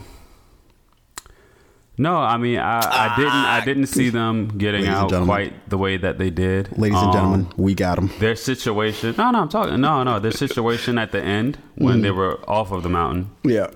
No, 1.98 2.16
I 2.18 2.38
mean 2.38 2.58
I, 2.58 2.80
I 2.80 3.16
didn't 3.16 3.32
I 3.32 3.64
didn't 3.66 3.86
see 3.88 4.10
them 4.10 4.48
getting 4.58 4.82
Ladies 4.82 4.96
out 4.96 5.26
quite 5.26 5.70
the 5.70 5.78
way 5.78 5.96
that 5.98 6.18
they 6.18 6.32
did. 6.32 6.76
Ladies 6.78 6.98
and 6.98 7.08
Um, 7.10 7.14
gentlemen, 7.14 7.48
we 7.56 7.76
got 7.76 7.96
them. 7.98 8.10
their 8.20 8.36
situation. 8.36 9.14
No, 9.18 9.30
no, 9.30 9.42
I'm 9.42 9.50
talking. 9.50 9.80
No, 9.80 10.02
no, 10.04 10.20
their 10.20 10.32
situation 10.32 10.98
at 10.98 11.12
the 11.12 11.22
end 11.22 11.60
when 11.76 12.02
they 12.02 12.10
were 12.10 12.40
off 12.50 12.72
of 12.72 12.82
the 12.82 12.90
mountain, 12.90 13.30
Yeah. 13.44 13.68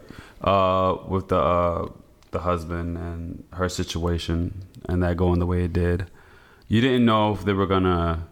uh, 0.42 0.96
with 1.08 1.28
the 1.28 1.38
uh, 1.38 1.90
the 2.32 2.40
husband 2.40 2.98
and 2.98 3.44
her 3.54 3.70
situation, 3.70 4.64
and 4.90 5.04
that 5.04 5.16
going 5.16 5.38
the 5.40 5.46
way 5.46 5.64
it 5.66 5.74
did. 5.74 6.10
You 6.68 6.82
didn't 6.82 7.06
know 7.06 7.34
if 7.34 7.46
they 7.46 7.54
were 7.54 7.68
gonna 7.68 8.24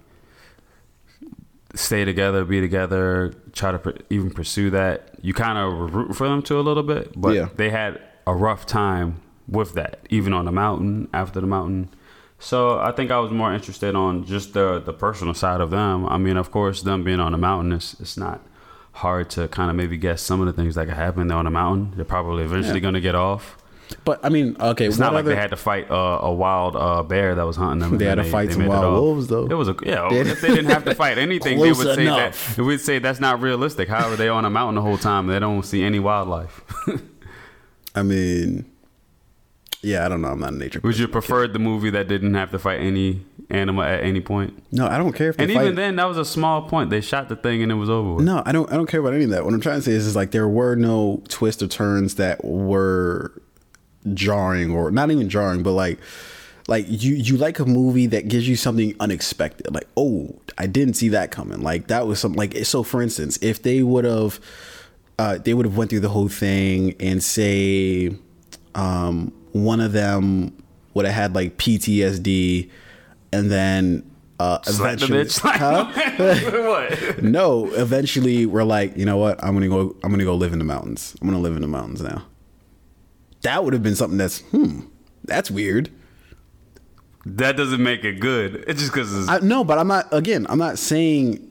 stay 1.76 2.06
together, 2.06 2.43
be 2.45 2.60
together, 2.62 3.34
try 3.54 3.71
to 3.71 3.80
pr- 3.80 3.91
even 4.10 4.32
pursue 4.32 4.69
that. 4.71 5.10
You 5.21 5.34
kind 5.34 5.58
of 5.58 5.78
were 5.78 5.88
rooting 5.88 6.13
for 6.13 6.28
them 6.28 6.41
to 6.43 6.60
a 6.60 6.62
little 6.62 6.84
bit, 6.84 7.12
but 7.15 7.36
Yeah. 7.36 7.50
they 7.56 7.69
had 7.69 8.02
a 8.26 8.34
rough 8.34 8.65
time 8.65 9.17
with 9.48 9.74
that, 9.74 10.00
even 10.10 10.34
on 10.34 10.46
the 10.46 10.52
mountain, 10.52 11.08
after 11.14 11.40
the 11.42 11.48
mountain. 11.48 11.90
So 12.40 12.80
I 12.80 12.92
think 12.92 13.12
I 13.12 13.20
was 13.20 13.32
more 13.32 13.54
interested 13.54 13.96
on 13.96 14.26
just 14.26 14.54
the 14.54 14.80
the 14.80 14.94
personal 14.94 15.34
side 15.34 15.62
of 15.62 15.70
them. 15.72 16.06
I 16.08 16.18
mean, 16.18 16.38
of 16.38 16.52
course, 16.52 16.82
them 16.82 17.04
being 17.04 17.20
on 17.20 17.32
the 17.32 17.38
mountain, 17.38 17.72
it's, 17.74 18.00
it's 18.00 18.18
not 18.18 18.42
hard 18.94 19.30
to 19.30 19.48
kind 19.50 19.70
of 19.70 19.76
maybe 19.76 19.98
guess 19.98 20.22
some 20.22 20.40
of 20.42 20.48
the 20.48 20.54
things 20.54 20.76
that 20.76 20.86
could 20.86 20.96
happen 20.96 21.28
there 21.28 21.38
on 21.38 21.46
the 21.46 21.52
mountain. 21.52 21.94
They're 21.96 22.06
probably 22.06 22.44
eventually 22.44 22.76
Yeah. 22.76 22.80
going 22.82 22.94
to 22.96 23.02
get 23.02 23.16
off. 23.16 23.58
But 24.04 24.20
I 24.24 24.30
mean, 24.30 24.56
okay. 24.60 24.88
It's 24.88 24.98
not 24.98 25.14
like 25.14 25.26
other- 25.26 25.36
they 25.36 25.40
had 25.40 25.52
to 25.52 25.56
fight 25.58 25.90
uh, 25.92 26.20
a 26.24 26.34
wild 26.34 26.76
uh, 26.76 27.04
bear 27.04 27.36
that 27.36 27.44
was 27.46 27.56
hunting 27.56 27.80
them. 27.88 27.98
They 28.00 28.06
had 28.06 28.16
to 28.16 28.24
fight 28.24 28.52
some 28.52 28.66
wild 28.66 28.94
wolves, 28.94 29.28
though. 29.28 29.46
It 29.46 29.54
was 29.54 29.68
a 29.70 29.76
yeah. 29.84 30.10
They- 30.10 30.22
if 30.32 30.42
they 30.42 30.48
didn't 30.50 30.72
have 30.72 30.86
to 30.86 30.96
fight 30.96 31.18
anything, 31.20 31.60
they 31.60 31.72
would 31.72 31.96
say 31.96 32.04
enough. 32.08 32.48
that. 32.50 32.56
They 32.58 32.64
would 32.64 32.82
say 32.82 32.98
that's 33.00 33.20
not 33.20 33.42
realistic. 33.42 33.88
How 33.88 34.10
are 34.10 34.16
they 34.16 34.28
on 34.28 34.44
a 34.44 34.50
mountain 34.50 34.76
the 34.76 34.82
whole 34.82 34.98
time? 34.98 35.28
They 35.28 35.40
don't 35.40 35.64
see 35.64 35.84
any 35.84 36.00
wildlife. 36.00 36.62
I 37.96 38.02
mean, 38.04 38.66
yeah, 39.86 40.06
I 40.06 40.10
don't 40.10 40.21
know. 40.21 40.30
I'm 40.30 40.39
not 40.39 40.54
a 40.54 40.56
nature. 40.58 40.80
Would 40.84 40.98
you 40.98 41.08
prefer 41.08 41.48
the 41.48 41.60
movie 41.60 41.89
that 41.91 42.08
didn't 42.08 42.34
have 42.34 42.52
to 42.52 42.60
fight 42.60 42.80
any 42.80 43.24
animal 43.50 43.84
at 43.84 44.04
any 44.04 44.19
point? 44.21 44.62
No, 44.71 44.88
I 44.88 44.98
don't 44.98 45.13
care 45.13 45.30
if 45.30 45.38
they 45.38 45.43
And 45.43 45.54
fight. 45.54 45.63
even 45.63 45.76
then, 45.76 45.95
that 45.98 46.06
was 46.06 46.17
a 46.17 46.26
small 46.26 46.63
point. 46.63 46.89
They 46.89 47.02
shot 47.02 47.30
the 47.30 47.36
thing 47.36 47.62
and 47.62 47.71
it 47.71 47.76
was 47.76 47.89
over. 47.89 48.15
With. 48.15 48.26
No, 48.26 48.41
I 48.45 48.52
don't. 48.52 48.71
I 48.71 48.76
don't 48.76 48.88
care 48.88 49.00
about 49.00 49.13
any 49.13 49.26
of 49.26 49.30
that. 49.30 49.45
What 49.45 49.54
I'm 49.54 49.62
trying 49.62 49.78
to 49.78 49.82
say 49.84 49.91
is, 49.91 50.08
is 50.08 50.15
like 50.15 50.32
there 50.32 50.48
were 50.48 50.76
no 50.76 51.21
twists 51.28 51.62
or 51.62 51.67
turns 51.67 52.15
that 52.15 52.43
were 52.43 53.32
jarring, 54.13 54.71
or 54.71 54.91
not 54.91 55.12
even 55.12 55.30
jarring, 55.30 55.63
but 55.63 55.71
like, 55.74 56.00
like 56.67 56.86
you 56.89 57.13
you 57.15 57.38
like 57.38 57.60
a 57.60 57.65
movie 57.65 58.08
that 58.08 58.28
gives 58.28 58.48
you 58.48 58.56
something 58.56 58.95
unexpected. 59.00 59.74
Like, 59.74 59.88
oh, 59.95 60.39
I 60.58 60.65
didn't 60.67 60.95
see 60.95 61.10
that 61.10 61.30
coming. 61.32 61.62
Like 61.62 61.88
that 61.88 62.08
was 62.08 62.19
something. 62.19 62.38
Like 62.38 62.65
so, 62.65 62.82
for 62.84 63.02
instance, 63.02 63.38
if 63.41 63.62
they 63.62 63.84
would 63.84 64.06
have, 64.06 64.39
uh, 65.19 65.38
they 65.38 65.54
would 65.54 65.65
have 65.65 65.78
went 65.78 65.91
through 65.91 66.00
the 66.02 66.10
whole 66.10 66.28
thing 66.28 66.95
and 67.00 67.24
say, 67.24 68.15
um, 68.74 69.32
one 69.56 69.80
of 69.80 69.94
them 69.94 70.52
would 70.94 71.06
have 71.06 71.15
had 71.15 71.34
like 71.36 71.58
PTSD, 71.58 72.70
and 73.32 73.50
then. 73.50 74.12
Uh, 74.38 74.60
eventually. 74.68 75.26
Huh? 75.44 75.86
what? 76.18 77.24
no 77.24 77.72
eventually 77.74 78.46
we're 78.46 78.65
like 78.65 78.98
you 78.98 79.06
know 79.06 79.15
what 79.15 79.41
i'm 79.41 79.54
gonna 79.54 79.70
go 79.70 79.96
i'm 80.04 80.12
gonna 80.12 80.26
go 80.26 80.36
live 80.36 80.52
in 80.52 80.60
the 80.60 80.65
mountains 80.65 81.15
i'm 81.22 81.28
gonna 81.30 81.39
live 81.39 81.56
in 81.56 81.62
the 81.62 81.70
mountains 81.70 82.02
now 82.02 82.26
that 83.44 83.63
would 83.63 83.72
have 83.72 83.82
been 83.82 83.96
something 83.96 84.18
that's 84.18 84.41
hmm 84.52 84.82
that's 85.24 85.50
weird 85.50 85.89
That 87.26 87.56
doesn't 87.56 87.82
make 87.82 88.04
it 88.04 88.20
good. 88.20 88.65
It's 88.68 88.82
just 88.82 88.91
because 88.94 89.30
it's 89.30 89.41
no 89.41 89.63
but 89.63 89.78
i'm 89.80 89.88
not 89.88 90.08
again 90.12 90.46
i'm 90.50 90.60
not 90.60 90.78
saying 90.80 91.50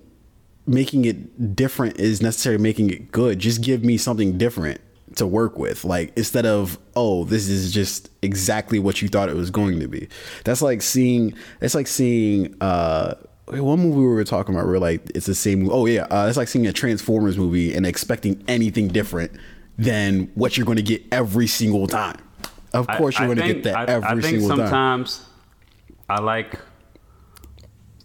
making 0.67 1.07
it 1.07 1.57
different 1.57 1.99
is 1.99 2.21
necessarily 2.21 2.63
making 2.63 2.91
it 2.91 3.11
good 3.11 3.39
just 3.39 3.63
give 3.63 3.83
me 3.83 3.97
something 3.97 4.37
different 4.37 4.79
to 5.17 5.27
work 5.27 5.59
with 5.59 5.85
like 5.85 6.13
instead 6.17 6.45
of 6.47 6.79
oh 6.97 7.25
this 7.25 7.49
is 7.49 7.73
just 7.73 8.11
exactly 8.23 8.79
what 8.79 9.01
you 9.01 9.09
thought 9.09 9.29
it 9.29 9.37
was 9.37 9.51
going 9.51 9.79
to 9.81 9.89
be. 9.89 10.09
That's 10.45 10.61
like 10.63 10.83
seeing 10.83 11.35
it's 11.61 11.75
like 11.75 11.87
seeing 11.87 12.55
uh 12.61 13.15
one 13.49 13.79
movie 13.79 13.99
we 13.99 14.07
were 14.07 14.25
talking 14.25 14.55
about 14.55 14.67
we 14.67 14.73
are 14.75 14.79
like 14.79 15.03
it's 15.15 15.27
the 15.27 15.35
same 15.35 15.69
oh 15.71 15.85
yeah 15.87 16.05
uh, 16.11 16.27
it's 16.27 16.37
like 16.39 16.49
seeing 16.49 16.67
a 16.67 16.73
transformers 16.73 17.37
movie 17.37 17.75
and 17.75 17.85
expecting 17.87 18.43
anything 18.49 18.89
different 18.89 19.31
than 19.77 20.31
what 20.35 20.57
you're 20.57 20.65
going 20.67 20.77
to 20.77 20.83
get 20.83 21.03
every 21.13 21.47
single 21.47 21.87
time. 21.87 22.17
Of 22.73 22.89
I- 22.89 22.97
course 22.99 23.19
you're 23.19 23.27
going 23.35 23.39
to 23.47 23.55
get 23.55 23.63
that 23.65 23.89
I- 23.89 23.93
every 23.93 24.09
I 24.09 24.13
think 24.21 24.25
single 24.41 24.49
time. 24.49 24.59
sometimes 24.59 25.25
I 26.09 26.21
like 26.21 26.59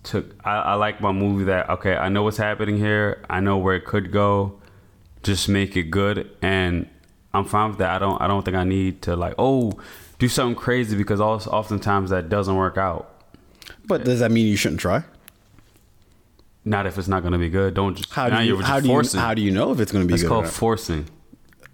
to 0.03 0.25
I, 0.43 0.51
I 0.51 0.73
like 0.75 1.01
my 1.01 1.11
movie 1.11 1.45
that 1.45 1.69
okay 1.69 1.95
I 1.95 2.09
know 2.09 2.23
what's 2.23 2.37
happening 2.37 2.77
here. 2.77 3.23
I 3.29 3.39
know 3.39 3.57
where 3.57 3.75
it 3.75 3.85
could 3.85 4.11
go. 4.11 4.59
Just 5.23 5.49
make 5.49 5.75
it 5.75 5.83
good 5.91 6.29
and 6.41 6.87
I'm 7.33 7.45
fine 7.45 7.69
with 7.69 7.79
that 7.79 7.91
I 7.91 7.99
don't 7.99 8.21
I 8.21 8.27
don't 8.27 8.43
think 8.43 8.57
I 8.57 8.63
need 8.63 9.01
to 9.03 9.15
like 9.15 9.35
oh 9.37 9.73
do 10.17 10.27
something 10.27 10.55
crazy 10.55 10.97
because 10.97 11.19
also 11.21 11.49
oftentimes 11.51 12.09
that 12.09 12.29
doesn't 12.29 12.55
work 12.55 12.77
out 12.77 13.13
but 13.85 14.03
does 14.03 14.19
that 14.19 14.31
mean 14.31 14.47
you 14.47 14.55
shouldn't 14.57 14.81
try 14.81 15.03
not 16.65 16.85
if 16.85 16.97
it's 16.97 17.07
not 17.07 17.21
going 17.21 17.31
to 17.33 17.37
be 17.39 17.49
good 17.49 17.73
don't 17.73 17.95
just 17.95 18.11
how 18.11 18.29
do 18.29 18.43
you 18.43 18.57
how 18.61 18.79
do 18.79 18.87
you 18.87 18.93
forcing 18.93 19.19
how 19.19 19.33
do 19.33 19.41
you 19.41 19.51
know 19.51 19.71
if 19.71 19.79
it's 19.79 19.91
going 19.91 20.03
to 20.03 20.07
be 20.07 20.13
it's 20.13 20.27
called 20.27 20.47
forcing 20.47 21.05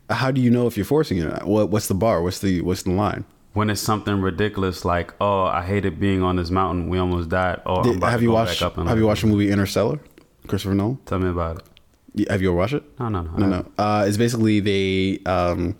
How 0.09 0.29
do 0.31 0.39
you 0.39 0.51
know 0.51 0.67
if 0.67 0.77
you're 0.77 0.85
forcing 0.85 1.17
it? 1.17 1.43
What 1.43 1.69
what's 1.71 1.87
the 1.87 1.95
bar? 1.95 2.21
What's 2.21 2.39
the 2.39 2.61
what's 2.61 2.83
the 2.83 2.91
line? 2.91 3.25
when 3.53 3.69
it's 3.69 3.81
something 3.81 4.21
ridiculous 4.21 4.83
like 4.85 5.13
oh 5.19 5.43
I 5.45 5.63
hated 5.65 5.99
being 5.99 6.21
on 6.21 6.35
this 6.35 6.51
mountain 6.51 6.89
we 6.89 6.99
almost 6.99 7.29
died 7.29 7.61
oh 7.65 7.77
I'm 7.77 7.99
Did- 7.99 8.03
have 8.03 8.19
to 8.19 8.23
you 8.23 8.31
watched 8.31 8.59
back 8.59 8.67
up 8.67 8.77
and 8.77 8.87
Have 8.87 8.97
you 8.99 9.07
watched 9.07 9.21
the 9.21 9.27
movie 9.27 9.49
Interstellar? 9.49 9.99
Christopher 10.47 10.75
Nolan. 10.75 10.99
tell 11.05 11.19
me 11.19 11.29
about 11.29 11.57
it 11.59 11.63
Have 12.29 12.41
you 12.41 12.49
ever 12.49 12.57
watched 12.57 12.73
it? 12.73 12.83
no 12.99 13.09
no 13.09 13.21
no 13.23 13.37
No, 13.37 13.47
no. 13.47 13.71
Uh, 13.77 14.05
it's 14.07 14.17
basically 14.17 14.59
they. 14.59 15.19
Um, 15.25 15.75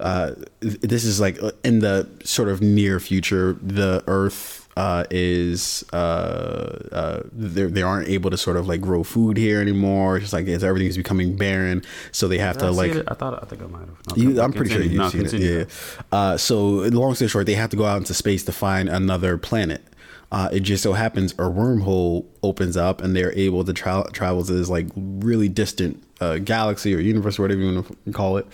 uh, 0.00 0.32
this 0.60 1.04
is 1.04 1.20
like 1.20 1.40
uh, 1.42 1.52
in 1.62 1.78
the 1.78 2.08
sort 2.24 2.48
of 2.48 2.60
near 2.60 2.98
future. 2.98 3.56
The 3.62 4.02
Earth 4.08 4.68
uh, 4.76 5.04
is 5.10 5.84
uh, 5.92 5.96
uh, 6.90 7.20
they 7.32 7.64
they 7.66 7.82
aren't 7.82 8.08
able 8.08 8.28
to 8.30 8.36
sort 8.36 8.56
of 8.56 8.66
like 8.66 8.80
grow 8.80 9.04
food 9.04 9.36
here 9.36 9.60
anymore. 9.60 10.16
It's 10.16 10.24
just 10.24 10.32
like 10.32 10.46
it's, 10.48 10.64
everything's 10.64 10.96
becoming 10.96 11.36
barren, 11.36 11.82
so 12.10 12.26
they 12.26 12.38
have 12.38 12.56
Did 12.58 12.66
to 12.66 12.72
see 12.72 12.76
like 12.78 12.92
it? 12.96 13.04
I 13.08 13.14
thought 13.14 13.40
I 13.40 13.46
think 13.46 13.62
I 13.62 13.66
might 13.66 13.80
have. 13.80 13.88
No, 14.08 14.16
You, 14.16 14.42
I'm 14.42 14.52
pretty 14.52 14.72
sure 14.72 14.82
you've 14.82 14.94
No, 14.94 15.08
seen 15.10 15.20
continue. 15.22 15.58
it. 15.60 15.68
Yeah. 15.68 16.02
Uh, 16.18 16.36
so 16.36 16.60
long 16.90 17.14
story 17.14 17.28
short, 17.28 17.46
they 17.46 17.54
have 17.54 17.70
to 17.70 17.76
go 17.76 17.84
out 17.84 17.98
into 17.98 18.14
space 18.14 18.42
to 18.44 18.52
find 18.52 18.88
another 18.88 19.38
planet. 19.38 19.82
Uh, 20.34 20.48
it 20.50 20.60
just 20.70 20.82
so 20.82 20.92
happens 20.94 21.30
a 21.34 21.42
wormhole 21.58 22.24
opens 22.42 22.76
up 22.76 23.00
and 23.00 23.14
they're 23.14 23.32
able 23.38 23.62
to 23.64 23.72
tra- 23.72 24.10
travel 24.12 24.42
to 24.44 24.52
this 24.52 24.68
like 24.68 24.88
really 24.96 25.48
distant 25.48 26.02
uh, 26.20 26.38
galaxy 26.38 26.92
or 26.92 26.98
universe 26.98 27.38
or 27.38 27.42
whatever 27.42 27.60
you 27.60 27.72
want 27.72 27.86
to 28.04 28.12
call 28.12 28.36
it. 28.38 28.46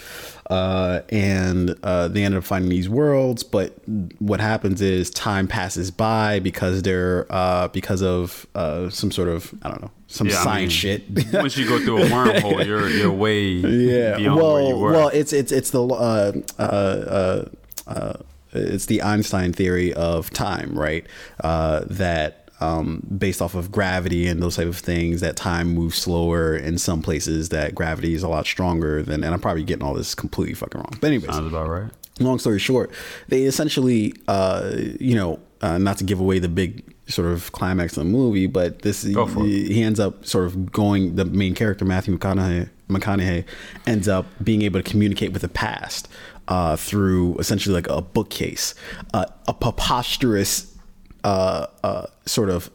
Uh, 0.51 1.01
and 1.09 1.75
uh, 1.83 2.07
they 2.09 2.23
end 2.23 2.35
up 2.35 2.45
finding 2.45 2.69
these 2.69 2.87
worlds, 2.89 3.43
but 3.43 3.79
what 4.19 4.41
happens 4.41 4.83
is 4.83 5.09
time 5.11 5.47
passes 5.49 5.91
by 5.91 6.39
because 6.41 6.83
they're 6.83 7.25
uh, 7.31 7.69
because 7.69 8.03
of 8.03 8.47
uh, 8.55 8.91
some 8.91 9.11
sort 9.11 9.29
of 9.29 9.55
I 9.63 9.71
don't 9.71 9.81
know 9.81 9.91
some 10.07 10.27
Yeah, 10.29 10.41
I 10.41 10.45
science 10.45 10.85
mean, 10.85 11.01
shit. 11.01 11.33
Once 11.33 11.57
you 11.57 11.67
go 11.67 11.79
through 11.79 12.03
a 12.03 12.07
wormhole, 12.07 12.67
you're 12.71 12.91
you're 12.91 13.11
way 13.13 13.45
yeah 13.53 14.17
beyond 14.19 14.37
where 14.43 14.61
you 14.63 14.69
well 14.69 14.79
were. 14.81 14.93
well 14.93 15.09
it's 15.09 15.33
it's 15.33 15.51
it's 15.53 15.71
the 15.71 15.83
uh, 15.83 16.33
uh, 16.59 16.63
uh, 16.63 17.45
uh, 17.87 18.13
it's 18.53 18.87
the 18.87 19.03
einstein 19.03 19.53
theory 19.53 19.93
of 19.95 20.31
time 20.31 20.77
right 20.79 21.07
uh, 21.45 21.83
that 21.87 22.49
um, 22.61 23.03
based 23.17 23.41
off 23.41 23.55
of 23.55 23.73
gravity 23.73 24.27
and 24.27 24.43
those 24.43 24.57
type 24.57 24.67
of 24.67 24.77
things 24.77 25.21
that 25.23 25.35
time 25.37 25.69
moves 25.69 25.97
slower 25.97 26.55
in 26.55 26.77
some 26.77 27.01
places 27.01 27.49
that 27.49 27.75
gravity 27.75 28.13
is 28.13 28.23
a 28.23 28.29
lot 28.29 28.45
stronger 28.47 29.03
than 29.03 29.25
and 29.25 29.33
i'm 29.33 29.41
probably 29.41 29.65
getting 29.65 29.83
all 29.83 29.95
this 29.95 30.15
completely 30.15 30.55
fucking 30.55 30.79
wrong 30.81 30.93
but 31.01 31.07
anyways 31.07 31.35
Sounds 31.35 31.47
about 31.47 31.69
right. 31.69 31.91
long 32.19 32.39
story 32.39 32.59
short, 32.59 32.91
they 33.29 33.45
essentially, 33.45 34.13
uh, 34.29 34.73
you 35.01 35.15
know, 35.15 35.39
uh, 35.63 35.79
not 35.79 35.97
to 35.99 36.05
give 36.05 36.21
away 36.21 36.39
the 36.39 36.49
big 36.51 36.85
sort 37.09 37.29
of 37.33 37.51
climax 37.53 37.97
of 37.97 38.05
the 38.05 38.11
movie, 38.11 38.47
but 38.47 38.83
this 38.83 39.05
Go 39.05 39.27
for 39.27 39.41
it. 39.41 39.47
he, 39.47 39.73
he 39.75 39.83
ends 39.83 39.99
up 39.99 40.25
sort 40.27 40.45
of 40.47 40.71
going. 40.71 41.17
The 41.17 41.25
main 41.25 41.55
character 41.55 41.85
Matthew 41.85 42.17
McConaughey, 42.17 42.69
McConaughey 42.89 43.45
ends 43.87 44.07
up 44.09 44.27
being 44.43 44.63
able 44.63 44.83
to 44.83 44.91
communicate 44.91 45.33
with 45.33 45.43
the 45.43 45.49
past 45.49 46.09
uh, 46.51 46.77
through 46.77 47.37
essentially 47.39 47.75
like 47.75 47.89
a 47.89 48.03
bookcase, 48.03 48.75
uh, 49.15 49.25
a 49.49 49.55
preposterous 49.55 50.77
uh, 51.25 51.67
uh, 51.83 52.07
sort 52.27 52.51
of 52.51 52.71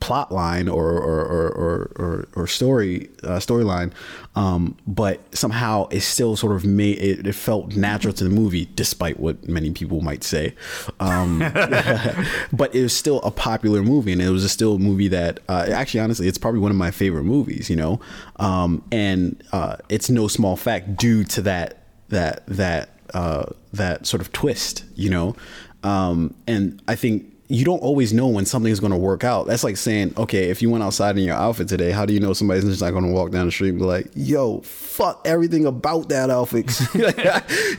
plot 0.00 0.32
line 0.32 0.68
or 0.68 0.90
or 0.90 1.24
or 1.24 1.48
or, 1.48 1.92
or, 1.96 2.28
or 2.34 2.46
story 2.46 3.08
uh, 3.22 3.38
storyline, 3.38 3.92
um, 4.34 4.76
but 4.86 5.20
somehow 5.34 5.86
it 5.88 6.00
still 6.00 6.36
sort 6.36 6.54
of 6.54 6.64
made 6.64 6.98
it, 6.98 7.26
it 7.26 7.34
felt 7.34 7.76
natural 7.76 8.12
to 8.12 8.24
the 8.24 8.30
movie, 8.30 8.68
despite 8.74 9.18
what 9.18 9.48
many 9.48 9.70
people 9.70 10.00
might 10.00 10.24
say. 10.24 10.54
Um, 11.00 11.38
but 12.52 12.74
it 12.74 12.82
was 12.82 12.96
still 12.96 13.20
a 13.22 13.30
popular 13.30 13.82
movie, 13.82 14.12
and 14.12 14.22
it 14.22 14.30
was 14.30 14.50
still 14.50 14.74
a 14.74 14.78
movie 14.78 15.08
that 15.08 15.40
uh, 15.48 15.66
actually, 15.72 16.00
honestly, 16.00 16.28
it's 16.28 16.38
probably 16.38 16.60
one 16.60 16.70
of 16.70 16.76
my 16.76 16.90
favorite 16.90 17.24
movies. 17.24 17.70
You 17.70 17.76
know, 17.76 18.00
um, 18.36 18.82
and 18.92 19.42
uh, 19.52 19.76
it's 19.88 20.10
no 20.10 20.28
small 20.28 20.56
fact 20.56 20.96
due 20.96 21.24
to 21.24 21.42
that 21.42 21.85
that 22.08 22.46
that 22.46 22.90
uh, 23.14 23.46
that 23.72 24.06
sort 24.06 24.20
of 24.20 24.32
twist. 24.32 24.84
You 24.94 25.10
know, 25.10 25.36
um, 25.82 26.34
and 26.46 26.82
I 26.88 26.94
think 26.94 27.32
you 27.48 27.64
don't 27.64 27.78
always 27.78 28.12
know 28.12 28.26
when 28.26 28.44
something's 28.44 28.80
going 28.80 28.92
to 28.92 28.98
work 28.98 29.22
out. 29.22 29.46
That's 29.46 29.62
like 29.62 29.76
saying, 29.76 30.14
okay, 30.16 30.50
if 30.50 30.60
you 30.62 30.70
went 30.70 30.82
outside 30.82 31.16
in 31.16 31.24
your 31.24 31.36
outfit 31.36 31.68
today, 31.68 31.92
how 31.92 32.04
do 32.04 32.12
you 32.12 32.20
know 32.20 32.32
somebody's 32.32 32.64
just 32.64 32.82
not 32.82 32.90
going 32.90 33.04
to 33.04 33.10
walk 33.12 33.30
down 33.30 33.46
the 33.46 33.52
street 33.52 33.70
and 33.70 33.78
be 33.78 33.84
like, 33.84 34.08
yo, 34.14 34.60
fuck 34.62 35.22
everything 35.24 35.64
about 35.64 36.08
that 36.08 36.28
outfit? 36.28 36.70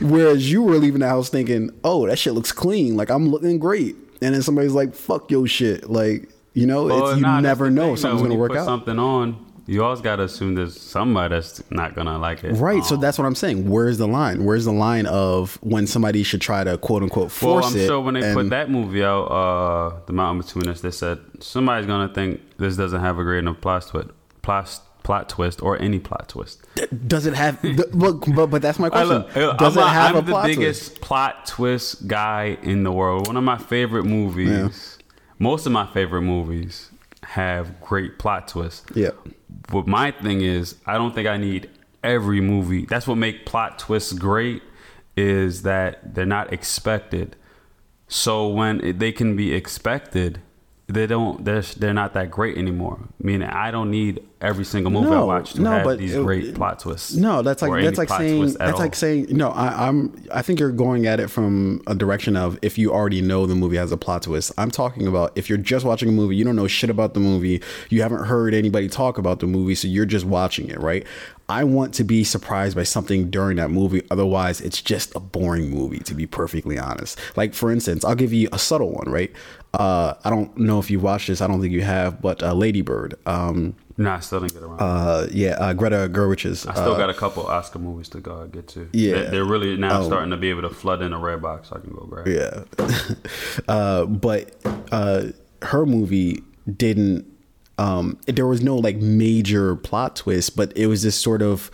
Whereas 0.00 0.50
you 0.50 0.62
were 0.62 0.76
leaving 0.76 1.00
the 1.00 1.08
house 1.08 1.28
thinking, 1.28 1.70
oh, 1.84 2.06
that 2.06 2.18
shit 2.18 2.32
looks 2.32 2.52
clean. 2.52 2.96
Like 2.96 3.10
I'm 3.10 3.28
looking 3.28 3.58
great. 3.58 3.94
And 4.22 4.34
then 4.34 4.42
somebody's 4.42 4.72
like, 4.72 4.94
fuck 4.94 5.30
your 5.30 5.46
shit. 5.46 5.90
Like, 5.90 6.30
you 6.54 6.66
know, 6.66 6.86
Well, 6.86 7.08
it's, 7.10 7.16
you 7.16 7.22
nah, 7.22 7.40
never 7.40 7.70
know 7.70 7.88
thing, 7.88 7.96
something's 7.98 8.22
going 8.22 8.32
to 8.32 8.38
work 8.38 8.56
out. 8.56 8.64
Something 8.64 8.98
on, 8.98 9.47
you 9.68 9.84
always 9.84 10.00
got 10.00 10.16
to 10.16 10.22
assume 10.24 10.54
there's 10.54 10.80
somebody 10.80 11.34
that's 11.34 11.62
not 11.70 11.94
gonna 11.94 12.18
like 12.18 12.42
it. 12.42 12.52
Right. 12.54 12.82
So 12.82 12.94
Um, 12.96 13.00
that's 13.02 13.18
what 13.18 13.26
I'm 13.26 13.34
saying. 13.34 13.68
Where's 13.68 13.98
the 13.98 14.08
line? 14.08 14.44
Where's 14.44 14.64
the 14.64 14.72
line 14.72 15.06
of 15.06 15.58
when 15.62 15.86
somebody 15.86 16.22
should 16.22 16.40
try 16.40 16.64
to 16.64 16.78
quote 16.78 17.02
unquote 17.02 17.26
Well, 17.42 17.60
force 17.60 17.74
I'm 17.74 17.80
it? 17.80 17.86
sure 17.86 18.00
when 18.00 18.14
they 18.14 18.32
put 18.34 18.48
that 18.50 18.70
movie 18.70 19.04
out, 19.04 19.24
uh, 19.26 20.00
The 20.06 20.12
Mountain 20.14 20.44
Between 20.46 20.68
Us, 20.72 20.80
they 20.80 20.90
said 20.90 21.18
somebody's 21.40 21.86
gonna 21.86 22.12
think 22.12 22.40
this 22.56 22.76
doesn't 22.76 23.00
have 23.00 23.18
a 23.18 23.22
great 23.22 23.40
enough 23.40 23.60
plot 23.60 23.86
twist, 23.86 24.08
plot, 24.42 24.80
plot 25.02 25.28
twist, 25.28 25.62
or 25.62 25.80
any 25.80 25.98
plot 25.98 26.28
twist. 26.30 26.64
does 27.06 27.26
it 27.26 27.34
have, 27.34 27.62
look, 27.92 28.24
but, 28.34 28.46
but 28.46 28.62
that's 28.62 28.78
my 28.78 28.88
question. 28.88 29.08
look, 29.18 29.36
I'm, 29.36 29.56
Does 29.58 29.76
it 29.76 29.80
not- 29.80 29.92
have 29.92 30.16
I'm 30.16 30.22
a 30.22 30.26
the 30.26 30.42
biggest 30.48 30.86
twist? 30.88 31.00
plot 31.02 31.46
twist 31.46 32.08
guy 32.08 32.56
in 32.62 32.84
the 32.84 32.92
world. 32.92 33.26
One 33.26 33.36
of 33.36 33.44
my 33.44 33.58
favorite 33.58 34.04
movies, 34.04 34.96
most 35.38 35.66
of 35.66 35.72
my 35.72 35.86
favorite 35.86 36.22
movies 36.22 36.90
have 37.22 37.80
great 37.80 38.18
plot 38.18 38.48
twists. 38.48 38.84
Yeah. 38.94 39.10
But 39.70 39.86
my 39.86 40.10
thing 40.12 40.40
is, 40.40 40.76
I 40.86 40.94
don't 40.98 41.14
think 41.14 41.26
I 41.28 41.36
need 41.36 41.68
every 42.02 42.40
movie. 42.40 42.86
That's 42.86 43.06
what 43.06 43.16
make 43.16 43.44
plot 43.46 43.78
twists 43.78 44.12
great 44.12 44.62
is 45.16 45.62
that 45.62 46.14
they're 46.14 46.24
not 46.26 46.52
expected. 46.52 47.34
So 48.06 48.46
when 48.48 48.80
it- 48.84 48.98
they 48.98 49.12
can 49.12 49.36
be 49.36 49.52
expected, 49.52 50.40
they 50.88 51.06
don't. 51.06 51.44
They're 51.44 51.60
they're 51.62 51.92
not 51.94 52.14
that 52.14 52.30
great 52.30 52.56
anymore. 52.56 52.98
Meaning, 53.20 53.48
I 53.48 53.70
don't 53.70 53.90
need 53.90 54.22
every 54.40 54.64
single 54.64 54.90
movie 54.90 55.08
I 55.08 55.10
No, 55.10 55.26
watch 55.26 55.52
to 55.54 55.60
no, 55.60 55.70
have 55.70 55.84
but 55.84 55.98
these 55.98 56.14
it- 56.14 56.22
great 56.24 56.54
plot 56.54 56.78
twists. 56.78 57.12
No, 57.14 57.42
that's 57.42 57.60
like 57.60 57.82
that's 57.84 57.98
like 57.98 58.08
saying 58.08 58.52
that's 58.54 58.72
all. 58.72 58.78
like 58.78 58.94
saying 58.94 59.26
no. 59.30 59.50
I, 59.50 59.86
I'm 59.88 60.14
I 60.32 60.40
think 60.40 60.60
you're 60.60 60.72
going 60.72 61.06
at 61.06 61.20
it 61.20 61.28
from 61.28 61.82
a 61.86 61.94
direction 61.94 62.36
of 62.36 62.58
if 62.62 62.78
you 62.78 62.90
already 62.92 63.20
know 63.20 63.46
the 63.46 63.54
movie 63.54 63.76
has 63.76 63.92
a 63.92 63.98
plot 63.98 64.22
twist. 64.22 64.50
I'm 64.56 64.70
talking 64.70 65.06
about 65.06 65.32
if 65.36 65.50
you're 65.50 65.58
just 65.58 65.84
watching 65.84 66.08
a 66.08 66.12
movie, 66.12 66.36
you 66.36 66.44
don't 66.44 66.56
know 66.56 66.66
shit 66.68 66.88
about 66.88 67.12
the 67.12 67.20
movie, 67.20 67.60
you 67.90 68.00
haven't 68.00 68.24
heard 68.24 68.54
anybody 68.54 68.88
talk 68.88 69.18
about 69.18 69.40
the 69.40 69.46
movie, 69.46 69.74
so 69.74 69.88
you're 69.88 70.06
just 70.06 70.24
watching 70.24 70.68
it, 70.68 70.80
right? 70.80 71.06
I 71.50 71.64
want 71.64 71.94
to 71.94 72.04
be 72.04 72.24
surprised 72.24 72.76
by 72.76 72.82
something 72.82 73.30
during 73.30 73.56
that 73.56 73.70
movie. 73.70 74.02
Otherwise, 74.10 74.60
it's 74.60 74.82
just 74.82 75.14
a 75.16 75.20
boring 75.20 75.70
movie, 75.70 75.98
to 76.00 76.14
be 76.14 76.26
perfectly 76.26 76.78
honest. 76.78 77.18
Like 77.36 77.52
for 77.54 77.70
instance, 77.70 78.04
I'll 78.04 78.14
give 78.14 78.32
you 78.32 78.48
a 78.52 78.58
subtle 78.58 78.90
one, 78.92 79.10
right? 79.10 79.32
Uh, 79.74 80.14
I 80.24 80.30
don't 80.30 80.56
know 80.56 80.78
if 80.78 80.90
you 80.90 80.98
watched 80.98 81.26
this. 81.28 81.40
I 81.40 81.46
don't 81.46 81.60
think 81.60 81.72
you 81.72 81.82
have, 81.82 82.20
but 82.22 82.42
uh, 82.42 82.52
Lady 82.54 82.82
Bird. 82.82 83.14
Um, 83.26 83.74
Nah, 84.00 84.14
I 84.16 84.20
still 84.20 84.38
didn't 84.38 84.54
get 84.54 84.62
around. 84.62 84.78
uh, 84.80 85.26
yeah, 85.32 85.50
uh, 85.58 85.72
Greta 85.72 86.08
Gerwig's. 86.08 86.64
I 86.66 86.72
still 86.74 86.92
uh, 86.94 86.96
got 86.98 87.10
a 87.10 87.14
couple 87.14 87.44
Oscar 87.48 87.80
movies 87.80 88.08
to 88.10 88.20
go 88.20 88.46
get 88.46 88.68
to. 88.68 88.88
Yeah. 88.92 89.24
They- 89.24 89.30
they're 89.30 89.44
really 89.44 89.76
now 89.76 90.02
Oh. 90.02 90.06
starting 90.06 90.30
to 90.30 90.36
be 90.36 90.50
able 90.50 90.62
to 90.62 90.70
flood 90.70 91.02
in 91.02 91.12
a 91.12 91.18
red 91.18 91.42
box. 91.42 91.70
So 91.70 91.76
I 91.76 91.80
can 91.80 91.90
go 91.92 92.06
grab. 92.08 92.28
Yeah. 92.28 92.62
uh, 93.68 94.04
but 94.06 94.54
uh, 94.92 95.24
her 95.62 95.84
movie 95.84 96.42
didn't. 96.76 97.26
Um, 97.78 98.18
there 98.26 98.46
was 98.46 98.62
no 98.62 98.76
like 98.76 98.96
major 98.98 99.74
plot 99.74 100.14
twist, 100.16 100.56
but 100.56 100.76
it 100.76 100.86
was 100.86 101.02
this 101.02 101.16
sort 101.16 101.42
of 101.42 101.70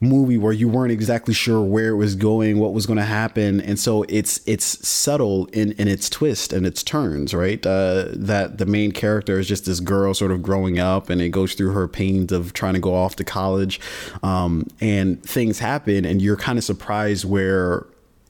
movie 0.00 0.36
where 0.36 0.52
you 0.52 0.68
weren't 0.68 0.92
exactly 0.92 1.34
sure 1.34 1.62
where 1.62 1.88
it 1.88 1.96
was 1.96 2.14
going, 2.14 2.58
what 2.58 2.72
was 2.72 2.86
going 2.86 2.98
to 2.98 3.04
happen, 3.04 3.60
and 3.60 3.78
so 3.78 4.04
it's 4.08 4.40
it's 4.46 4.86
subtle 4.86 5.46
in 5.46 5.72
in 5.72 5.88
its 5.88 6.10
twist 6.10 6.52
and 6.52 6.66
its 6.66 6.82
turns, 6.82 7.34
right? 7.34 7.64
Uh, 7.64 8.06
that 8.10 8.58
the 8.58 8.66
main 8.66 8.92
character 8.92 9.38
is 9.38 9.48
just 9.48 9.66
this 9.66 9.80
girl 9.80 10.14
sort 10.14 10.30
of 10.30 10.42
growing 10.42 10.78
up, 10.78 11.10
and 11.10 11.20
it 11.20 11.30
goes 11.30 11.54
through 11.54 11.72
her 11.72 11.88
pains 11.88 12.32
of 12.32 12.52
trying 12.52 12.74
to 12.74 12.80
go 12.80 12.94
off 12.94 13.16
to 13.16 13.24
college, 13.24 13.80
um, 14.22 14.66
and 14.80 15.22
things 15.22 15.58
happen, 15.58 16.04
and 16.04 16.20
you're 16.20 16.36
kind 16.36 16.58
of 16.58 16.64
surprised 16.64 17.24
where 17.24 17.86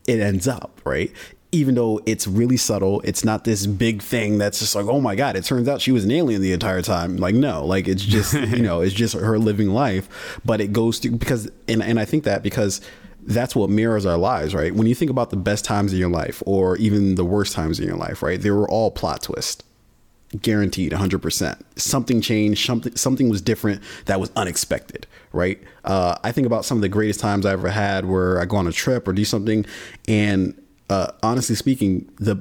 it 0.06 0.20
ends 0.20 0.46
up, 0.46 0.80
right? 0.84 1.10
Even 1.54 1.76
though 1.76 2.00
it's 2.04 2.26
really 2.26 2.56
subtle, 2.56 3.00
it's 3.02 3.24
not 3.24 3.44
this 3.44 3.64
big 3.66 4.02
thing 4.02 4.38
that's 4.38 4.58
just 4.58 4.74
like, 4.74 4.86
oh 4.86 5.00
my 5.00 5.14
God, 5.14 5.36
it 5.36 5.44
turns 5.44 5.68
out 5.68 5.80
she 5.80 5.92
was 5.92 6.04
an 6.04 6.10
alien 6.10 6.42
the 6.42 6.52
entire 6.52 6.82
time. 6.82 7.16
Like, 7.16 7.36
no, 7.36 7.64
like 7.64 7.86
it's 7.86 8.04
just, 8.04 8.34
you 8.34 8.62
know, 8.62 8.80
it's 8.80 8.94
just 8.94 9.14
her 9.14 9.38
living 9.38 9.68
life. 9.68 10.38
But 10.44 10.60
it 10.60 10.72
goes 10.72 10.98
to 11.00 11.10
because, 11.10 11.48
and, 11.68 11.80
and 11.80 12.00
I 12.00 12.04
think 12.04 12.24
that 12.24 12.42
because 12.42 12.80
that's 13.22 13.54
what 13.54 13.70
mirrors 13.70 14.04
our 14.04 14.18
lives, 14.18 14.52
right? 14.52 14.74
When 14.74 14.88
you 14.88 14.94
think 14.96 15.10
about 15.10 15.30
the 15.30 15.36
best 15.36 15.64
times 15.64 15.92
in 15.92 15.98
your 15.98 16.10
life 16.10 16.42
or 16.44 16.76
even 16.78 17.14
the 17.14 17.24
worst 17.24 17.52
times 17.52 17.78
in 17.78 17.86
your 17.86 17.96
life, 17.96 18.20
right? 18.22 18.40
They 18.40 18.50
were 18.50 18.68
all 18.68 18.90
plot 18.90 19.22
twists 19.22 19.62
guaranteed 20.42 20.90
100% 20.90 21.62
something 21.76 22.20
changed 22.20 22.66
something 22.66 22.96
something 22.96 23.28
was 23.28 23.40
different 23.40 23.80
that 24.06 24.18
was 24.18 24.32
unexpected 24.34 25.06
right 25.32 25.62
uh, 25.84 26.16
i 26.24 26.32
think 26.32 26.44
about 26.44 26.64
some 26.64 26.76
of 26.76 26.82
the 26.82 26.88
greatest 26.88 27.20
times 27.20 27.46
i 27.46 27.52
ever 27.52 27.68
had 27.68 28.04
where 28.04 28.40
i 28.40 28.44
go 28.44 28.56
on 28.56 28.66
a 28.66 28.72
trip 28.72 29.06
or 29.06 29.12
do 29.12 29.24
something 29.24 29.64
and 30.08 30.60
uh, 30.90 31.12
honestly 31.22 31.54
speaking 31.54 32.10
the 32.16 32.36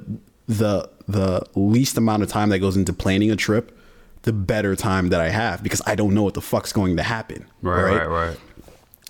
the 0.46 0.88
the 1.08 1.42
least 1.54 1.96
amount 1.96 2.22
of 2.22 2.28
time 2.28 2.48
that 2.50 2.58
goes 2.58 2.76
into 2.76 2.92
planning 2.92 3.30
a 3.30 3.36
trip 3.36 3.76
the 4.22 4.32
better 4.32 4.74
time 4.76 5.08
that 5.10 5.20
i 5.20 5.28
have 5.28 5.62
because 5.62 5.82
i 5.86 5.94
don't 5.94 6.14
know 6.14 6.22
what 6.22 6.34
the 6.34 6.40
fuck's 6.40 6.72
going 6.72 6.96
to 6.96 7.02
happen 7.02 7.44
Right, 7.62 7.96
right, 7.96 8.08
right. 8.08 8.36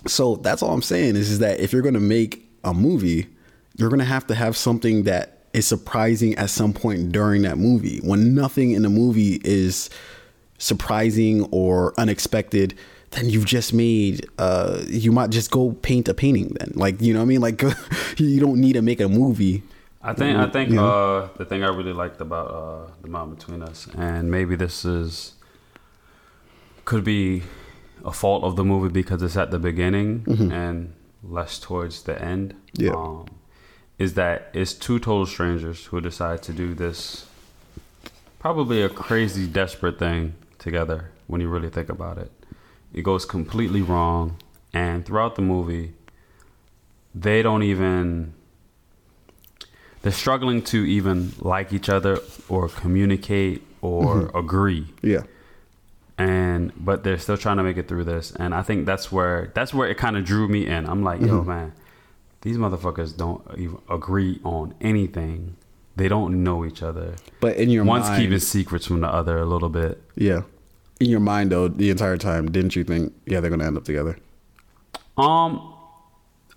so 0.07 0.35
that's 0.37 0.61
all 0.61 0.73
I'm 0.73 0.81
saying 0.81 1.15
is, 1.15 1.29
is 1.31 1.39
that 1.39 1.59
if 1.59 1.71
you're 1.73 1.81
going 1.81 1.93
to 1.93 1.99
make 1.99 2.47
a 2.63 2.73
movie, 2.73 3.27
you're 3.77 3.89
going 3.89 3.99
to 3.99 4.05
have 4.05 4.27
to 4.27 4.35
have 4.35 4.55
something 4.57 5.03
that 5.03 5.39
is 5.53 5.65
surprising 5.67 6.35
at 6.35 6.49
some 6.49 6.73
point 6.73 7.11
during 7.11 7.43
that 7.43 7.57
movie. 7.57 7.99
When 7.99 8.33
nothing 8.33 8.71
in 8.71 8.81
the 8.81 8.89
movie 8.89 9.39
is 9.43 9.89
surprising 10.57 11.43
or 11.51 11.93
unexpected, 11.97 12.77
then 13.15 13.29
you've 13.29 13.45
just 13.45 13.73
made 13.73 14.27
uh 14.37 14.81
you 14.87 15.11
might 15.11 15.29
just 15.29 15.49
go 15.51 15.71
paint 15.81 16.07
a 16.07 16.13
painting 16.13 16.55
then. 16.59 16.71
Like, 16.75 17.01
you 17.01 17.13
know 17.13 17.19
what 17.19 17.25
I 17.25 17.27
mean? 17.27 17.41
Like 17.41 17.61
you 18.17 18.39
don't 18.39 18.59
need 18.59 18.73
to 18.73 18.81
make 18.81 18.99
a 18.99 19.09
movie. 19.09 19.63
I 20.01 20.13
think 20.13 20.37
I 20.37 20.47
think 20.47 20.77
uh, 20.77 21.29
the 21.37 21.45
thing 21.45 21.63
I 21.63 21.69
really 21.69 21.93
liked 21.93 22.21
about 22.21 22.47
uh, 22.51 22.91
the 23.01 23.07
mountain 23.07 23.35
between 23.35 23.63
us, 23.63 23.87
and 23.97 24.29
maybe 24.29 24.55
this 24.55 24.85
is 24.85 25.33
could 26.85 27.03
be 27.03 27.41
a 28.03 28.11
fault 28.11 28.43
of 28.43 28.55
the 28.55 28.63
movie 28.63 28.89
because 28.89 29.23
it's 29.23 29.35
at 29.35 29.49
the 29.49 29.57
beginning 29.57 30.23
and 30.51 30.93
less 31.23 31.57
towards 31.57 32.03
the 32.03 32.21
end. 32.21 32.53
Yeah. 32.73 32.91
Um, 32.91 33.25
is 33.97 34.13
that 34.13 34.49
it's 34.53 34.73
two 34.73 34.99
total 34.99 35.25
strangers 35.25 35.85
who 35.85 36.01
decide 36.01 36.43
to 36.43 36.53
do 36.53 36.75
this 36.75 37.25
probably 38.39 38.83
a 38.83 38.89
crazy 38.89 39.47
desperate 39.47 39.97
thing 39.97 40.35
together 40.59 41.09
when 41.25 41.41
you 41.41 41.49
really 41.49 41.69
think 41.69 41.89
about 41.89 42.19
it. 42.19 42.29
It 42.95 43.03
goes 43.03 43.25
completely 43.25 43.81
wrong 43.81 44.37
and 44.73 45.05
throughout 45.05 45.35
the 45.35 45.41
movie 45.41 45.93
they 47.13 47.41
don't 47.43 47.63
even 47.63 48.33
they're 50.01 50.11
struggling 50.11 50.61
to 50.63 50.85
even 50.85 51.33
like 51.39 51.73
each 51.73 51.89
other 51.89 52.19
or 52.49 52.69
communicate 52.69 53.61
or 53.81 54.15
Mm-hmm. 54.15 54.37
agree 54.37 54.87
Yeah. 55.01 55.23
and 56.17 56.71
but 56.77 57.03
they're 57.03 57.17
still 57.19 57.37
trying 57.37 57.57
to 57.57 57.63
make 57.63 57.77
it 57.77 57.87
through 57.89 58.05
this 58.05 58.31
and 58.31 58.53
i 58.55 58.61
think 58.61 58.85
that's 58.85 59.11
where 59.11 59.51
that's 59.53 59.73
where 59.73 59.87
it 59.89 59.97
kind 59.97 60.15
of 60.17 60.23
drew 60.25 60.47
me 60.47 60.65
in 60.65 60.85
i'm 60.87 61.03
like 61.03 61.19
yo 61.21 61.41
Mhm. 61.41 61.45
man 61.47 61.73
these 62.41 62.57
motherfuckers 62.57 63.15
don't 63.15 63.41
even 63.57 63.77
agree 63.89 64.39
on 64.43 64.73
anything 64.81 65.57
they 65.97 66.07
don't 66.07 66.43
know 66.43 66.65
each 66.65 66.81
other 66.83 67.15
But 67.41 67.57
in 67.57 67.69
your 67.69 67.83
mind. 67.83 67.89
one's 68.03 68.09
mind, 68.09 68.21
keeping 68.23 68.39
secrets 68.39 68.85
from 68.87 69.01
the 69.01 69.07
other 69.09 69.37
a 69.39 69.45
little 69.45 69.69
bit 69.69 70.01
yeah, 70.15 70.41
in 70.99 71.09
your 71.09 71.19
mind 71.19 71.51
though, 71.51 71.67
the 71.67 71.89
entire 71.89 72.17
time, 72.17 72.51
didn't 72.51 72.75
you 72.75 72.83
think, 72.83 73.13
yeah, 73.25 73.39
they're 73.39 73.49
gonna 73.49 73.65
end 73.65 73.77
up 73.77 73.83
together? 73.85 74.17
um 75.17 75.73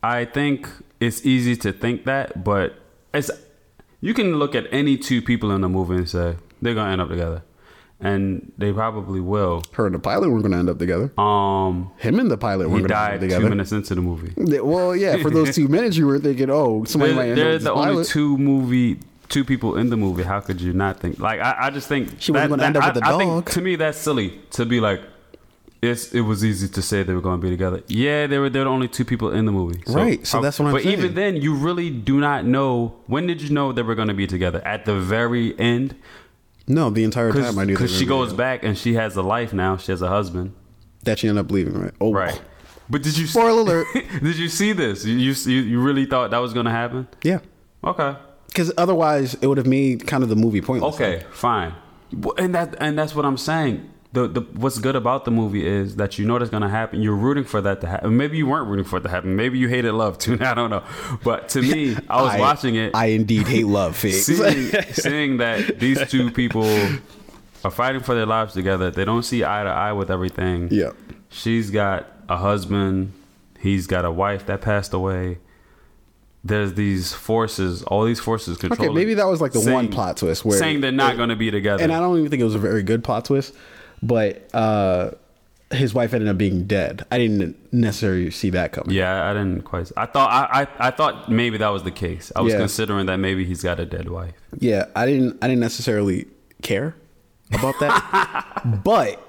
i 0.02 0.24
think 0.24 0.68
it's 1.00 1.24
easy 1.24 1.54
to 1.56 1.72
think 1.72 2.04
that 2.04 2.42
but 2.42 2.74
it's 3.14 3.30
you 4.00 4.12
can 4.12 4.34
look 4.36 4.54
at 4.56 4.64
any 4.72 4.96
two 4.96 5.22
people 5.22 5.52
in 5.52 5.60
the 5.60 5.68
movie 5.68 5.94
and 5.96 6.08
say 6.08 6.36
they're 6.60 6.74
gonna 6.74 6.90
end 6.90 7.00
up 7.00 7.08
together 7.08 7.42
and 8.00 8.52
they 8.58 8.72
probably 8.72 9.20
will 9.20 9.62
Her 9.72 9.86
and 9.86 9.94
the 9.94 9.98
pilot 10.00 10.30
were 10.30 10.40
gonna 10.42 10.58
end 10.58 10.68
up 10.70 10.78
together. 10.78 11.12
um 11.20 11.90
Him 11.98 12.18
and 12.20 12.30
the 12.30 12.36
pilot 12.38 12.68
were 12.68 12.78
he 12.78 12.82
gonna 12.84 12.94
end 12.94 13.14
up 13.14 13.20
two 13.20 13.26
together. 13.28 13.48
minutes 13.48 13.70
into 13.72 13.94
the 13.94 14.00
movie 14.00 14.32
Well, 14.60 14.94
yeah, 14.96 15.16
for 15.18 15.30
those 15.30 15.54
two 15.54 15.66
minutes, 15.76 15.96
you 15.96 16.06
were 16.06 16.18
thinking, 16.18 16.48
oh, 16.50 16.82
somebody 16.84 17.12
might 17.14 17.34
They're, 17.34 17.52
end 17.52 17.66
up 17.66 17.76
they're 17.76 17.94
with 17.94 17.98
the 17.98 17.98
this 18.00 18.16
only 18.16 18.36
two 18.36 18.38
movie, 18.38 19.00
two 19.28 19.44
people 19.44 19.76
in 19.76 19.90
the 19.90 19.96
movie. 19.96 20.22
How 20.22 20.40
could 20.40 20.60
you 20.60 20.72
not 20.72 21.00
think? 21.00 21.18
Like, 21.18 21.40
I, 21.40 21.56
I 21.66 21.70
just 21.70 21.88
think 21.88 22.20
She 22.20 22.32
wasn't 22.32 22.50
gonna 22.50 22.64
end 22.64 22.76
up 22.76 22.94
with 22.94 23.02
the 23.02 23.08
I, 23.08 23.14
I 23.14 23.18
think 23.18 23.50
to 23.50 23.60
me 23.60 23.76
that's 23.76 23.98
silly 23.98 24.40
to 24.52 24.64
be 24.64 24.80
like. 24.80 25.00
It's 25.80 26.12
it 26.12 26.22
was 26.22 26.44
easy 26.44 26.66
to 26.66 26.82
say 26.82 27.04
they 27.04 27.14
were 27.14 27.20
going 27.20 27.40
to 27.40 27.44
be 27.44 27.50
together. 27.50 27.84
Yeah, 27.86 28.26
they 28.26 28.38
were. 28.38 28.50
They're 28.50 28.64
the 28.64 28.68
only 28.70 28.88
two 28.88 29.04
people 29.04 29.30
in 29.30 29.46
the 29.46 29.52
movie. 29.52 29.80
Right, 29.86 30.26
so 30.26 30.40
that's 30.40 30.58
what 30.58 30.66
I'm 30.66 30.72
saying. 30.72 30.74
But 30.74 30.82
saying. 30.82 30.98
even 30.98 31.14
then, 31.14 31.36
you 31.36 31.54
really 31.54 31.88
do 31.88 32.18
not 32.18 32.44
know. 32.44 32.96
When 33.06 33.28
did 33.28 33.40
you 33.40 33.50
know 33.50 33.70
they 33.70 33.82
were 33.82 33.94
going 33.94 34.08
to 34.08 34.14
be 34.14 34.26
together? 34.26 34.60
At 34.66 34.86
the 34.86 34.98
very 34.98 35.56
end, 35.56 35.94
No, 36.66 36.90
the 36.90 37.04
entire 37.04 37.30
time 37.32 37.56
I 37.60 37.64
knew 37.64 37.76
were 37.76 37.86
she 37.86 38.06
goes 38.06 38.32
back 38.32 38.64
and 38.64 38.76
she 38.76 38.94
has 38.94 39.14
a 39.14 39.22
life 39.22 39.52
now. 39.52 39.76
She 39.76 39.92
has 39.92 40.02
a 40.02 40.08
husband. 40.08 40.52
that 41.04 41.20
she 41.20 41.28
ended 41.28 41.44
up 41.44 41.52
leaving, 41.52 41.74
right? 41.80 41.94
Oh, 42.00 42.12
Right. 42.12 42.40
But 42.90 43.02
did 43.04 43.16
you 43.16 43.28
Spoiler 43.28 43.60
alert. 43.60 43.86
did 43.94 44.36
you 44.36 44.48
see 44.48 44.72
this? 44.72 45.04
You 45.04 45.14
you 45.14 45.60
you 45.60 45.80
really 45.80 46.06
thought 46.06 46.32
that 46.32 46.38
was 46.38 46.52
going 46.54 46.66
to 46.66 46.72
happen? 46.72 47.06
Yeah, 47.22 47.38
Okay. 47.84 48.16
Because 48.48 48.72
otherwise 48.76 49.34
it 49.34 49.46
would 49.46 49.58
have 49.58 49.66
made 49.66 50.06
kind 50.06 50.22
of 50.22 50.28
the 50.28 50.36
movie 50.36 50.60
pointless. 50.60 50.94
Okay, 50.96 51.22
fine. 51.30 51.74
And 52.38 52.54
that 52.54 52.74
and 52.80 52.98
that's 52.98 53.14
what 53.14 53.24
I'm 53.24 53.36
saying. 53.36 53.90
The, 54.14 54.26
the 54.26 54.40
what's 54.40 54.78
good 54.78 54.96
about 54.96 55.26
the 55.26 55.30
movie 55.30 55.66
is 55.66 55.96
that 55.96 56.18
you 56.18 56.24
know 56.26 56.38
that's 56.38 56.50
gonna 56.50 56.70
happen. 56.70 57.02
You're 57.02 57.14
rooting 57.14 57.44
for 57.44 57.60
that 57.60 57.82
to 57.82 57.86
happen. 57.86 58.16
Maybe 58.16 58.38
you 58.38 58.46
weren't 58.46 58.66
rooting 58.66 58.86
for 58.86 58.96
it 58.96 59.02
to 59.02 59.10
happen. 59.10 59.36
Maybe 59.36 59.58
you 59.58 59.68
hated 59.68 59.92
love 59.92 60.16
too. 60.16 60.38
I 60.40 60.54
don't 60.54 60.70
know. 60.70 60.82
But 61.22 61.50
to 61.50 61.60
me, 61.62 61.94
I 62.08 62.22
was 62.22 62.38
watching 62.40 62.74
it, 62.76 62.94
I 62.94 63.06
indeed 63.06 63.46
hate 63.46 63.66
love, 63.66 63.96
seeing, 63.98 64.72
seeing 64.92 65.36
that 65.36 65.78
these 65.78 66.00
two 66.10 66.30
people 66.30 66.64
are 67.64 67.70
fighting 67.70 68.00
for 68.00 68.14
their 68.14 68.24
lives 68.26 68.54
together. 68.54 68.90
They 68.90 69.04
don't 69.04 69.24
see 69.24 69.44
eye 69.44 69.64
to 69.64 69.70
eye 69.70 69.92
with 69.92 70.10
everything. 70.10 70.68
yeah, 70.70 70.92
She's 71.28 71.70
got 71.70 72.06
a 72.30 72.38
husband. 72.38 73.12
He's 73.60 73.86
got 73.86 74.06
a 74.06 74.10
wife 74.10 74.46
that 74.46 74.62
passed 74.62 74.94
away. 74.94 75.38
There's 76.44 76.74
these 76.74 77.12
forces, 77.12 77.82
all 77.82 78.04
these 78.04 78.20
forces 78.20 78.56
controlling. 78.58 78.94
maybe 78.94 79.14
that 79.14 79.26
was 79.26 79.40
like 79.40 79.52
the 79.52 79.70
one 79.72 79.88
plot 79.88 80.16
twist 80.16 80.44
where- 80.44 80.56
saying 80.58 80.80
they're 80.80 80.92
not 80.92 81.16
going 81.16 81.28
to 81.30 81.36
be 81.36 81.50
together. 81.50 81.82
and 81.82 81.92
I 81.92 81.98
don't 82.00 82.16
even 82.18 82.30
think 82.30 82.40
it 82.40 82.44
was 82.44 82.54
a 82.54 82.58
very 82.60 82.82
good 82.82 83.02
plot 83.02 83.24
twist, 83.24 83.54
but 84.02 84.48
uh, 84.54 85.10
his 85.72 85.92
wife 85.94 86.14
ended 86.14 86.28
up 86.28 86.38
being 86.38 86.64
dead. 86.64 87.04
I 87.10 87.18
didn't 87.18 87.56
necessarily 87.72 88.30
see 88.30 88.50
that 88.50 88.72
coming. 88.72 88.94
Yeah, 88.94 89.28
I 89.28 89.34
didn't 89.34 89.62
quite. 89.62 89.90
I 89.96 90.06
thought 90.06 90.30
I, 90.30 90.62
I, 90.62 90.88
I 90.88 90.90
thought 90.92 91.30
maybe 91.30 91.58
that 91.58 91.68
was 91.68 91.82
the 91.82 91.90
case. 91.90 92.30
I 92.36 92.40
was 92.40 92.52
Yeah. 92.52 92.60
considering 92.60 93.06
that 93.06 93.16
maybe 93.18 93.44
he's 93.44 93.62
got 93.62 93.80
a 93.80 93.84
dead 93.84 94.08
wife. 94.08 94.34
Yeah, 94.58 94.86
I 94.94 95.06
didn't. 95.06 95.38
I 95.42 95.48
didn't 95.48 95.60
necessarily 95.60 96.26
care 96.62 96.94
about 97.52 97.74
that, 97.80 98.80
but 98.84 99.22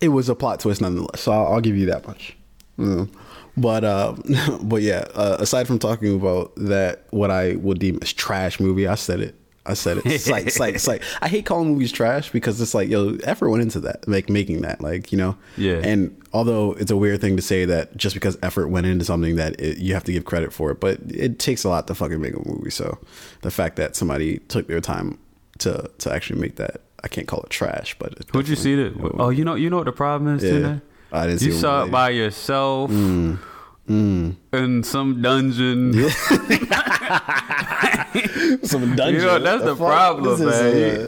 it 0.00 0.08
was 0.08 0.28
a 0.28 0.34
plot 0.34 0.60
twist 0.60 0.80
nonetheless. 0.82 1.20
So 1.22 1.32
I'll, 1.32 1.54
I'll 1.54 1.60
give 1.60 1.76
you 1.76 1.86
that 1.86 2.06
much. 2.06 2.36
Mm. 2.78 3.10
But 3.56 3.84
uh, 3.84 4.14
but 4.62 4.82
yeah. 4.82 5.04
Uh, 5.14 5.36
aside 5.40 5.66
from 5.66 5.78
talking 5.78 6.14
about 6.14 6.52
that, 6.56 7.04
what 7.10 7.30
I 7.30 7.56
would 7.56 7.78
deem 7.78 7.98
as 8.02 8.12
trash 8.12 8.60
movie, 8.60 8.86
I 8.86 8.94
said 8.96 9.20
it. 9.20 9.34
I 9.68 9.74
said 9.74 9.96
it. 9.98 10.06
It's 10.06 10.28
like, 10.28 10.46
it's 10.46 10.60
like, 10.60 10.76
it's 10.76 10.86
like, 10.86 11.02
I 11.20 11.26
hate 11.26 11.44
calling 11.44 11.70
movies 11.72 11.90
trash 11.90 12.30
because 12.30 12.60
it's 12.60 12.72
like, 12.72 12.88
yo, 12.88 13.16
effort 13.24 13.50
went 13.50 13.62
into 13.62 13.80
that, 13.80 14.06
like 14.06 14.28
making 14.30 14.60
that, 14.60 14.80
like, 14.80 15.10
you 15.10 15.18
know? 15.18 15.36
Yeah. 15.56 15.80
And 15.82 16.16
although 16.32 16.74
it's 16.74 16.92
a 16.92 16.96
weird 16.96 17.20
thing 17.20 17.34
to 17.34 17.42
say 17.42 17.64
that 17.64 17.96
just 17.96 18.14
because 18.14 18.38
effort 18.44 18.68
went 18.68 18.86
into 18.86 19.04
something 19.04 19.34
that 19.34 19.58
it, 19.60 19.78
you 19.78 19.92
have 19.94 20.04
to 20.04 20.12
give 20.12 20.24
credit 20.24 20.52
for 20.52 20.70
it, 20.70 20.78
but 20.78 21.00
it 21.08 21.40
takes 21.40 21.64
a 21.64 21.68
lot 21.68 21.88
to 21.88 21.96
fucking 21.96 22.20
make 22.20 22.34
a 22.34 22.48
movie. 22.48 22.70
So 22.70 22.96
the 23.42 23.50
fact 23.50 23.74
that 23.74 23.96
somebody 23.96 24.38
took 24.38 24.68
their 24.68 24.80
time 24.80 25.18
to, 25.58 25.90
to 25.98 26.12
actually 26.12 26.40
make 26.40 26.54
that, 26.56 26.82
I 27.02 27.08
can't 27.08 27.26
call 27.26 27.40
it 27.40 27.50
trash, 27.50 27.96
but 27.98 28.14
Would 28.34 28.46
you 28.48 28.54
see 28.54 28.74
it? 28.74 28.90
definitely- 28.90 29.18
Oh, 29.18 29.30
you 29.30 29.44
know, 29.44 29.56
you 29.56 29.68
know 29.68 29.78
what 29.78 29.86
the 29.86 29.92
problem 29.92 30.36
is, 30.36 30.44
Yeah. 30.44 30.78
I 31.12 31.26
didn't 31.26 31.40
see 31.40 31.46
You 31.46 31.52
it 31.52 31.60
saw 31.60 31.84
it 31.84 31.90
by 31.90 32.10
yourself 32.10 32.90
Mm. 32.90 33.38
in 34.52 34.82
some 34.82 35.22
dungeon. 35.22 35.92
Some 38.62 38.96
dungeon. 38.96 39.20
You 39.20 39.26
know, 39.26 39.38
that's 39.38 39.62
the 39.64 39.76
fuck? 39.76 39.86
problem, 39.86 40.40
man. 40.40 41.00
uh, 41.02 41.06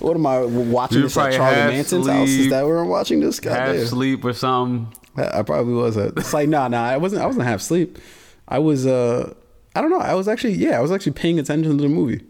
what 0.00 0.16
am 0.16 0.26
I 0.26 0.40
watching 0.44 0.98
You 0.98 1.02
this 1.04 1.16
at 1.16 1.32
Charlie 1.34 1.72
Manson's 1.72 2.08
house? 2.08 2.28
Is 2.28 2.50
that 2.50 2.64
where 2.66 2.78
I'm 2.78 2.88
watching 2.88 3.20
this? 3.20 3.40
God 3.40 3.52
half 3.52 3.76
damn. 3.76 3.86
sleep 3.86 4.24
or 4.24 4.32
something. 4.32 4.92
I 5.16 5.42
probably 5.42 5.74
was. 5.74 5.96
At, 5.96 6.16
it's 6.16 6.32
like 6.34 6.48
nah, 6.48 6.68
nah. 6.68 6.84
I 6.84 6.96
wasn't. 6.96 7.22
I 7.22 7.26
wasn't 7.26 7.44
half 7.46 7.60
asleep. 7.60 7.98
I 8.48 8.58
was. 8.58 8.86
uh 8.86 9.32
I 9.74 9.80
don't 9.80 9.90
know. 9.90 9.98
I 10.00 10.14
was 10.14 10.28
actually. 10.28 10.54
Yeah, 10.54 10.78
I 10.78 10.80
was 10.80 10.90
actually 10.92 11.12
paying 11.12 11.38
attention 11.38 11.76
to 11.76 11.82
the 11.82 11.88
movie. 11.88 12.22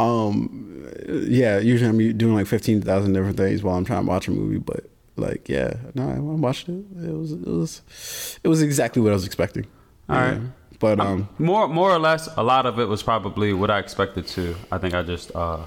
Um, 0.00 0.88
yeah. 1.08 1.58
Usually 1.58 1.88
I'm 1.88 2.18
doing 2.18 2.34
like 2.34 2.46
fifteen 2.46 2.80
thousand 2.82 3.12
different 3.14 3.36
things 3.36 3.62
while 3.62 3.76
I'm 3.76 3.84
trying 3.84 4.04
to 4.04 4.08
watch 4.08 4.28
a 4.28 4.30
movie, 4.30 4.58
but 4.58 4.88
like, 5.18 5.48
yeah, 5.48 5.74
no, 5.94 6.08
I 6.08 6.18
watched 6.18 6.68
it. 6.68 6.84
It 7.02 7.12
was. 7.12 7.32
It 7.32 7.46
was. 7.46 7.82
It 8.44 8.48
was 8.48 8.62
exactly 8.62 9.02
what 9.02 9.10
I 9.10 9.14
was 9.14 9.26
expecting. 9.26 9.66
All 10.08 10.16
Yeah. 10.16 10.30
right. 10.32 10.40
But 10.80 11.00
um, 11.00 11.28
More, 11.40 11.66
more 11.66 11.90
or 11.90 11.98
less, 11.98 12.28
a 12.36 12.42
lot 12.44 12.64
of 12.64 12.78
it 12.78 12.84
was 12.86 13.02
probably 13.02 13.52
what 13.52 13.68
I 13.68 13.78
expected 13.80 14.28
to. 14.28 14.54
I 14.70 14.78
think 14.78 14.94
I 14.94 15.02
just, 15.02 15.34
uh, 15.34 15.64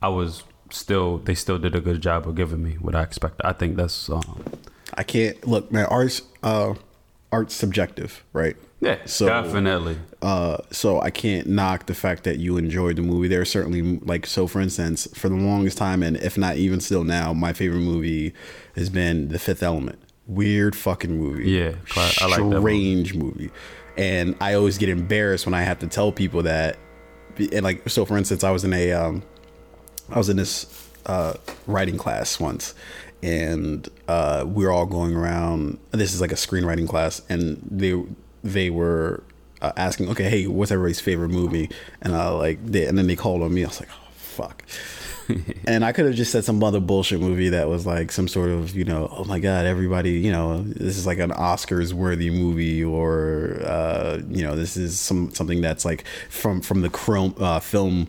I 0.00 0.08
was 0.08 0.44
still. 0.70 1.18
They 1.18 1.34
still 1.34 1.58
did 1.58 1.74
a 1.74 1.80
good 1.80 2.00
job 2.00 2.26
of 2.26 2.36
giving 2.36 2.62
me 2.62 2.76
what 2.80 2.94
I 2.94 3.02
expected. 3.02 3.44
I 3.44 3.52
think 3.52 3.76
that's. 3.76 4.08
Um, 4.08 4.44
I 4.94 5.02
can't 5.02 5.46
look, 5.46 5.70
man. 5.70 5.84
Art's 5.86 6.22
uh, 6.42 6.72
art's 7.32 7.54
subjective, 7.54 8.24
right? 8.32 8.56
yeah, 8.80 8.98
So- 9.06 9.26
definitely. 9.28 9.96
Uh, 10.22 10.58
so 10.70 11.00
I 11.00 11.10
can't 11.10 11.46
knock 11.46 11.86
the 11.86 11.94
fact 11.94 12.24
that 12.24 12.38
you 12.38 12.56
enjoyed 12.58 12.96
the 12.96 13.02
movie. 13.02 13.28
There 13.28 13.40
are 13.40 13.44
certainly 13.46 13.98
like 14.02 14.26
so. 14.26 14.46
For 14.46 14.60
instance, 14.60 15.08
for 15.14 15.28
the 15.30 15.34
longest 15.36 15.78
time, 15.78 16.02
and 16.02 16.16
if 16.18 16.36
not 16.36 16.56
even 16.56 16.80
still 16.80 17.04
now, 17.04 17.32
my 17.32 17.52
favorite 17.54 17.80
movie 17.80 18.34
has 18.76 18.90
been 18.90 19.28
The 19.28 19.38
Fifth 19.38 19.62
Element. 19.62 19.98
Weird 20.26 20.76
fucking 20.76 21.16
movie. 21.16 21.50
Yeah, 21.50 21.72
I 21.96 22.26
like 22.26 22.36
that 22.36 22.40
movie. 22.42 22.60
Strange 22.60 23.14
movie. 23.14 23.50
And 23.96 24.36
I 24.40 24.54
always 24.54 24.76
get 24.78 24.88
embarrassed 24.90 25.46
when 25.46 25.54
I 25.54 25.62
have 25.62 25.78
to 25.80 25.86
tell 25.86 26.12
people 26.12 26.42
that. 26.42 26.76
And 27.38 27.62
like, 27.62 27.88
so 27.88 28.04
for 28.04 28.18
instance, 28.18 28.44
I 28.44 28.50
was 28.50 28.62
in 28.64 28.72
a, 28.74 28.92
um, 28.92 29.22
I 30.10 30.18
was 30.18 30.28
in 30.28 30.36
this 30.36 30.66
uh, 31.06 31.34
writing 31.66 31.96
class 31.96 32.38
once, 32.38 32.74
and 33.22 33.88
uh, 34.08 34.44
we're 34.46 34.70
all 34.70 34.86
going 34.86 35.14
around. 35.14 35.78
This 35.90 36.14
is 36.14 36.20
like 36.20 36.32
a 36.32 36.36
screenwriting 36.36 36.88
class, 36.88 37.22
and 37.28 37.60
they 37.70 38.02
they 38.42 38.70
were 38.70 39.22
uh, 39.60 39.72
asking, 39.76 40.08
okay, 40.10 40.28
hey, 40.28 40.46
what's 40.46 40.70
everybody's 40.70 41.00
favorite 41.00 41.28
movie? 41.28 41.70
And 42.00 42.14
I 42.14 42.28
like, 42.30 42.64
they, 42.64 42.86
and 42.86 42.96
then 42.96 43.06
they 43.06 43.16
called 43.16 43.42
on 43.42 43.52
me. 43.52 43.64
I 43.64 43.68
was 43.68 43.80
like, 43.80 43.90
oh 43.92 44.08
fuck. 44.12 44.64
and 45.66 45.84
I 45.84 45.92
could 45.92 46.06
have 46.06 46.14
just 46.14 46.32
said 46.32 46.44
some 46.44 46.62
other 46.62 46.80
bullshit 46.80 47.20
movie 47.20 47.50
that 47.50 47.68
was 47.68 47.86
like 47.86 48.10
some 48.10 48.28
sort 48.28 48.50
of, 48.50 48.74
you 48.74 48.84
know, 48.84 49.08
oh 49.16 49.24
my 49.24 49.38
god, 49.38 49.66
everybody, 49.66 50.12
you 50.12 50.32
know, 50.32 50.62
this 50.62 50.96
is 50.96 51.06
like 51.06 51.18
an 51.18 51.30
Oscars 51.30 51.92
worthy 51.92 52.30
movie, 52.30 52.82
or 52.82 53.60
uh, 53.64 54.20
you 54.28 54.42
know, 54.42 54.56
this 54.56 54.76
is 54.76 54.98
some 54.98 55.32
something 55.32 55.60
that's 55.60 55.84
like 55.84 56.04
from 56.28 56.60
from 56.60 56.80
the 56.80 56.90
chrome 56.90 57.34
uh, 57.38 57.60
film 57.60 58.08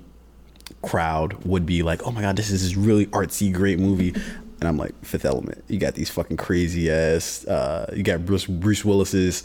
crowd 0.82 1.34
would 1.46 1.66
be 1.66 1.84
like, 1.84 2.02
oh 2.08 2.12
my 2.12 2.22
god, 2.22 2.36
this 2.36 2.50
is 2.50 2.64
this 2.64 2.76
really 2.76 3.06
artsy, 3.08 3.54
great 3.54 3.80
movie. 3.80 4.16
And 4.62 4.68
I'm 4.68 4.78
like, 4.78 4.94
Fifth 5.04 5.26
Element. 5.26 5.64
You 5.68 5.80
got 5.80 5.96
these 5.96 6.10
fucking 6.12 6.38
crazy 6.38 6.90
ass. 6.92 7.46
Uh, 7.46 7.92
you 7.96 8.04
got 8.04 8.26
Bruce 8.26 8.46
Bruce 8.46 8.86
Willis's 8.86 9.44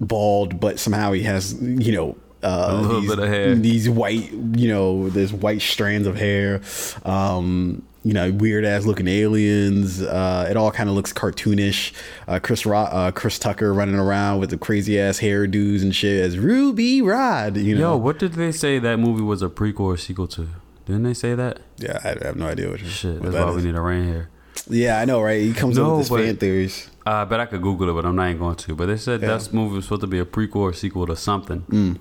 bald, 0.00 0.60
but 0.60 0.78
somehow 0.78 1.12
he 1.12 1.22
has 1.24 1.60
you 1.60 1.92
know 1.92 2.16
uh, 2.44 2.68
A 2.70 2.74
little 2.80 3.00
these, 3.00 3.10
bit 3.10 3.18
of 3.18 3.28
hair. 3.28 3.54
These 3.56 3.90
white, 3.90 4.30
you 4.32 4.68
know, 4.68 5.08
there's 5.10 5.32
white 5.32 5.60
strands 5.62 6.06
of 6.06 6.16
hair. 6.16 6.60
Um, 7.04 7.82
you 8.04 8.12
know, 8.12 8.30
weird 8.30 8.64
ass 8.64 8.84
looking 8.86 9.08
aliens. 9.08 10.00
Uh, 10.00 10.46
it 10.48 10.56
all 10.56 10.70
kind 10.70 10.88
of 10.88 10.94
looks 10.94 11.12
cartoonish. 11.12 11.92
Uh, 12.28 12.38
Chris 12.40 12.64
Ro- 12.64 12.78
uh, 12.82 13.10
Chris 13.10 13.40
Tucker 13.40 13.74
running 13.74 13.96
around 13.96 14.38
with 14.38 14.50
the 14.50 14.56
crazy 14.58 15.00
ass 15.00 15.18
hairdos 15.18 15.82
and 15.82 15.92
shit 15.92 16.20
as 16.22 16.38
Ruby 16.38 17.02
Rhod. 17.02 17.56
You 17.56 17.74
know, 17.74 17.94
Yo, 17.94 17.96
what 17.96 18.20
did 18.20 18.34
they 18.34 18.52
say 18.52 18.78
that 18.78 18.98
movie 18.98 19.22
was 19.24 19.42
a 19.42 19.48
prequel 19.48 19.80
or 19.80 19.96
sequel 19.96 20.28
to? 20.28 20.46
Didn't 20.84 21.02
they 21.02 21.14
say 21.14 21.34
that? 21.34 21.58
yeah, 21.78 21.98
I, 22.04 22.10
I 22.10 22.26
have 22.28 22.36
no 22.36 22.46
idea 22.46 22.70
what, 22.70 22.78
Shit, 22.78 23.14
what 23.14 23.22
that's 23.22 23.34
that 23.34 23.46
why 23.46 23.56
we 23.56 23.62
need 23.62 23.74
a 23.74 23.80
rain 23.80 24.04
here. 24.04 24.28
Yeah, 24.68 24.98
I 25.00 25.04
know, 25.04 25.20
right? 25.22 25.40
He 25.40 25.52
comes 25.52 25.76
No, 25.76 25.84
up 25.84 25.90
with 25.92 25.98
his 26.00 26.08
but- 26.10 26.20
fan 26.24 26.36
theories. 26.36 26.90
Uh, 27.06 27.10
I 27.22 27.24
bet 27.24 27.38
I 27.38 27.46
could 27.46 27.62
Google 27.62 27.88
it, 27.90 27.92
but 27.92 28.04
I'm 28.04 28.16
not 28.16 28.26
even 28.30 28.38
going 28.38 28.56
to. 28.56 28.74
But 28.74 28.86
they 28.86 28.96
said 28.96 29.22
Yeah. 29.22 29.36
that 29.36 29.52
movie 29.52 29.76
was 29.76 29.84
supposed 29.84 30.00
to 30.00 30.06
be 30.08 30.18
a 30.18 30.24
prequel 30.24 30.56
or 30.56 30.72
sequel 30.72 31.06
to 31.06 31.14
something. 31.14 32.00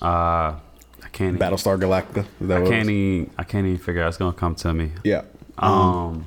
Uh, 0.00 0.06
I 0.06 1.08
can't. 1.12 1.38
Battlestar 1.38 1.78
Galactica. 1.78 2.24
I 2.50 2.68
can't 2.68 2.88
even. 2.88 3.30
I 3.38 3.44
can't 3.44 3.66
even 3.66 3.78
figure 3.78 4.02
out. 4.02 4.08
It's 4.08 4.16
gonna 4.16 4.32
come 4.32 4.54
to 4.56 4.72
me. 4.72 4.92
Yeah. 5.04 5.22
Um, 5.58 6.24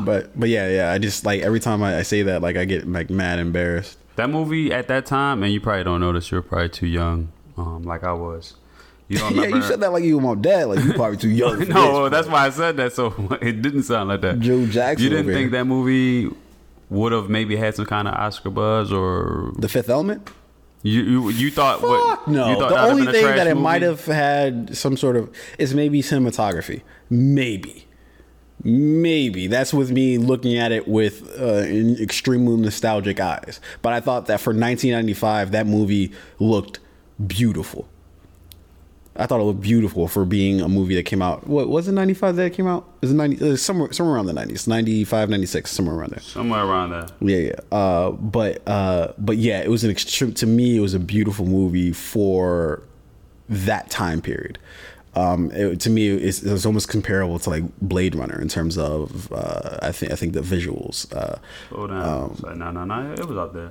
But 0.00 0.38
but 0.38 0.48
yeah, 0.50 0.68
yeah. 0.68 0.92
I 0.92 0.98
just 0.98 1.24
like 1.24 1.40
every 1.42 1.60
time 1.60 1.82
I, 1.82 1.98
I 1.98 2.02
say 2.02 2.22
that, 2.22 2.42
like 2.42 2.56
I 2.56 2.64
get 2.66 2.86
like 2.86 3.08
mad 3.10 3.38
embarrassed. 3.38 3.98
that 4.16 4.28
movie 4.30 4.72
at 4.72 4.88
that 4.88 5.06
time, 5.06 5.42
and 5.42 5.52
you 5.52 5.60
probably 5.60 5.84
don't 5.84 6.00
notice. 6.00 6.30
You're 6.30 6.42
probably 6.42 6.68
too 6.70 6.86
young, 6.86 7.28
um, 7.56 7.82
like 7.82 8.04
I 8.04 8.12
was. 8.12 8.54
You 9.08 9.18
don't 9.18 9.34
yeah, 9.36 9.46
you 9.46 9.62
said 9.62 9.80
that 9.80 9.92
like 9.92 10.04
you 10.04 10.16
were 10.16 10.34
my 10.34 10.40
dad. 10.40 10.68
Like 10.68 10.84
you 10.84 10.92
probably 10.94 11.16
too 11.16 11.30
young. 11.30 11.68
No, 11.68 12.08
this. 12.08 12.12
that's 12.12 12.28
why 12.28 12.46
I 12.46 12.50
said 12.50 12.76
that. 12.78 12.92
So 12.92 13.14
it 13.42 13.62
didn't 13.62 13.84
sound 13.84 14.08
like 14.08 14.20
that. 14.22 14.40
Joe 14.40 14.66
Jackson. 14.66 15.04
You 15.04 15.10
didn't 15.10 15.32
think 15.32 15.52
that 15.52 15.64
movie 15.64 16.34
would 16.90 17.12
have 17.12 17.28
maybe 17.28 17.56
had 17.56 17.74
some 17.74 17.86
kind 17.86 18.08
of 18.08 18.14
Oscar 18.14 18.50
buzz, 18.50 18.92
or 18.92 19.52
the 19.58 19.68
Fifth 19.68 19.88
Element? 19.88 20.30
you 20.84 21.02
you, 21.02 21.30
you 21.30 21.50
thought 21.50 21.80
what? 21.80 22.28
No, 22.28 22.50
you 22.50 22.56
thought 22.56 22.68
the 22.68 22.82
only 22.82 23.10
thing 23.10 23.24
that 23.24 23.46
it 23.46 23.56
might 23.56 23.82
have 23.82 24.04
had 24.04 24.76
some 24.76 24.96
sort 24.96 25.16
of 25.16 25.34
is 25.58 25.74
maybe 25.74 26.02
cinematography. 26.02 26.82
Maybe, 27.08 27.86
maybe 28.62 29.46
that's 29.46 29.72
with 29.72 29.90
me 29.90 30.18
looking 30.18 30.58
at 30.58 30.72
it 30.72 30.86
with 30.86 31.40
uh, 31.40 31.64
in 31.64 31.96
extremely 31.96 32.56
nostalgic 32.58 33.18
eyes. 33.18 33.60
But 33.80 33.94
I 33.94 34.00
thought 34.00 34.26
that 34.26 34.40
for 34.40 34.50
1995, 34.50 35.52
that 35.52 35.66
movie 35.66 36.12
looked 36.38 36.80
beautiful. 37.26 37.88
I 39.16 39.26
thought 39.26 39.40
it 39.40 39.44
looked 39.44 39.60
beautiful 39.60 40.08
for 40.08 40.24
being 40.24 40.60
a 40.60 40.68
movie 40.68 40.96
that 40.96 41.04
came 41.04 41.22
out. 41.22 41.46
What 41.46 41.68
was 41.68 41.86
it? 41.86 41.92
95 41.92 42.36
that 42.36 42.52
came 42.52 42.66
out? 42.66 42.88
Is 43.00 43.12
it 43.12 43.14
90? 43.14 43.52
Uh, 43.52 43.56
somewhere 43.56 43.92
somewhere 43.92 44.16
around 44.16 44.26
the 44.26 44.32
90s, 44.32 44.66
95, 44.66 45.30
96, 45.30 45.70
somewhere 45.70 45.94
around 45.96 46.10
there. 46.10 46.20
somewhere 46.20 46.64
around 46.64 46.90
there. 46.90 47.06
Yeah, 47.20 47.52
yeah. 47.52 47.76
Uh, 47.76 48.10
but 48.10 48.66
uh, 48.68 49.12
but 49.18 49.36
yeah, 49.36 49.60
it 49.60 49.70
was 49.70 49.84
an 49.84 49.90
extreme. 49.90 50.32
To 50.34 50.46
me, 50.46 50.76
it 50.76 50.80
was 50.80 50.94
a 50.94 50.98
beautiful 50.98 51.46
movie 51.46 51.92
for 51.92 52.82
that 53.48 53.90
time 53.90 54.20
period. 54.20 54.58
Um, 55.16 55.52
it, 55.52 55.78
to 55.80 55.90
me, 55.90 56.08
it's, 56.08 56.42
it 56.42 56.50
was 56.50 56.66
almost 56.66 56.88
comparable 56.88 57.38
to 57.38 57.50
like 57.50 57.62
Blade 57.80 58.16
Runner 58.16 58.40
in 58.40 58.48
terms 58.48 58.76
of 58.76 59.32
uh, 59.32 59.78
I 59.80 59.92
think 59.92 60.10
I 60.10 60.16
think 60.16 60.32
the 60.32 60.40
visuals. 60.40 61.12
Uh, 61.14 61.38
Slow 61.68 61.86
down. 61.86 62.36
So, 62.36 62.52
no, 62.54 62.72
no, 62.72 62.84
no. 62.84 63.12
It 63.12 63.24
was 63.28 63.36
out 63.38 63.54
there. 63.54 63.70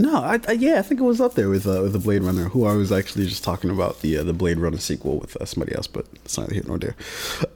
No, 0.00 0.16
I, 0.16 0.40
I 0.48 0.52
yeah, 0.52 0.78
I 0.78 0.82
think 0.82 1.00
it 1.00 1.04
was 1.04 1.20
up 1.20 1.34
there 1.34 1.48
with 1.48 1.66
uh, 1.66 1.82
with 1.82 1.92
the 1.92 1.98
Blade 1.98 2.22
Runner. 2.22 2.44
Who 2.44 2.64
I 2.64 2.74
was 2.74 2.90
actually 2.90 3.26
just 3.26 3.44
talking 3.44 3.70
about 3.70 4.00
the 4.00 4.18
uh, 4.18 4.24
the 4.24 4.32
Blade 4.32 4.58
Runner 4.58 4.78
sequel 4.78 5.18
with 5.18 5.36
uh, 5.36 5.44
somebody 5.44 5.74
else, 5.74 5.86
but 5.86 6.06
it's 6.24 6.38
neither 6.38 6.54
here 6.54 6.62
nor 6.66 6.78
there. 6.78 6.96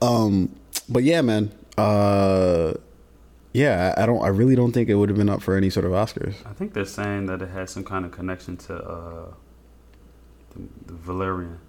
Um, 0.01 0.55
but 0.87 1.03
yeah, 1.03 1.21
man. 1.21 1.51
Uh, 1.77 2.75
yeah, 3.51 3.93
I 3.97 4.05
don't. 4.05 4.21
I 4.21 4.27
really 4.27 4.55
don't 4.55 4.73
think 4.73 4.89
it 4.89 4.95
would 4.95 5.09
have 5.09 5.17
been 5.17 5.29
up 5.29 5.41
for 5.41 5.55
any 5.55 5.69
sort 5.69 5.85
of 5.85 5.93
Oscars. 5.93 6.35
I 6.45 6.53
think 6.53 6.73
they're 6.73 6.85
saying 6.85 7.25
that 7.27 7.41
it 7.41 7.49
has 7.49 7.71
some 7.71 7.83
kind 7.83 8.05
of 8.05 8.11
connection 8.11 8.57
to 8.57 8.75
uh, 8.75 9.33
the, 10.51 10.59
the 10.87 10.93
Valerian. 10.93 11.59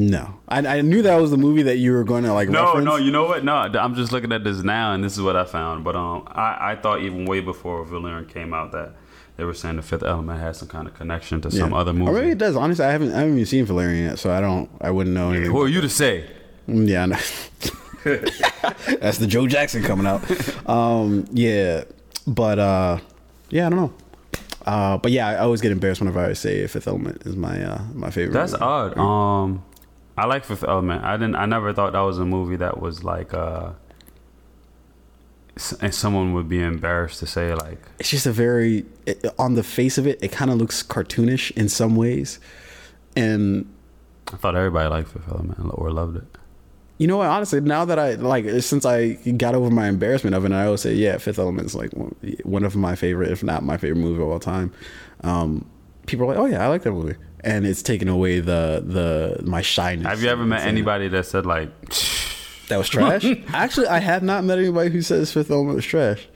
No, 0.00 0.34
I, 0.48 0.58
I 0.78 0.80
knew 0.82 1.02
that 1.02 1.16
was 1.16 1.30
the 1.32 1.36
movie 1.36 1.62
that 1.64 1.78
you 1.78 1.92
were 1.92 2.04
going 2.04 2.22
to 2.24 2.32
like. 2.32 2.48
No, 2.48 2.64
reference. 2.66 2.84
no, 2.84 2.96
you 2.96 3.10
know 3.10 3.24
what? 3.26 3.42
No, 3.42 3.54
I'm 3.56 3.94
just 3.96 4.12
looking 4.12 4.30
at 4.32 4.44
this 4.44 4.62
now, 4.62 4.92
and 4.92 5.02
this 5.02 5.14
is 5.14 5.20
what 5.22 5.34
I 5.34 5.44
found. 5.44 5.82
But 5.82 5.96
um, 5.96 6.22
I, 6.28 6.72
I 6.72 6.76
thought 6.76 7.02
even 7.02 7.24
way 7.24 7.40
before 7.40 7.84
Valerian 7.84 8.26
came 8.26 8.54
out 8.54 8.70
that 8.72 8.92
they 9.36 9.42
were 9.44 9.54
saying 9.54 9.74
the 9.76 9.82
Fifth 9.82 10.04
Element 10.04 10.38
has 10.40 10.58
some 10.58 10.68
kind 10.68 10.86
of 10.86 10.94
connection 10.94 11.40
to 11.40 11.50
some 11.50 11.70
Yeah. 11.72 11.76
other 11.78 11.90
Or 11.90 11.94
movie. 11.94 12.12
maybe 12.12 12.30
it 12.30 12.38
does. 12.38 12.54
Honestly, 12.54 12.84
I 12.84 12.92
haven't. 12.92 13.12
I 13.12 13.18
haven't 13.18 13.32
even 13.34 13.46
seen 13.46 13.64
Valerian 13.64 14.04
yet, 14.04 14.18
so 14.20 14.30
I 14.32 14.40
don't. 14.40 14.70
I 14.80 14.90
wouldn't 14.92 15.14
know 15.16 15.30
anything. 15.30 15.50
Who 15.50 15.62
are 15.62 15.68
you 15.68 15.80
to 15.80 15.88
say? 15.88 16.30
Mm, 16.68 16.86
Yeah, 16.88 17.02
I 17.02 17.06
know. 17.06 17.18
that's 19.00 19.18
the 19.18 19.26
Joe 19.26 19.46
Jackson 19.46 19.82
coming 19.82 20.06
out. 20.06 20.22
Um, 20.68 21.24
yeah, 21.32 21.84
but 22.26 22.58
uh, 22.58 22.98
yeah, 23.50 23.66
I 23.66 23.70
don't 23.70 23.78
know. 23.80 23.92
Uh, 24.64 24.98
but 24.98 25.10
yeah, 25.12 25.28
I 25.28 25.38
always 25.38 25.60
get 25.60 25.72
embarrassed 25.72 26.00
whenever 26.00 26.20
I 26.20 26.34
say 26.34 26.66
Fifth 26.66 26.86
Element 26.86 27.22
is 27.26 27.34
my 27.36 27.62
uh, 27.64 27.82
my 27.94 28.10
favorite. 28.10 28.34
That's 28.34 28.52
movie. 28.52 28.64
odd. 28.64 28.98
Um, 28.98 29.64
I 30.18 30.26
like 30.26 30.44
Fifth 30.44 30.64
Element. 30.64 31.04
I 31.04 31.16
didn't. 31.16 31.36
I 31.36 31.46
never 31.46 31.72
thought 31.72 31.92
that 31.92 32.00
was 32.00 32.18
a 32.18 32.24
movie 32.26 32.56
that 32.56 32.80
was 32.80 33.04
like. 33.04 33.32
uh 33.34 33.70
and 35.80 35.92
someone 35.92 36.34
would 36.34 36.48
be 36.48 36.62
embarrassed 36.62 37.18
to 37.18 37.26
say 37.26 37.52
like 37.52 37.80
It's 37.98 38.10
just 38.10 38.26
a 38.26 38.32
very 38.32 38.84
it, 39.06 39.24
on 39.40 39.54
the 39.54 39.64
face 39.64 39.98
of 39.98 40.06
it, 40.06 40.18
it 40.22 40.30
kind 40.30 40.50
of 40.52 40.56
looks 40.56 40.84
cartoonish 40.84 41.50
in 41.56 41.68
some 41.68 41.96
ways, 41.96 42.38
and 43.16 43.68
I 44.32 44.36
thought 44.36 44.54
everybody 44.54 44.88
liked 44.88 45.08
Fifth 45.10 45.28
Element 45.28 45.58
or 45.72 45.90
loved 45.90 46.16
it. 46.16 46.24
You 46.98 47.06
know 47.08 47.16
what? 47.16 47.26
Honestly, 47.28 47.60
now 47.60 47.84
that 47.86 47.98
I 47.98 48.14
like, 48.14 48.44
since 48.62 48.84
I 48.84 49.14
got 49.36 49.54
over 49.56 49.68
my 49.70 49.88
embarrassment 49.88 50.36
of 50.36 50.44
it, 50.44 50.52
I 50.52 50.66
always 50.66 50.80
say, 50.82 50.94
yeah, 50.94 51.16
Fifth 51.18 51.38
Element 51.40 51.66
is 51.66 51.74
like 51.74 51.92
one- 51.92 52.14
one 52.44 52.64
of 52.64 52.76
my 52.76 52.94
favorite, 52.94 53.30
if 53.32 53.42
not 53.42 53.64
my 53.64 53.76
favorite 53.78 54.00
movie 54.00 54.22
of 54.22 54.28
all 54.28 54.38
time. 54.38 54.72
Um, 55.24 55.64
people 56.06 56.24
are 56.26 56.28
like, 56.28 56.38
oh 56.38 56.46
yeah, 56.46 56.64
I 56.64 56.68
like 56.68 56.82
that 56.82 56.92
movie, 56.92 57.16
and 57.44 57.66
it's 57.66 57.82
taken 57.82 58.08
away 58.08 58.40
the 58.40 58.82
the 58.84 59.42
my 59.44 59.62
shyness. 59.62 60.06
Have 60.06 60.22
you 60.22 60.28
ever 60.28 60.44
met 60.44 60.66
anybody 60.66 61.08
that 61.08 61.26
said 61.26 61.46
like, 61.46 61.70
that 62.68 62.76
was 62.76 62.88
trash? 62.88 63.24
Actually, 63.48 63.88
I 63.88 63.98
have 63.98 64.22
not 64.22 64.44
met 64.44 64.58
anybody 64.58 64.90
who 64.90 65.02
says 65.02 65.32
Fifth 65.32 65.50
Element 65.50 65.76
was 65.76 65.84
trash. 65.84 66.26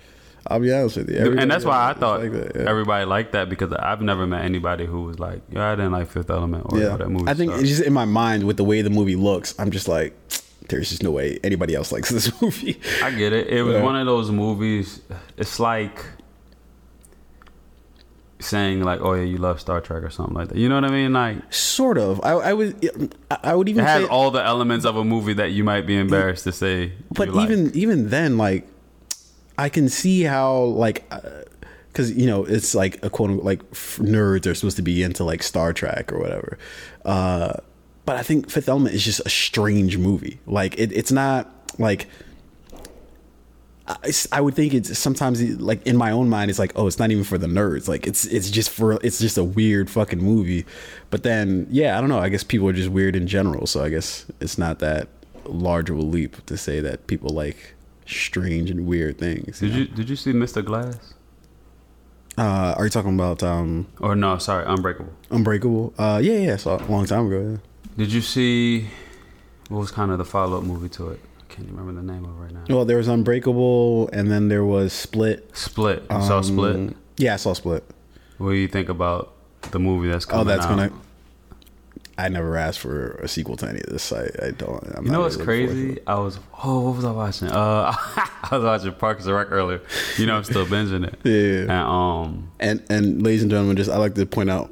I'll 0.48 0.58
be 0.58 0.72
honest 0.72 0.96
with 0.96 1.08
you, 1.08 1.38
and 1.38 1.48
that's 1.48 1.64
why 1.64 1.90
I 1.90 1.92
thought 1.94 2.20
like 2.20 2.32
that, 2.32 2.56
yeah. 2.56 2.68
everybody 2.68 3.04
liked 3.04 3.30
that 3.32 3.48
because 3.48 3.72
I've 3.72 4.02
never 4.02 4.26
met 4.26 4.44
anybody 4.44 4.86
who 4.86 5.04
was 5.04 5.20
like, 5.20 5.40
yeah, 5.52 5.70
I 5.70 5.76
didn't 5.76 5.92
like 5.92 6.08
Fifth 6.10 6.30
Element 6.30 6.66
or 6.68 6.78
yeah, 6.80 6.96
that 6.96 7.08
movie. 7.08 7.30
I 7.30 7.34
think 7.34 7.52
sucked." 7.52 7.62
it's 7.62 7.70
just 7.70 7.82
in 7.82 7.92
my 7.92 8.06
mind 8.06 8.42
with 8.44 8.56
the 8.56 8.64
way 8.64 8.82
the 8.82 8.90
movie 8.90 9.14
looks. 9.14 9.54
I'm 9.60 9.70
just 9.70 9.86
like, 9.86 10.16
there's 10.68 10.88
just 10.90 11.02
no 11.04 11.12
way 11.12 11.38
anybody 11.44 11.76
else 11.76 11.92
likes 11.92 12.08
this 12.16 12.42
movie. 12.42 12.80
I 13.04 13.12
get 13.12 13.32
it. 13.32 13.46
It 13.48 13.62
was 13.62 13.74
Yeah. 13.74 13.82
one 13.84 13.94
of 13.94 14.04
those 14.06 14.32
movies. 14.32 15.00
It's 15.36 15.60
like 15.60 16.04
saying 18.42 18.82
like, 18.82 19.00
"Oh 19.00 19.14
yeah, 19.14 19.22
you 19.22 19.38
love 19.38 19.60
Star 19.60 19.80
Trek" 19.80 20.02
or 20.02 20.10
something 20.10 20.34
like 20.34 20.48
that. 20.48 20.58
You 20.58 20.68
know 20.68 20.74
what 20.76 20.84
I 20.84 20.90
mean? 20.90 21.12
Like 21.12 21.52
Sort 21.52 21.98
of. 21.98 22.20
I, 22.22 22.32
I 22.32 22.52
would. 22.52 23.14
I- 23.30 23.54
would 23.54 23.68
it 23.68 23.70
even 23.72 23.84
has 23.84 24.02
say, 24.02 24.08
all 24.08 24.30
the 24.30 24.42
elements 24.44 24.84
of 24.84 24.96
a 24.96 25.04
movie 25.04 25.32
that 25.34 25.52
you 25.52 25.64
might 25.64 25.86
be 25.86 25.96
embarrassed 25.96 26.44
to 26.44 26.52
say. 26.52 26.92
but 27.14 27.28
you 27.28 27.34
like. 27.34 27.50
even 27.50 27.70
even 27.74 28.08
then, 28.10 28.36
like, 28.38 28.66
I 29.58 29.68
can 29.68 29.88
see 29.88 30.22
how 30.22 30.62
like. 30.62 31.08
because 31.88 32.12
you 32.12 32.26
know 32.26 32.44
it's 32.44 32.74
like 32.74 33.04
a 33.04 33.10
quote 33.10 33.30
unquote, 33.30 33.44
like 33.44 33.60
f- 33.72 33.98
nerds 34.00 34.46
are 34.46 34.54
supposed 34.54 34.76
to 34.76 34.82
be 34.82 35.02
into 35.02 35.24
like 35.24 35.42
Star 35.42 35.72
Trek 35.72 36.12
or 36.12 36.18
whatever. 36.18 36.58
Uh, 37.04 37.54
but 38.04 38.16
I 38.16 38.22
think 38.22 38.50
Fifth 38.50 38.68
Element 38.68 38.94
is 38.94 39.04
just 39.04 39.20
a 39.24 39.28
strange 39.30 39.96
movie. 39.98 40.40
Like 40.46 40.78
it, 40.78 40.90
it's 40.92 41.12
not 41.12 41.50
like 41.78 42.08
I, 43.86 44.12
I 44.30 44.40
would 44.40 44.54
think 44.54 44.74
it's 44.74 44.96
sometimes 44.98 45.42
like 45.60 45.84
in 45.86 45.96
my 45.96 46.12
own 46.12 46.28
mind 46.28 46.50
it's 46.50 46.58
like 46.58 46.72
oh 46.76 46.86
it's 46.86 46.98
not 47.00 47.10
even 47.10 47.24
for 47.24 47.36
the 47.36 47.48
nerds 47.48 47.88
like 47.88 48.06
it's 48.06 48.24
it's 48.26 48.48
just 48.50 48.70
for 48.70 48.92
it's 49.02 49.18
just 49.18 49.36
a 49.36 49.42
weird 49.44 49.90
fucking 49.90 50.20
movie 50.20 50.64
but 51.10 51.24
then 51.24 51.66
yeah 51.68 51.98
i 51.98 52.00
don't 52.00 52.08
know 52.08 52.20
i 52.20 52.28
guess 52.28 52.44
people 52.44 52.68
are 52.68 52.72
just 52.72 52.90
weird 52.90 53.16
in 53.16 53.26
general 53.26 53.66
so 53.66 53.82
i 53.82 53.88
guess 53.88 54.24
it's 54.40 54.56
not 54.56 54.78
that 54.78 55.08
large 55.46 55.90
of 55.90 55.96
a 55.98 56.00
leap 56.02 56.44
to 56.46 56.56
say 56.56 56.78
that 56.80 57.06
people 57.08 57.30
like 57.30 57.74
strange 58.06 58.70
and 58.70 58.86
weird 58.86 59.18
things 59.18 59.58
did 59.58 59.72
know? 59.72 59.78
you 59.78 59.84
did 59.86 60.08
you 60.08 60.14
see 60.16 60.32
Mr. 60.32 60.64
Glass? 60.64 61.14
uh 62.38 62.74
are 62.78 62.84
you 62.84 62.90
talking 62.90 63.14
about 63.14 63.42
um 63.42 63.86
Or 64.00 64.14
no, 64.14 64.38
sorry, 64.38 64.64
Unbreakable. 64.64 65.12
unbreakable 65.30 65.92
uh 65.98 66.20
yeah 66.22 66.38
yeah 66.38 66.56
so 66.56 66.76
a 66.76 66.86
long 66.86 67.04
time 67.06 67.26
ago 67.26 67.50
yeah. 67.52 67.56
Did 67.96 68.12
you 68.12 68.22
see 68.22 68.86
what 69.68 69.80
was 69.80 69.90
kind 69.90 70.10
of 70.12 70.18
the 70.18 70.24
follow 70.24 70.56
up 70.58 70.64
movie 70.64 70.88
to 70.90 71.08
it? 71.10 71.20
Can't 71.52 71.68
remember 71.70 71.92
the 71.92 72.02
name 72.02 72.24
of 72.24 72.30
it 72.30 72.42
right 72.42 72.52
now. 72.52 72.64
well 72.74 72.84
there 72.84 72.96
was 72.96 73.08
unbreakable 73.08 74.08
and 74.12 74.30
then 74.30 74.48
there 74.48 74.64
was 74.64 74.92
split 74.92 75.48
Split. 75.56 76.02
You 76.10 76.20
saw 76.22 76.38
Um, 76.38 76.42
Split. 76.44 76.96
yeah 77.18 77.34
i 77.34 77.36
saw 77.36 77.52
split 77.52 77.84
What 78.38 78.50
do 78.50 78.56
you 78.56 78.68
think 78.68 78.88
about 78.88 79.32
the 79.70 79.78
movie 79.78 80.08
that's 80.08 80.24
coming? 80.24 80.40
Out? 80.40 80.46
Oh 80.46 80.56
that's 80.56 80.66
out? 80.66 80.76
gonna 80.76 80.92
I 82.18 82.28
never 82.28 82.56
asked 82.58 82.78
for 82.80 83.12
a 83.22 83.26
sequel 83.26 83.56
to 83.56 83.66
any 83.68 83.80
of 83.80 83.86
this. 83.86 84.12
I, 84.12 84.28
I 84.42 84.50
don't. 84.50 84.84
I'm 84.94 85.06
You 85.06 85.12
know 85.12 85.20
what's 85.22 85.36
really 85.36 85.62
looking 85.62 85.66
forward 85.66 85.80
to 85.80 85.94
crazy? 85.94 86.06
I 86.06 86.14
was 86.18 86.38
oh, 86.62 86.80
what 86.80 86.96
was 86.96 87.04
I 87.06 87.10
watching? 87.10 87.48
Uh, 87.48 87.90
I 87.96 88.48
was 88.52 88.62
watching 88.64 88.92
Parks 88.92 89.24
and 89.24 89.34
Rec 89.34 89.50
earlier. 89.50 89.80
You 90.18 90.26
know, 90.26 90.36
I'm 90.36 90.44
still 90.44 90.66
binging 90.66 91.06
it. 91.06 91.18
Yeah. 91.24 91.62
And 91.62 91.70
um, 91.70 92.50
And 92.60 92.82
and 92.90 93.22
ladies 93.22 93.42
and 93.42 93.50
gentlemen, 93.50 93.76
just 93.76 93.90
I 93.90 93.96
like 93.96 94.14
to 94.16 94.26
point 94.26 94.50
out 94.50 94.70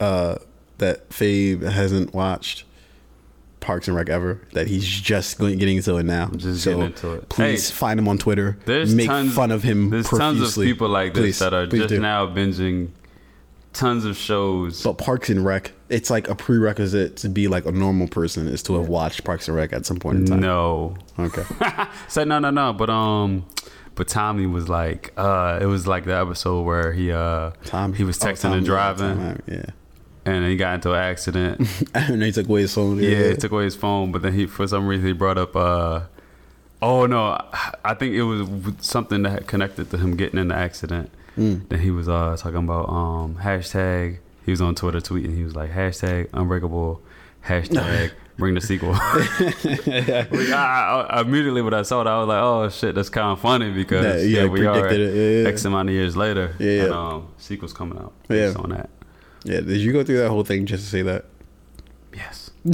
uh, 0.00 0.36
that 0.78 1.10
Fabe 1.10 1.60
hasn't 1.62 2.14
watched 2.14 2.64
Parks 3.60 3.88
and 3.88 3.96
Rec 3.96 4.08
ever. 4.08 4.40
That 4.52 4.66
he's 4.66 4.86
just 4.86 5.38
getting 5.38 5.76
into 5.76 5.96
it 5.96 6.04
now. 6.04 6.30
just 6.36 6.64
so 6.64 6.70
getting 6.70 6.86
into 6.86 7.12
it. 7.14 7.28
Please 7.28 7.70
Hey, 7.70 7.74
find 7.74 7.98
him 8.00 8.08
on 8.08 8.18
Twitter. 8.18 8.58
there's 8.64 8.94
make 8.94 9.06
tons, 9.06 9.34
fun 9.34 9.50
of 9.50 9.62
him. 9.62 9.90
There's 9.90 10.08
tons 10.08 10.20
of 10.22 10.28
profusely. 10.38 10.66
people 10.66 10.88
like 10.88 11.14
this 11.14 11.22
Please, 11.22 11.38
that 11.40 11.54
are 11.54 11.66
just 11.66 11.88
do. 11.88 12.00
now 12.00 12.26
binging 12.26 12.90
tons 13.72 14.04
of 14.04 14.16
shows. 14.16 14.82
But 14.82 14.98
Parks 14.98 15.30
and 15.30 15.44
Rec, 15.44 15.72
it's 15.88 16.10
like 16.10 16.28
a 16.28 16.34
prerequisite 16.34 17.16
to 17.18 17.28
be 17.28 17.48
like 17.48 17.64
a 17.66 17.72
normal 17.72 18.08
person 18.08 18.48
is 18.48 18.62
to 18.64 18.74
have 18.74 18.88
watched 18.88 19.24
Parks 19.24 19.48
and 19.48 19.56
Rec 19.56 19.72
at 19.72 19.86
some 19.86 19.98
point 19.98 20.18
in 20.18 20.26
time. 20.26 20.40
No. 20.40 20.96
Okay. 21.18 21.44
so 22.08 22.24
no, 22.24 22.38
no, 22.38 22.50
no. 22.50 22.72
But 22.72 22.90
um, 22.90 23.46
but 23.94 24.08
Tommy 24.08 24.46
was 24.46 24.68
like, 24.68 25.12
uh, 25.16 25.58
it 25.60 25.66
was 25.66 25.86
like 25.86 26.04
the 26.04 26.16
episode 26.16 26.62
where 26.62 26.92
he 26.92 27.10
uh, 27.12 27.50
Tom, 27.64 27.94
he 27.94 28.04
was 28.04 28.22
oh, 28.22 28.26
texting 28.26 28.42
Tommy, 28.42 28.56
and 28.58 28.66
driving, 28.66 29.16
Tom, 29.16 29.42
yeah. 29.46 29.64
And 30.36 30.46
he 30.46 30.56
got 30.56 30.74
into 30.74 30.92
an 30.92 30.98
accident. 30.98 31.68
and 31.94 32.20
they 32.22 32.30
took 32.30 32.48
away 32.48 32.62
his 32.62 32.74
phone. 32.74 32.98
yeah, 33.02 33.28
he 33.30 33.36
took 33.36 33.52
away 33.52 33.64
his 33.64 33.76
phone, 33.76 34.12
but 34.12 34.22
then 34.22 34.32
he 34.34 34.46
for 34.46 34.66
some 34.66 34.86
reason 34.86 35.06
he 35.06 35.12
brought 35.12 35.38
up 35.38 35.54
uh. 35.56 36.00
Oh 36.80 37.06
no! 37.06 37.36
I 37.84 37.94
think 37.94 38.14
it 38.14 38.22
was 38.22 38.48
something 38.80 39.22
that 39.22 39.48
connected 39.48 39.90
to 39.90 39.96
him 39.98 40.16
getting 40.16 40.38
in 40.38 40.48
the 40.48 40.54
accident. 40.54 41.10
Mm. 41.36 41.68
Then 41.68 41.80
he 41.80 41.90
was 41.90 42.08
uh, 42.08 42.36
talking 42.38 42.58
about 42.58 42.88
um, 42.88 43.36
hashtag. 43.42 44.18
He 44.44 44.52
was 44.52 44.60
on 44.60 44.74
Twitter 44.76 45.00
tweeting. 45.00 45.36
He 45.36 45.42
was 45.42 45.56
like 45.56 45.72
hashtag 45.72 46.28
Unbreakable, 46.32 47.00
hashtag 47.46 48.12
Bring 48.38 48.54
the 48.54 48.60
sequel. 48.60 48.92
Like, 49.88 50.50
I, 50.50 51.06
I- 51.10 51.20
immediately 51.22 51.62
when 51.62 51.74
I 51.74 51.82
saw 51.82 52.00
it, 52.02 52.06
I 52.06 52.18
was 52.18 52.28
like, 52.28 52.40
"Oh 52.42 52.68
shit, 52.68 52.94
that's 52.94 53.08
kind 53.10 53.32
of 53.32 53.40
funny 53.40 53.72
because 53.72 54.04
Yeah, 54.24 54.38
yeah, 54.38 54.42
yeah, 54.44 54.48
we 54.48 54.64
are 54.66 54.86
it. 54.88 54.98
Yeah, 55.00 55.42
yeah. 55.42 55.48
X 55.48 55.64
amount 55.64 55.88
of 55.88 55.94
years 55.94 56.16
later, 56.16 56.54
Yeah, 56.60 56.70
yeah. 56.70 56.82
and 56.84 56.92
um, 56.92 57.28
sequel's 57.38 57.72
coming 57.72 57.98
out 57.98 58.12
Yeah. 58.28 58.46
based 58.46 58.56
on 58.58 58.70
that. 58.70 58.90
Yeah, 59.44 59.60
did 59.60 59.78
you 59.80 59.92
go 59.92 60.02
through 60.04 60.18
that 60.18 60.28
whole 60.30 60.44
thing 60.44 60.66
just 60.66 60.84
to 60.84 60.90
say 60.90 61.02
that? 61.02 61.24
Yes. 62.14 62.50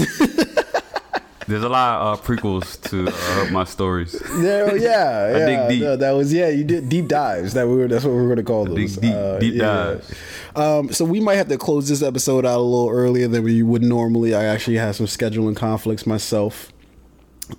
There's 1.47 1.63
a 1.63 1.69
lot 1.69 2.01
of 2.01 2.19
uh, 2.19 2.23
prequels 2.23 2.81
to 2.89 3.07
uh, 3.13 3.51
my 3.53 3.65
stories. 3.65 4.15
Yeah, 4.39 4.73
yeah, 4.77 5.31
I 5.35 5.39
dig 5.41 5.49
yeah. 5.59 5.69
deep. 5.69 5.83
no, 5.83 5.97
that 5.97 6.13
was 6.13 6.33
yeah. 6.33 6.49
You 6.49 6.65
did 6.65 6.89
deep 6.89 7.07
dives. 7.07 7.53
That 7.53 7.69
we 7.69 7.77
were. 7.77 7.87
That's 7.87 8.03
what 8.05 8.13
we 8.15 8.21
are 8.21 8.25
going 8.25 8.37
to 8.39 8.43
call 8.45 8.65
Dig 8.65 8.77
those. 8.89 8.97
deep- 8.97 9.13
Uh, 9.15 9.39
deep 9.39 9.55
yeah. 9.55 9.63
dives. 10.01 10.15
Um, 10.57 10.91
so 10.93 11.05
we 11.05 11.21
might 11.21 11.35
have 11.35 11.49
to 11.49 11.59
close 11.59 11.87
this 11.87 12.03
episode 12.03 12.47
out 12.47 12.59
a 12.61 12.63
little 12.63 12.89
earlier 12.89 13.29
than 13.29 13.45
we 13.45 13.63
would 13.63 13.83
normally. 13.83 14.35
I 14.35 14.45
actually 14.45 14.79
have 14.79 14.97
some 14.97 15.05
scheduling 15.05 15.55
conflicts 15.55 16.07
myself. 16.07 16.73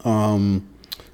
Um, 0.04 0.68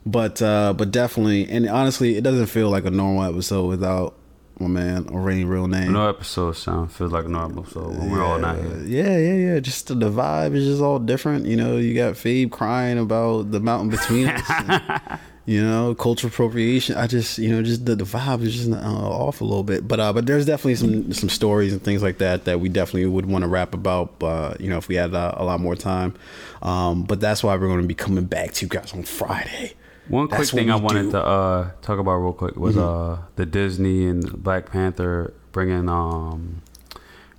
but 0.06 0.42
uh, 0.42 0.72
but 0.72 0.92
definitely, 0.92 1.50
and 1.50 1.68
honestly, 1.68 2.16
it 2.16 2.22
doesn't 2.22 2.46
feel 2.48 2.70
like 2.70 2.86
a 2.86 2.92
normal 2.92 3.24
episode 3.24 3.68
without 3.68 4.16
my 4.62 4.68
man 4.68 5.05
Orain 5.05 5.47
real 5.47 5.68
name. 5.68 5.91
No 5.93 6.07
episode 6.07 6.53
sound 6.53 6.91
feels 6.91 7.12
like 7.12 7.28
normal, 7.28 7.66
so 7.66 7.89
when 7.89 8.12
we're 8.12 8.24
all 8.24 8.39
not 8.39 8.57
here. 8.57 8.84
Yeah, 8.86 9.18
yeah, 9.18 9.53
yeah. 9.53 9.59
Just 9.59 9.88
the, 9.88 9.95
the 9.95 10.09
vibe 10.09 10.55
is 10.55 10.66
just 10.66 10.82
all 10.82 10.99
different. 10.99 11.45
You 11.45 11.55
know, 11.57 11.78
you 11.78 11.95
got 11.95 12.14
Fabe 12.14 12.51
crying 12.51 12.97
about 12.97 13.51
the 13.51 13.59
mountain 13.59 13.89
between 13.89 14.28
us. 14.28 14.49
and, 14.49 15.20
you 15.45 15.64
know, 15.64 15.95
cultural 15.95 16.32
appropriation. 16.32 16.95
I 16.95 17.07
just, 17.07 17.38
you 17.38 17.49
know, 17.49 17.64
just 17.64 17.86
the, 17.86 17.95
the 17.95 18.03
vibe 18.03 18.43
is 18.43 18.55
just 18.55 18.72
uh, 18.72 18.76
off 18.76 19.41
a 19.41 19.43
little 19.43 19.64
bit. 19.64 19.88
But 19.88 19.99
uh, 19.99 20.14
but 20.14 20.26
there's 20.26 20.45
definitely 20.45 20.76
some 20.76 21.12
some 21.14 21.30
stories 21.30 21.74
and 21.74 21.84
things 21.84 22.03
like 22.03 22.20
that 22.20 22.45
that 22.45 22.59
we 22.59 22.70
definitely 22.70 23.07
would 23.07 23.26
want 23.26 23.43
to 23.43 23.47
rap 23.47 23.74
about. 23.74 24.22
Uh, 24.22 24.53
you 24.59 24.70
know, 24.70 24.78
if 24.78 24.88
we 24.88 24.95
had 24.95 25.14
uh, 25.14 25.34
a 25.36 25.43
lot 25.43 25.59
more 25.59 25.76
time. 25.76 26.14
Um, 26.62 27.03
but 27.03 27.20
that's 27.20 27.43
why 27.43 27.55
we're 27.55 27.68
going 27.68 27.82
to 27.82 27.88
be 27.88 27.95
coming 27.95 28.26
back 28.26 28.53
to 28.53 28.66
you 28.66 28.70
guys 28.70 28.93
on 28.93 29.03
Friday. 29.03 29.74
One 30.08 30.28
quick 30.28 30.47
thing 30.49 30.70
I 30.72 30.76
wanted 30.76 31.04
do. 31.04 31.08
Mm-hmm. 31.10 31.18
to 31.18 31.24
uh, 31.26 31.72
talk 31.82 31.99
about 31.99 32.16
real 32.18 32.34
quick 32.34 32.56
was 32.56 32.78
uh, 32.78 33.20
the 33.36 33.45
Disney 33.45 34.06
and 34.08 34.41
Black 34.43 34.72
Panther 34.72 35.34
bringing 35.52 35.88
um, 35.89 36.62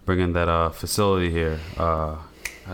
bringing 0.06 0.32
that 0.34 0.48
uh, 0.48 0.70
facility 0.70 1.30
here. 1.30 1.58
Uh, 1.76 2.16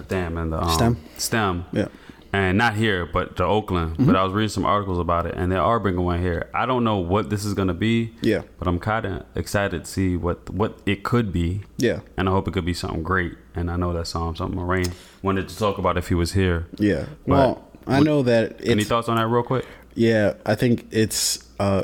damn, 0.09 0.37
and 0.37 0.53
the 0.53 0.63
um, 0.63 0.71
STEM? 0.71 0.97
STEM, 1.17 1.65
Yeah. 1.73 1.83
Mm-hmm. 1.85 2.37
and 2.37 2.59
not 2.59 2.75
here, 2.77 3.07
but 3.07 3.37
to 3.37 3.45
Oakland. 3.45 3.97
But 3.99 4.15
I 4.15 4.23
was 4.23 4.33
reading 4.35 4.51
some 4.51 4.67
articles 4.67 4.99
about 4.99 5.25
it, 5.27 5.35
and 5.35 5.51
they 5.51 5.57
are 5.57 5.81
bringing 5.81 6.05
one 6.05 6.21
here. 6.21 6.51
I 6.55 6.67
don't 6.67 6.85
know 6.85 6.99
what 6.99 7.31
this 7.31 7.45
is 7.45 7.55
gonna 7.55 7.75
be. 7.75 8.13
Yeah. 8.21 8.43
but 8.59 8.69
I'm 8.69 8.79
kind 8.79 9.07
of 9.07 9.25
excited 9.35 9.85
to 9.85 9.91
see 9.91 10.17
what 10.17 10.49
what 10.51 10.79
it 10.87 11.03
could 11.03 11.33
be. 11.33 11.63
Yeah. 11.79 12.01
And 12.17 12.29
I 12.29 12.33
hope 12.33 12.47
it 12.47 12.53
could 12.53 12.67
be 12.67 12.75
something 12.75 13.03
great. 13.03 13.33
And 13.55 13.71
I 13.71 13.77
know 13.77 13.93
that's 13.93 14.15
um, 14.15 14.37
something 14.37 14.57
Moraine 14.59 14.93
wanted 15.23 15.49
to 15.49 15.59
talk 15.59 15.79
about 15.79 15.97
if 15.97 16.09
he 16.09 16.15
was 16.15 16.33
here. 16.35 16.67
Yeah. 16.79 17.07
Well, 17.27 17.65
I 17.89 18.01
know 18.01 18.23
that 18.23 18.61
Any 18.65 18.85
thoughts 18.85 19.09
on 19.09 19.17
that, 19.17 19.27
real 19.27 19.43
quick? 19.43 19.67
Yeah, 19.95 20.35
I 20.47 20.55
think 20.55 20.87
it's 20.91 21.45
uh, 21.59 21.83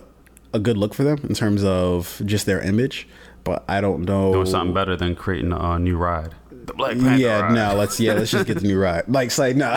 a 0.52 0.58
good 0.60 0.76
look 0.76 0.94
for 0.94 1.02
them 1.04 1.18
in 1.28 1.34
terms 1.34 1.64
of 1.64 2.20
just 2.24 2.46
their 2.46 2.60
image, 2.60 3.08
but 3.42 3.64
I 3.68 3.80
don't 3.80 4.04
know. 4.04 4.32
Doing 4.32 4.46
something 4.46 4.74
better 4.74 4.94
than 4.96 5.16
creating 5.16 5.52
a 5.52 5.78
new 5.78 5.96
ride. 5.96 6.34
The 6.50 6.72
Black 6.72 6.92
Panther 6.92 7.16
Yeah, 7.16 7.40
ride. 7.40 7.54
no, 7.54 7.74
let's 7.74 7.98
yeah, 8.00 8.14
let's 8.14 8.30
just 8.30 8.46
get 8.46 8.58
the 8.60 8.66
new 8.66 8.78
ride. 8.80 9.04
Like, 9.08 9.30
say 9.30 9.52
no, 9.52 9.76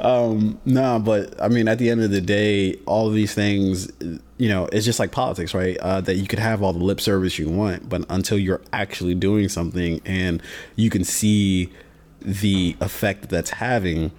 um, 0.00 0.60
no, 0.64 0.98
but 0.98 1.40
I 1.40 1.48
mean, 1.48 1.68
at 1.68 1.78
the 1.78 1.90
end 1.90 2.02
of 2.02 2.10
the 2.10 2.20
day, 2.20 2.74
all 2.86 3.08
of 3.08 3.14
these 3.14 3.34
things, 3.34 3.90
you 4.38 4.48
know, 4.48 4.68
it's 4.72 4.84
just 4.84 4.98
like 4.98 5.12
politics, 5.12 5.54
right? 5.54 5.76
Uh, 5.78 6.00
that 6.02 6.16
you 6.16 6.26
could 6.26 6.38
have 6.38 6.62
all 6.62 6.72
the 6.72 6.84
lip 6.84 7.00
service 7.00 7.38
you 7.38 7.48
want, 7.48 7.88
but 7.88 8.04
until 8.10 8.38
you're 8.38 8.60
actually 8.72 9.14
doing 9.14 9.48
something 9.48 10.00
and 10.04 10.42
you 10.76 10.90
can 10.90 11.04
see 11.04 11.70
the 12.24 12.76
effect 12.80 13.28
that's 13.28 13.50
having, 13.50 14.10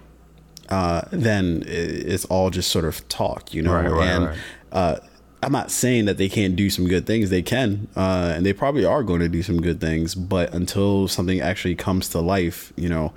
uh, 0.68 1.02
then 1.10 1.62
it's 1.66 2.24
all 2.26 2.50
just 2.50 2.70
sort 2.70 2.84
of 2.84 3.06
talk, 3.08 3.52
you 3.52 3.62
know. 3.62 3.74
Right, 3.74 3.90
right, 3.90 4.08
and 4.08 4.26
right. 4.26 4.38
uh, 4.72 4.96
I'm 5.42 5.52
not 5.52 5.70
saying 5.70 6.06
that 6.06 6.16
they 6.16 6.28
can't 6.28 6.56
do 6.56 6.70
some 6.70 6.88
good 6.88 7.06
things. 7.06 7.30
They 7.30 7.42
can, 7.42 7.88
uh, 7.94 8.32
and 8.34 8.44
they 8.44 8.52
probably 8.52 8.84
are 8.84 9.02
going 9.02 9.20
to 9.20 9.28
do 9.28 9.42
some 9.42 9.60
good 9.60 9.80
things. 9.80 10.14
But 10.14 10.54
until 10.54 11.08
something 11.08 11.40
actually 11.40 11.74
comes 11.74 12.08
to 12.10 12.20
life, 12.20 12.72
you 12.76 12.88
know, 12.88 13.12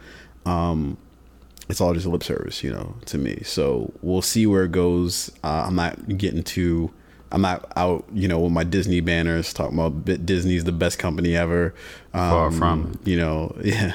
um, 0.46 0.98
it's 1.70 1.80
all 1.80 1.94
just 1.94 2.06
lip 2.06 2.24
service, 2.24 2.64
you 2.64 2.72
know, 2.72 2.96
to 3.06 3.18
me. 3.18 3.42
So 3.44 3.94
we'll 4.02 4.22
see 4.22 4.46
where 4.46 4.64
it 4.64 4.72
goes. 4.72 5.32
Uh, 5.44 5.66
I'm 5.68 5.76
not 5.76 6.18
getting 6.18 6.44
too. 6.44 6.92
I'm 7.32 7.42
not 7.42 7.72
out, 7.76 8.06
you 8.14 8.28
know, 8.28 8.40
with 8.40 8.52
my 8.52 8.64
Disney 8.64 9.02
banners 9.02 9.54
talking 9.54 9.78
about 9.78 10.26
Disney's 10.26 10.64
the 10.64 10.72
best 10.72 10.98
company 10.98 11.36
ever. 11.36 11.76
Um, 12.14 12.30
Far 12.30 12.52
from 12.52 13.00
You 13.06 13.18
know, 13.18 13.56
yeah. 13.64 13.94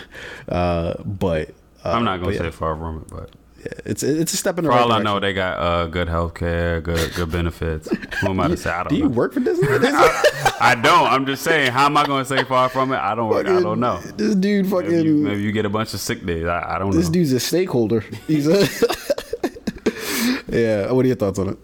Uh, 0.48 0.94
but 1.04 1.50
uh, 1.84 1.90
I'm 1.92 2.04
not 2.04 2.20
gonna 2.20 2.36
say 2.36 2.44
yeah, 2.44 2.50
far 2.50 2.76
from 2.76 2.98
it, 2.98 3.08
but 3.08 3.30
yeah, 3.58 3.72
it's 3.86 4.02
it's 4.02 4.32
a 4.34 4.36
step 4.36 4.58
in 4.58 4.64
the 4.64 4.70
for 4.70 4.76
right 4.76 4.82
all 4.82 4.92
I 4.92 5.02
know, 5.02 5.18
they 5.18 5.32
got 5.32 5.58
uh, 5.58 5.86
good 5.86 6.08
health 6.08 6.34
care, 6.34 6.80
good 6.80 7.12
good 7.14 7.32
benefits. 7.32 7.88
Who 8.20 8.28
am 8.28 8.40
I 8.40 8.48
to 8.48 8.56
say? 8.56 8.70
I 8.70 8.84
don't 8.84 8.90
Do 8.90 8.96
you 8.96 9.02
know. 9.04 9.08
work 9.08 9.32
for 9.32 9.40
Disney? 9.40 9.66
I 9.68 10.78
don't. 10.80 11.08
I'm 11.08 11.26
just 11.26 11.42
saying. 11.42 11.72
How 11.72 11.86
am 11.86 11.96
I 11.96 12.06
gonna 12.06 12.24
say 12.24 12.44
far 12.44 12.68
from 12.68 12.92
it? 12.92 12.98
I 12.98 13.14
don't. 13.16 13.28
work. 13.28 13.46
I 13.48 13.60
don't 13.60 13.80
know. 13.80 14.00
This 14.16 14.36
dude 14.36 14.68
fucking. 14.68 14.90
Maybe 14.90 15.08
you, 15.08 15.16
maybe 15.16 15.42
you 15.42 15.50
get 15.50 15.66
a 15.66 15.70
bunch 15.70 15.92
of 15.92 16.00
sick 16.00 16.24
days. 16.24 16.46
I, 16.46 16.76
I 16.76 16.78
don't 16.78 16.90
know. 16.90 16.96
This 16.96 17.06
know. 17.06 17.14
dude's 17.14 17.32
a 17.32 17.40
stakeholder. 17.40 18.00
He's 18.28 18.46
a. 18.46 18.60
yeah. 20.48 20.92
What 20.92 21.04
are 21.04 21.08
your 21.08 21.16
thoughts 21.16 21.38
on 21.38 21.48
it? 21.50 21.58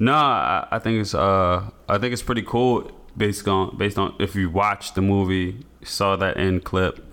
No, 0.00 0.14
I, 0.14 0.66
I 0.70 0.78
think 0.78 0.98
it's 0.98 1.14
uh, 1.14 1.68
I 1.86 1.98
think 1.98 2.14
it's 2.14 2.22
pretty 2.22 2.42
cool 2.42 2.90
based 3.16 3.46
on 3.46 3.76
based 3.76 3.98
on 3.98 4.16
if 4.18 4.34
you 4.34 4.48
watched 4.48 4.94
the 4.94 5.02
movie, 5.02 5.66
saw 5.84 6.16
that 6.16 6.38
end 6.38 6.64
clip, 6.64 7.04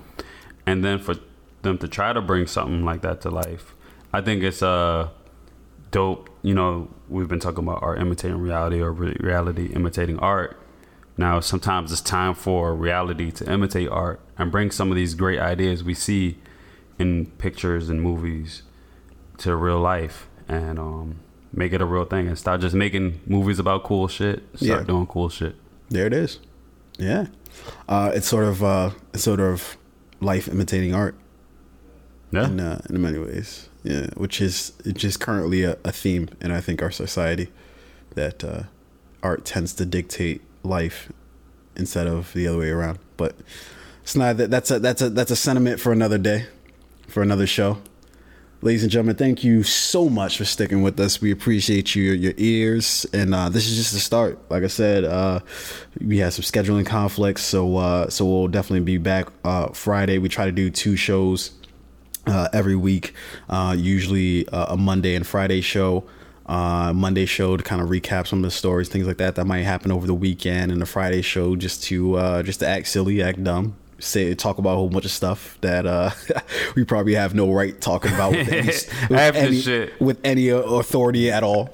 and 0.66 0.86
then 0.86 0.98
for 0.98 1.16
them 1.64 1.78
to 1.80 1.88
try 1.90 2.14
to 2.14 2.22
bring 2.22 2.48
something 2.48 2.86
like 2.86 3.02
that 3.02 3.20
to 3.22 3.30
life, 3.30 3.76
I 4.14 4.22
think 4.22 4.42
it's 4.42 4.64
uh 4.64 5.10
dope. 5.92 6.30
You 6.44 6.54
know, 6.54 6.90
we've 7.10 7.28
been 7.28 7.42
talking 7.42 7.60
about 7.60 7.84
art 7.84 8.00
imitating 8.00 8.40
reality 8.40 8.80
or 8.80 8.94
re- 8.94 9.18
reality 9.20 9.66
imitating 9.74 10.18
art. 10.20 10.58
Now, 11.18 11.42
sometimes 11.42 11.92
it's 11.92 12.00
time 12.00 12.36
for 12.36 12.74
reality 12.74 13.32
to 13.32 13.52
imitate 13.52 13.90
art 13.90 14.22
and 14.38 14.50
bring 14.50 14.72
some 14.72 14.92
of 14.92 14.96
these 14.96 15.14
great 15.14 15.40
ideas 15.40 15.84
we 15.84 15.94
see 15.94 16.38
in 17.00 17.26
pictures 17.38 17.90
and 17.90 18.02
movies 18.02 18.62
to 19.40 19.56
real 19.56 19.80
life 19.80 20.30
and 20.48 20.80
um, 20.80 21.20
make 21.58 21.74
it 21.74 21.82
a 21.82 21.86
real 21.86 22.06
thing 22.06 22.28
and 22.28 22.38
start 22.38 22.62
just 22.62 22.76
making 22.76 23.20
movies 23.26 23.58
about 23.60 23.84
cool 23.84 24.08
shit. 24.08 24.44
Start 24.56 24.82
Yeah. 24.82 24.84
doing 24.86 25.08
cool 25.08 25.28
shit. 25.30 25.56
There 25.90 26.06
it 26.06 26.14
is. 26.14 26.40
Yeah. 27.00 27.26
Uh, 27.90 28.12
it's 28.14 28.28
sort 28.28 28.46
of 28.46 28.64
uh, 28.64 28.92
it's 29.14 29.24
sort 29.24 29.40
of 29.40 29.76
life 30.22 30.48
imitating 30.48 30.94
art 30.94 31.16
Yeah. 32.32 32.48
in 32.48 32.60
uh, 32.60 32.80
in 32.90 33.02
many 33.02 33.18
ways. 33.20 33.70
Yeah, 33.84 34.08
which 34.16 34.42
is 34.42 34.74
just 34.94 35.20
currently 35.20 35.64
a, 35.64 35.78
a 35.84 35.92
theme 35.92 36.30
in 36.42 36.52
I 36.52 36.62
think 36.62 36.82
our 36.82 36.92
society 36.92 37.48
that 38.16 38.44
uh, 38.44 38.64
art 39.24 39.46
tends 39.46 39.74
to 39.76 39.86
dictate 39.86 40.42
life 40.64 41.12
instead 41.76 42.06
of 42.08 42.34
the 42.34 42.48
other 42.48 42.58
way 42.60 42.70
around. 42.70 43.00
But 43.18 43.36
it's 44.04 44.16
not 44.16 44.38
that 44.38 44.52
that's 44.52 44.70
a 44.72 44.80
that's 44.80 45.02
a 45.02 45.10
that's 45.10 45.32
a 45.32 45.36
sentiment 45.36 45.80
for 45.80 45.92
another 45.92 46.18
day, 46.20 46.46
for 47.08 47.24
another 47.24 47.48
show. 47.48 47.78
Ladies 48.64 48.82
and 48.82 48.92
gentlemen, 48.92 49.16
thank 49.16 49.44
you 49.44 49.62
so 49.62 50.10
much 50.10 50.40
for 50.40 50.44
sticking 50.44 50.82
with 50.82 51.00
us. 51.00 51.22
We 51.22 51.30
appreciate 51.30 51.94
you, 51.94 52.12
your 52.14 52.34
ears, 52.38 53.06
and 53.14 53.36
uh, 53.36 53.50
this 53.50 53.68
is 53.68 53.78
just 53.78 53.94
the 53.94 54.00
start. 54.00 54.40
Like 54.50 54.64
I 54.64 54.68
said, 54.68 55.04
uh, 55.04 55.42
we 56.02 56.18
had 56.18 56.34
some 56.34 56.42
scheduling 56.42 56.84
conflicts, 56.84 57.44
so 57.44 57.78
uh, 57.78 58.10
so 58.10 58.26
we'll 58.26 58.48
definitely 58.48 58.80
be 58.80 58.98
back 58.98 59.28
uh, 59.44 59.68
Friday. 59.74 60.18
We 60.18 60.28
try 60.28 60.46
to 60.46 60.52
do 60.52 60.72
two 60.72 60.96
shows 60.96 61.52
uh, 62.26 62.48
every 62.52 62.76
week, 62.76 63.14
uh, 63.48 63.76
usually 63.78 64.48
a 64.52 64.76
Monday 64.76 65.14
and 65.14 65.26
Friday 65.26 65.62
show. 65.62 66.04
Monday 66.48 67.28
show 67.28 67.58
to 67.58 67.64
kind 67.64 67.80
of 67.80 67.90
recap 67.90 68.26
some 68.26 68.40
of 68.40 68.44
the 68.44 68.50
stories, 68.50 68.90
things 68.90 69.06
like 69.06 69.18
that 69.18 69.36
that 69.36 69.46
might 69.46 69.66
happen 69.66 69.92
over 69.92 70.08
the 70.08 70.16
weekend, 70.16 70.72
and 70.72 70.82
the 70.82 70.88
Friday 70.88 71.22
show 71.22 71.56
just 71.56 71.84
to 71.84 72.42
just 72.42 72.62
to 72.62 72.68
act 72.68 72.88
silly, 72.88 73.22
act 73.22 73.44
dumb, 73.44 73.76
say 74.00 74.34
talk 74.36 74.58
about 74.58 74.74
a 74.74 74.76
whole 74.76 74.90
bunch 74.90 75.06
of 75.06 75.12
stuff 75.12 75.58
that 75.62 75.86
uh, 75.86 76.12
we 76.76 76.84
probably 76.84 77.16
have 77.16 77.34
no 77.36 77.52
right 77.52 77.80
talking 77.82 78.14
about 78.14 78.32
with 78.32 78.48
any, 78.50 78.68
with 79.10 79.36
any, 79.36 79.90
with 80.00 80.20
any 80.24 80.50
authority 80.50 81.32
at 81.32 81.44
all. 81.44 81.70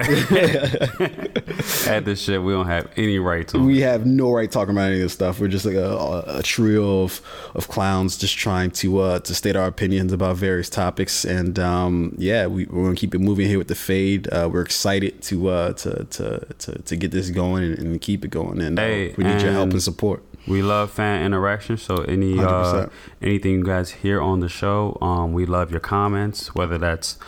At 1.86 2.04
this 2.04 2.20
shit, 2.22 2.42
we 2.42 2.52
don't 2.52 2.66
have 2.66 2.88
any 2.96 3.18
right 3.18 3.46
to. 3.48 3.58
we 3.58 3.80
have 3.80 4.06
no 4.06 4.32
right 4.32 4.50
talking 4.50 4.74
about 4.74 4.86
any 4.86 4.96
of 4.96 5.02
this 5.02 5.12
stuff. 5.12 5.40
We're 5.40 5.48
just 5.48 5.64
like 5.66 5.74
a, 5.76 5.84
a, 5.90 6.38
a 6.38 6.42
trio 6.42 7.02
of, 7.02 7.20
of 7.54 7.68
clowns 7.68 8.16
just 8.16 8.36
trying 8.36 8.70
to 8.72 9.00
uh, 9.00 9.18
to 9.20 9.34
state 9.34 9.56
our 9.56 9.66
opinions 9.66 10.12
about 10.12 10.36
various 10.36 10.68
topics. 10.70 11.24
And 11.24 11.58
um, 11.58 12.14
yeah, 12.18 12.46
we, 12.46 12.64
we're 12.66 12.84
gonna 12.84 12.96
keep 12.96 13.14
it 13.14 13.20
moving 13.20 13.46
here 13.46 13.58
with 13.58 13.68
the 13.68 13.74
fade. 13.74 14.28
Uh, 14.28 14.48
we're 14.52 14.62
excited 14.62 15.22
to 15.22 15.48
uh, 15.48 15.72
to, 15.74 16.04
to 16.04 16.46
to 16.58 16.82
to 16.82 16.96
get 16.96 17.10
this 17.10 17.30
going 17.30 17.64
and, 17.64 17.78
and 17.78 18.00
keep 18.00 18.24
it 18.24 18.28
going. 18.28 18.60
And 18.60 18.78
uh, 18.78 18.82
Hey, 18.82 19.14
we 19.16 19.24
need 19.24 19.40
your 19.42 19.52
help 19.52 19.64
and- 19.64 19.72
and 19.74 19.82
support. 19.82 20.22
We 20.46 20.60
love 20.60 20.90
fan 20.90 21.24
interaction. 21.24 21.78
So 21.78 22.04
any 22.14 22.38
uh, 22.38 22.86
anything 23.20 23.52
you 23.58 23.64
guys 23.64 23.90
hear 23.90 24.20
on 24.20 24.40
the 24.40 24.48
show, 24.48 24.96
um, 25.02 25.32
we 25.32 25.44
love 25.46 25.70
your 25.70 25.80
comments. 25.80 26.54
Whether 26.54 26.78
that's 26.78 27.18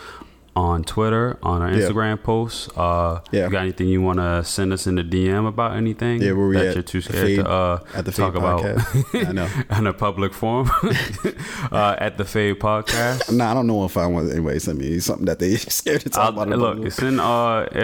on 0.54 0.82
Twitter, 0.84 1.36
on 1.42 1.60
our 1.60 1.70
Yeah. 1.70 1.80
Instagram 1.86 2.22
posts. 2.22 2.70
Uh, 2.78 3.20
Yeah. 3.30 3.44
You 3.44 3.50
got 3.50 3.60
anything 3.60 3.88
you 3.88 4.00
want 4.00 4.20
to 4.20 4.42
send 4.42 4.72
us 4.72 4.86
in 4.86 4.94
the 4.94 5.02
DM 5.04 5.46
about 5.46 5.76
anything? 5.76 6.22
Yeah, 6.22 6.32
where 6.32 6.46
we 6.48 6.56
that 6.56 6.68
at? 6.68 6.74
you're 6.76 6.82
too 6.82 7.02
scared 7.02 7.26
Fade- 7.26 7.44
to 7.44 7.50
uh, 7.50 7.78
at 7.94 8.06
the 8.06 8.10
talk 8.10 8.32
Fade 8.32 8.42
about 8.42 8.60
Podcast. 8.62 9.28
I 9.28 9.32
know. 9.32 9.48
on 9.70 9.86
a 9.86 9.92
public 9.92 10.32
forum 10.32 10.70
uh, 11.70 11.96
at 11.98 12.16
the 12.16 12.24
Fade 12.24 12.58
Podcast. 12.58 13.30
Nah, 13.36 13.50
I 13.50 13.54
don't 13.54 13.66
know 13.66 13.84
if 13.84 13.98
I 13.98 14.06
want 14.06 14.30
anybody 14.32 14.58
send 14.58 14.78
me 14.78 14.98
something 14.98 15.26
that 15.26 15.38
they 15.40 15.56
scared 15.56 16.00
to 16.02 16.08
talk 16.08 16.22
I'll, 16.24 16.28
about. 16.30 16.48
in 16.52 16.58
look, 16.58 16.74
public. 16.76 16.92
send 16.92 17.20
uh, 17.20 17.24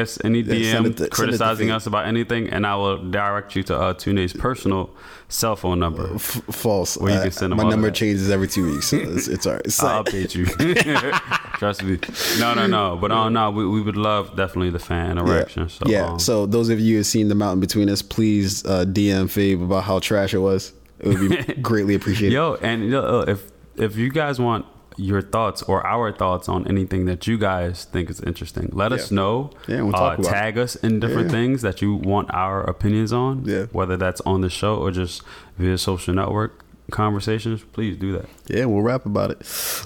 us 0.01 0.19
any 0.25 0.43
DM 0.43 0.71
send 0.73 0.97
to 0.97 1.09
criticizing 1.11 1.71
us 1.71 1.87
about 1.87 2.07
anything, 2.07 2.49
and 2.49 2.67
I 2.67 2.77
will 2.77 2.97
direct 3.11 3.55
you 3.55 3.63
to 3.65 3.77
uh, 3.79 3.93
Tunde's 3.93 4.33
personal 4.33 4.89
cell 5.33 5.57
phone 5.57 5.79
number. 5.81 6.15
F- 6.15 6.43
false. 6.51 6.97
Well, 6.97 7.15
you 7.15 7.21
can 7.23 7.31
send 7.33 7.53
them 7.53 7.57
my 7.59 7.69
number 7.69 7.89
that. 7.89 7.97
changes 7.97 8.31
every 8.31 8.49
two 8.49 8.73
weeks. 8.73 8.87
So 8.89 8.97
it's, 8.99 9.29
it's 9.29 9.47
all 9.47 9.55
right. 9.55 9.63
It's 9.65 9.81
I'll 9.83 9.99
like- 9.99 10.07
update 10.07 10.35
you. 10.35 10.47
Trust 11.59 11.83
me. 11.83 11.99
No, 12.39 12.55
no, 12.55 12.67
no. 12.67 12.97
But 13.01 13.13
uh, 13.13 13.29
no, 13.29 13.51
we, 13.51 13.67
we 13.67 13.81
would 13.81 13.97
love 13.97 14.37
definitely 14.37 14.71
the 14.71 14.79
fan 14.79 15.13
interaction. 15.13 15.69
So, 15.69 15.85
yeah. 15.87 16.07
um, 16.13 16.19
so 16.19 16.47
those 16.47 16.69
of 16.69 16.81
you 16.81 16.93
who 16.95 16.97
have 16.99 17.07
seen 17.07 17.29
the 17.29 17.35
mountain 17.35 17.61
between 17.61 17.89
us, 17.89 18.03
please 18.03 18.65
uh, 18.67 18.85
DM 18.85 19.25
Fabe 19.27 19.63
about 19.65 19.85
how 19.85 19.99
trash 20.01 20.35
it 20.35 20.39
was. 20.39 20.73
It 20.99 21.09
would 21.09 21.47
be 21.47 21.55
greatly 21.63 21.95
appreciated. 21.95 22.35
yo, 22.35 22.55
and 22.63 22.93
uh, 22.95 23.25
if 23.27 23.51
if 23.77 23.97
you 23.97 24.11
guys 24.11 24.39
want 24.39 24.67
your 24.97 25.23
thoughts 25.23 25.63
or 25.63 25.87
our 25.87 26.13
thoughts 26.13 26.49
on 26.49 26.67
anything 26.69 27.05
that 27.07 27.27
you 27.27 27.39
guys 27.39 27.85
think 27.85 28.11
is 28.11 28.21
interesting, 28.21 28.71
let 28.73 28.93
us 28.93 29.11
know. 29.11 29.51
Yeah, 29.69 29.83
we'll 29.83 29.95
uh, 29.97 29.99
talk 29.99 30.19
about 30.19 30.29
it. 30.29 30.35
tag 30.35 30.59
us 30.59 30.77
in 30.77 31.01
different 31.01 31.27
Yeah. 31.27 31.33
things 31.39 31.63
that 31.63 31.81
you 31.83 31.95
want 31.95 32.33
our 32.35 32.63
opinions 32.65 33.13
on. 33.13 33.45
Yeah. 33.45 33.67
Whether 33.73 33.97
that's 33.97 34.21
on 34.23 34.41
the 34.43 34.51
show 34.51 34.77
or 34.77 34.91
just 34.91 35.23
via 35.59 35.79
social 35.79 36.15
network 36.15 36.65
conversations, 36.91 37.63
please 37.73 37.97
do 37.97 38.13
that. 38.13 38.27
Yeah, 38.49 38.67
we'll 38.67 38.83
rap 38.83 39.07
about 39.07 39.31
it, 39.31 39.39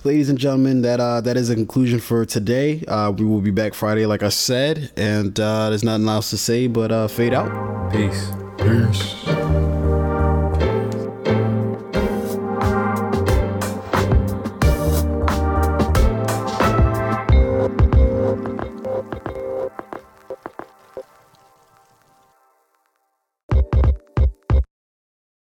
ladies 0.05 0.29
and 0.29 0.39
gentlemen. 0.39 0.83
That 0.83 0.99
uh, 0.99 1.21
that 1.21 1.37
is 1.37 1.51
a 1.51 1.55
conclusion 1.55 2.01
for 2.01 2.25
today. 2.25 2.83
Uh, 2.89 3.13
we 3.13 3.25
will 3.25 3.41
be 3.41 3.53
back 3.53 3.75
Friday, 3.75 4.07
like 4.07 4.23
I 4.25 4.31
said, 4.31 4.91
and 4.97 5.39
uh, 5.39 5.69
there's 5.71 5.85
nothing 5.85 6.09
else 6.09 6.31
to 6.31 6.39
say 6.39 6.67
but 6.67 6.91
uh, 6.91 7.07
fade 7.07 7.33
out. 7.35 7.93
Peace. 7.93 8.31
Peace. 8.59 9.66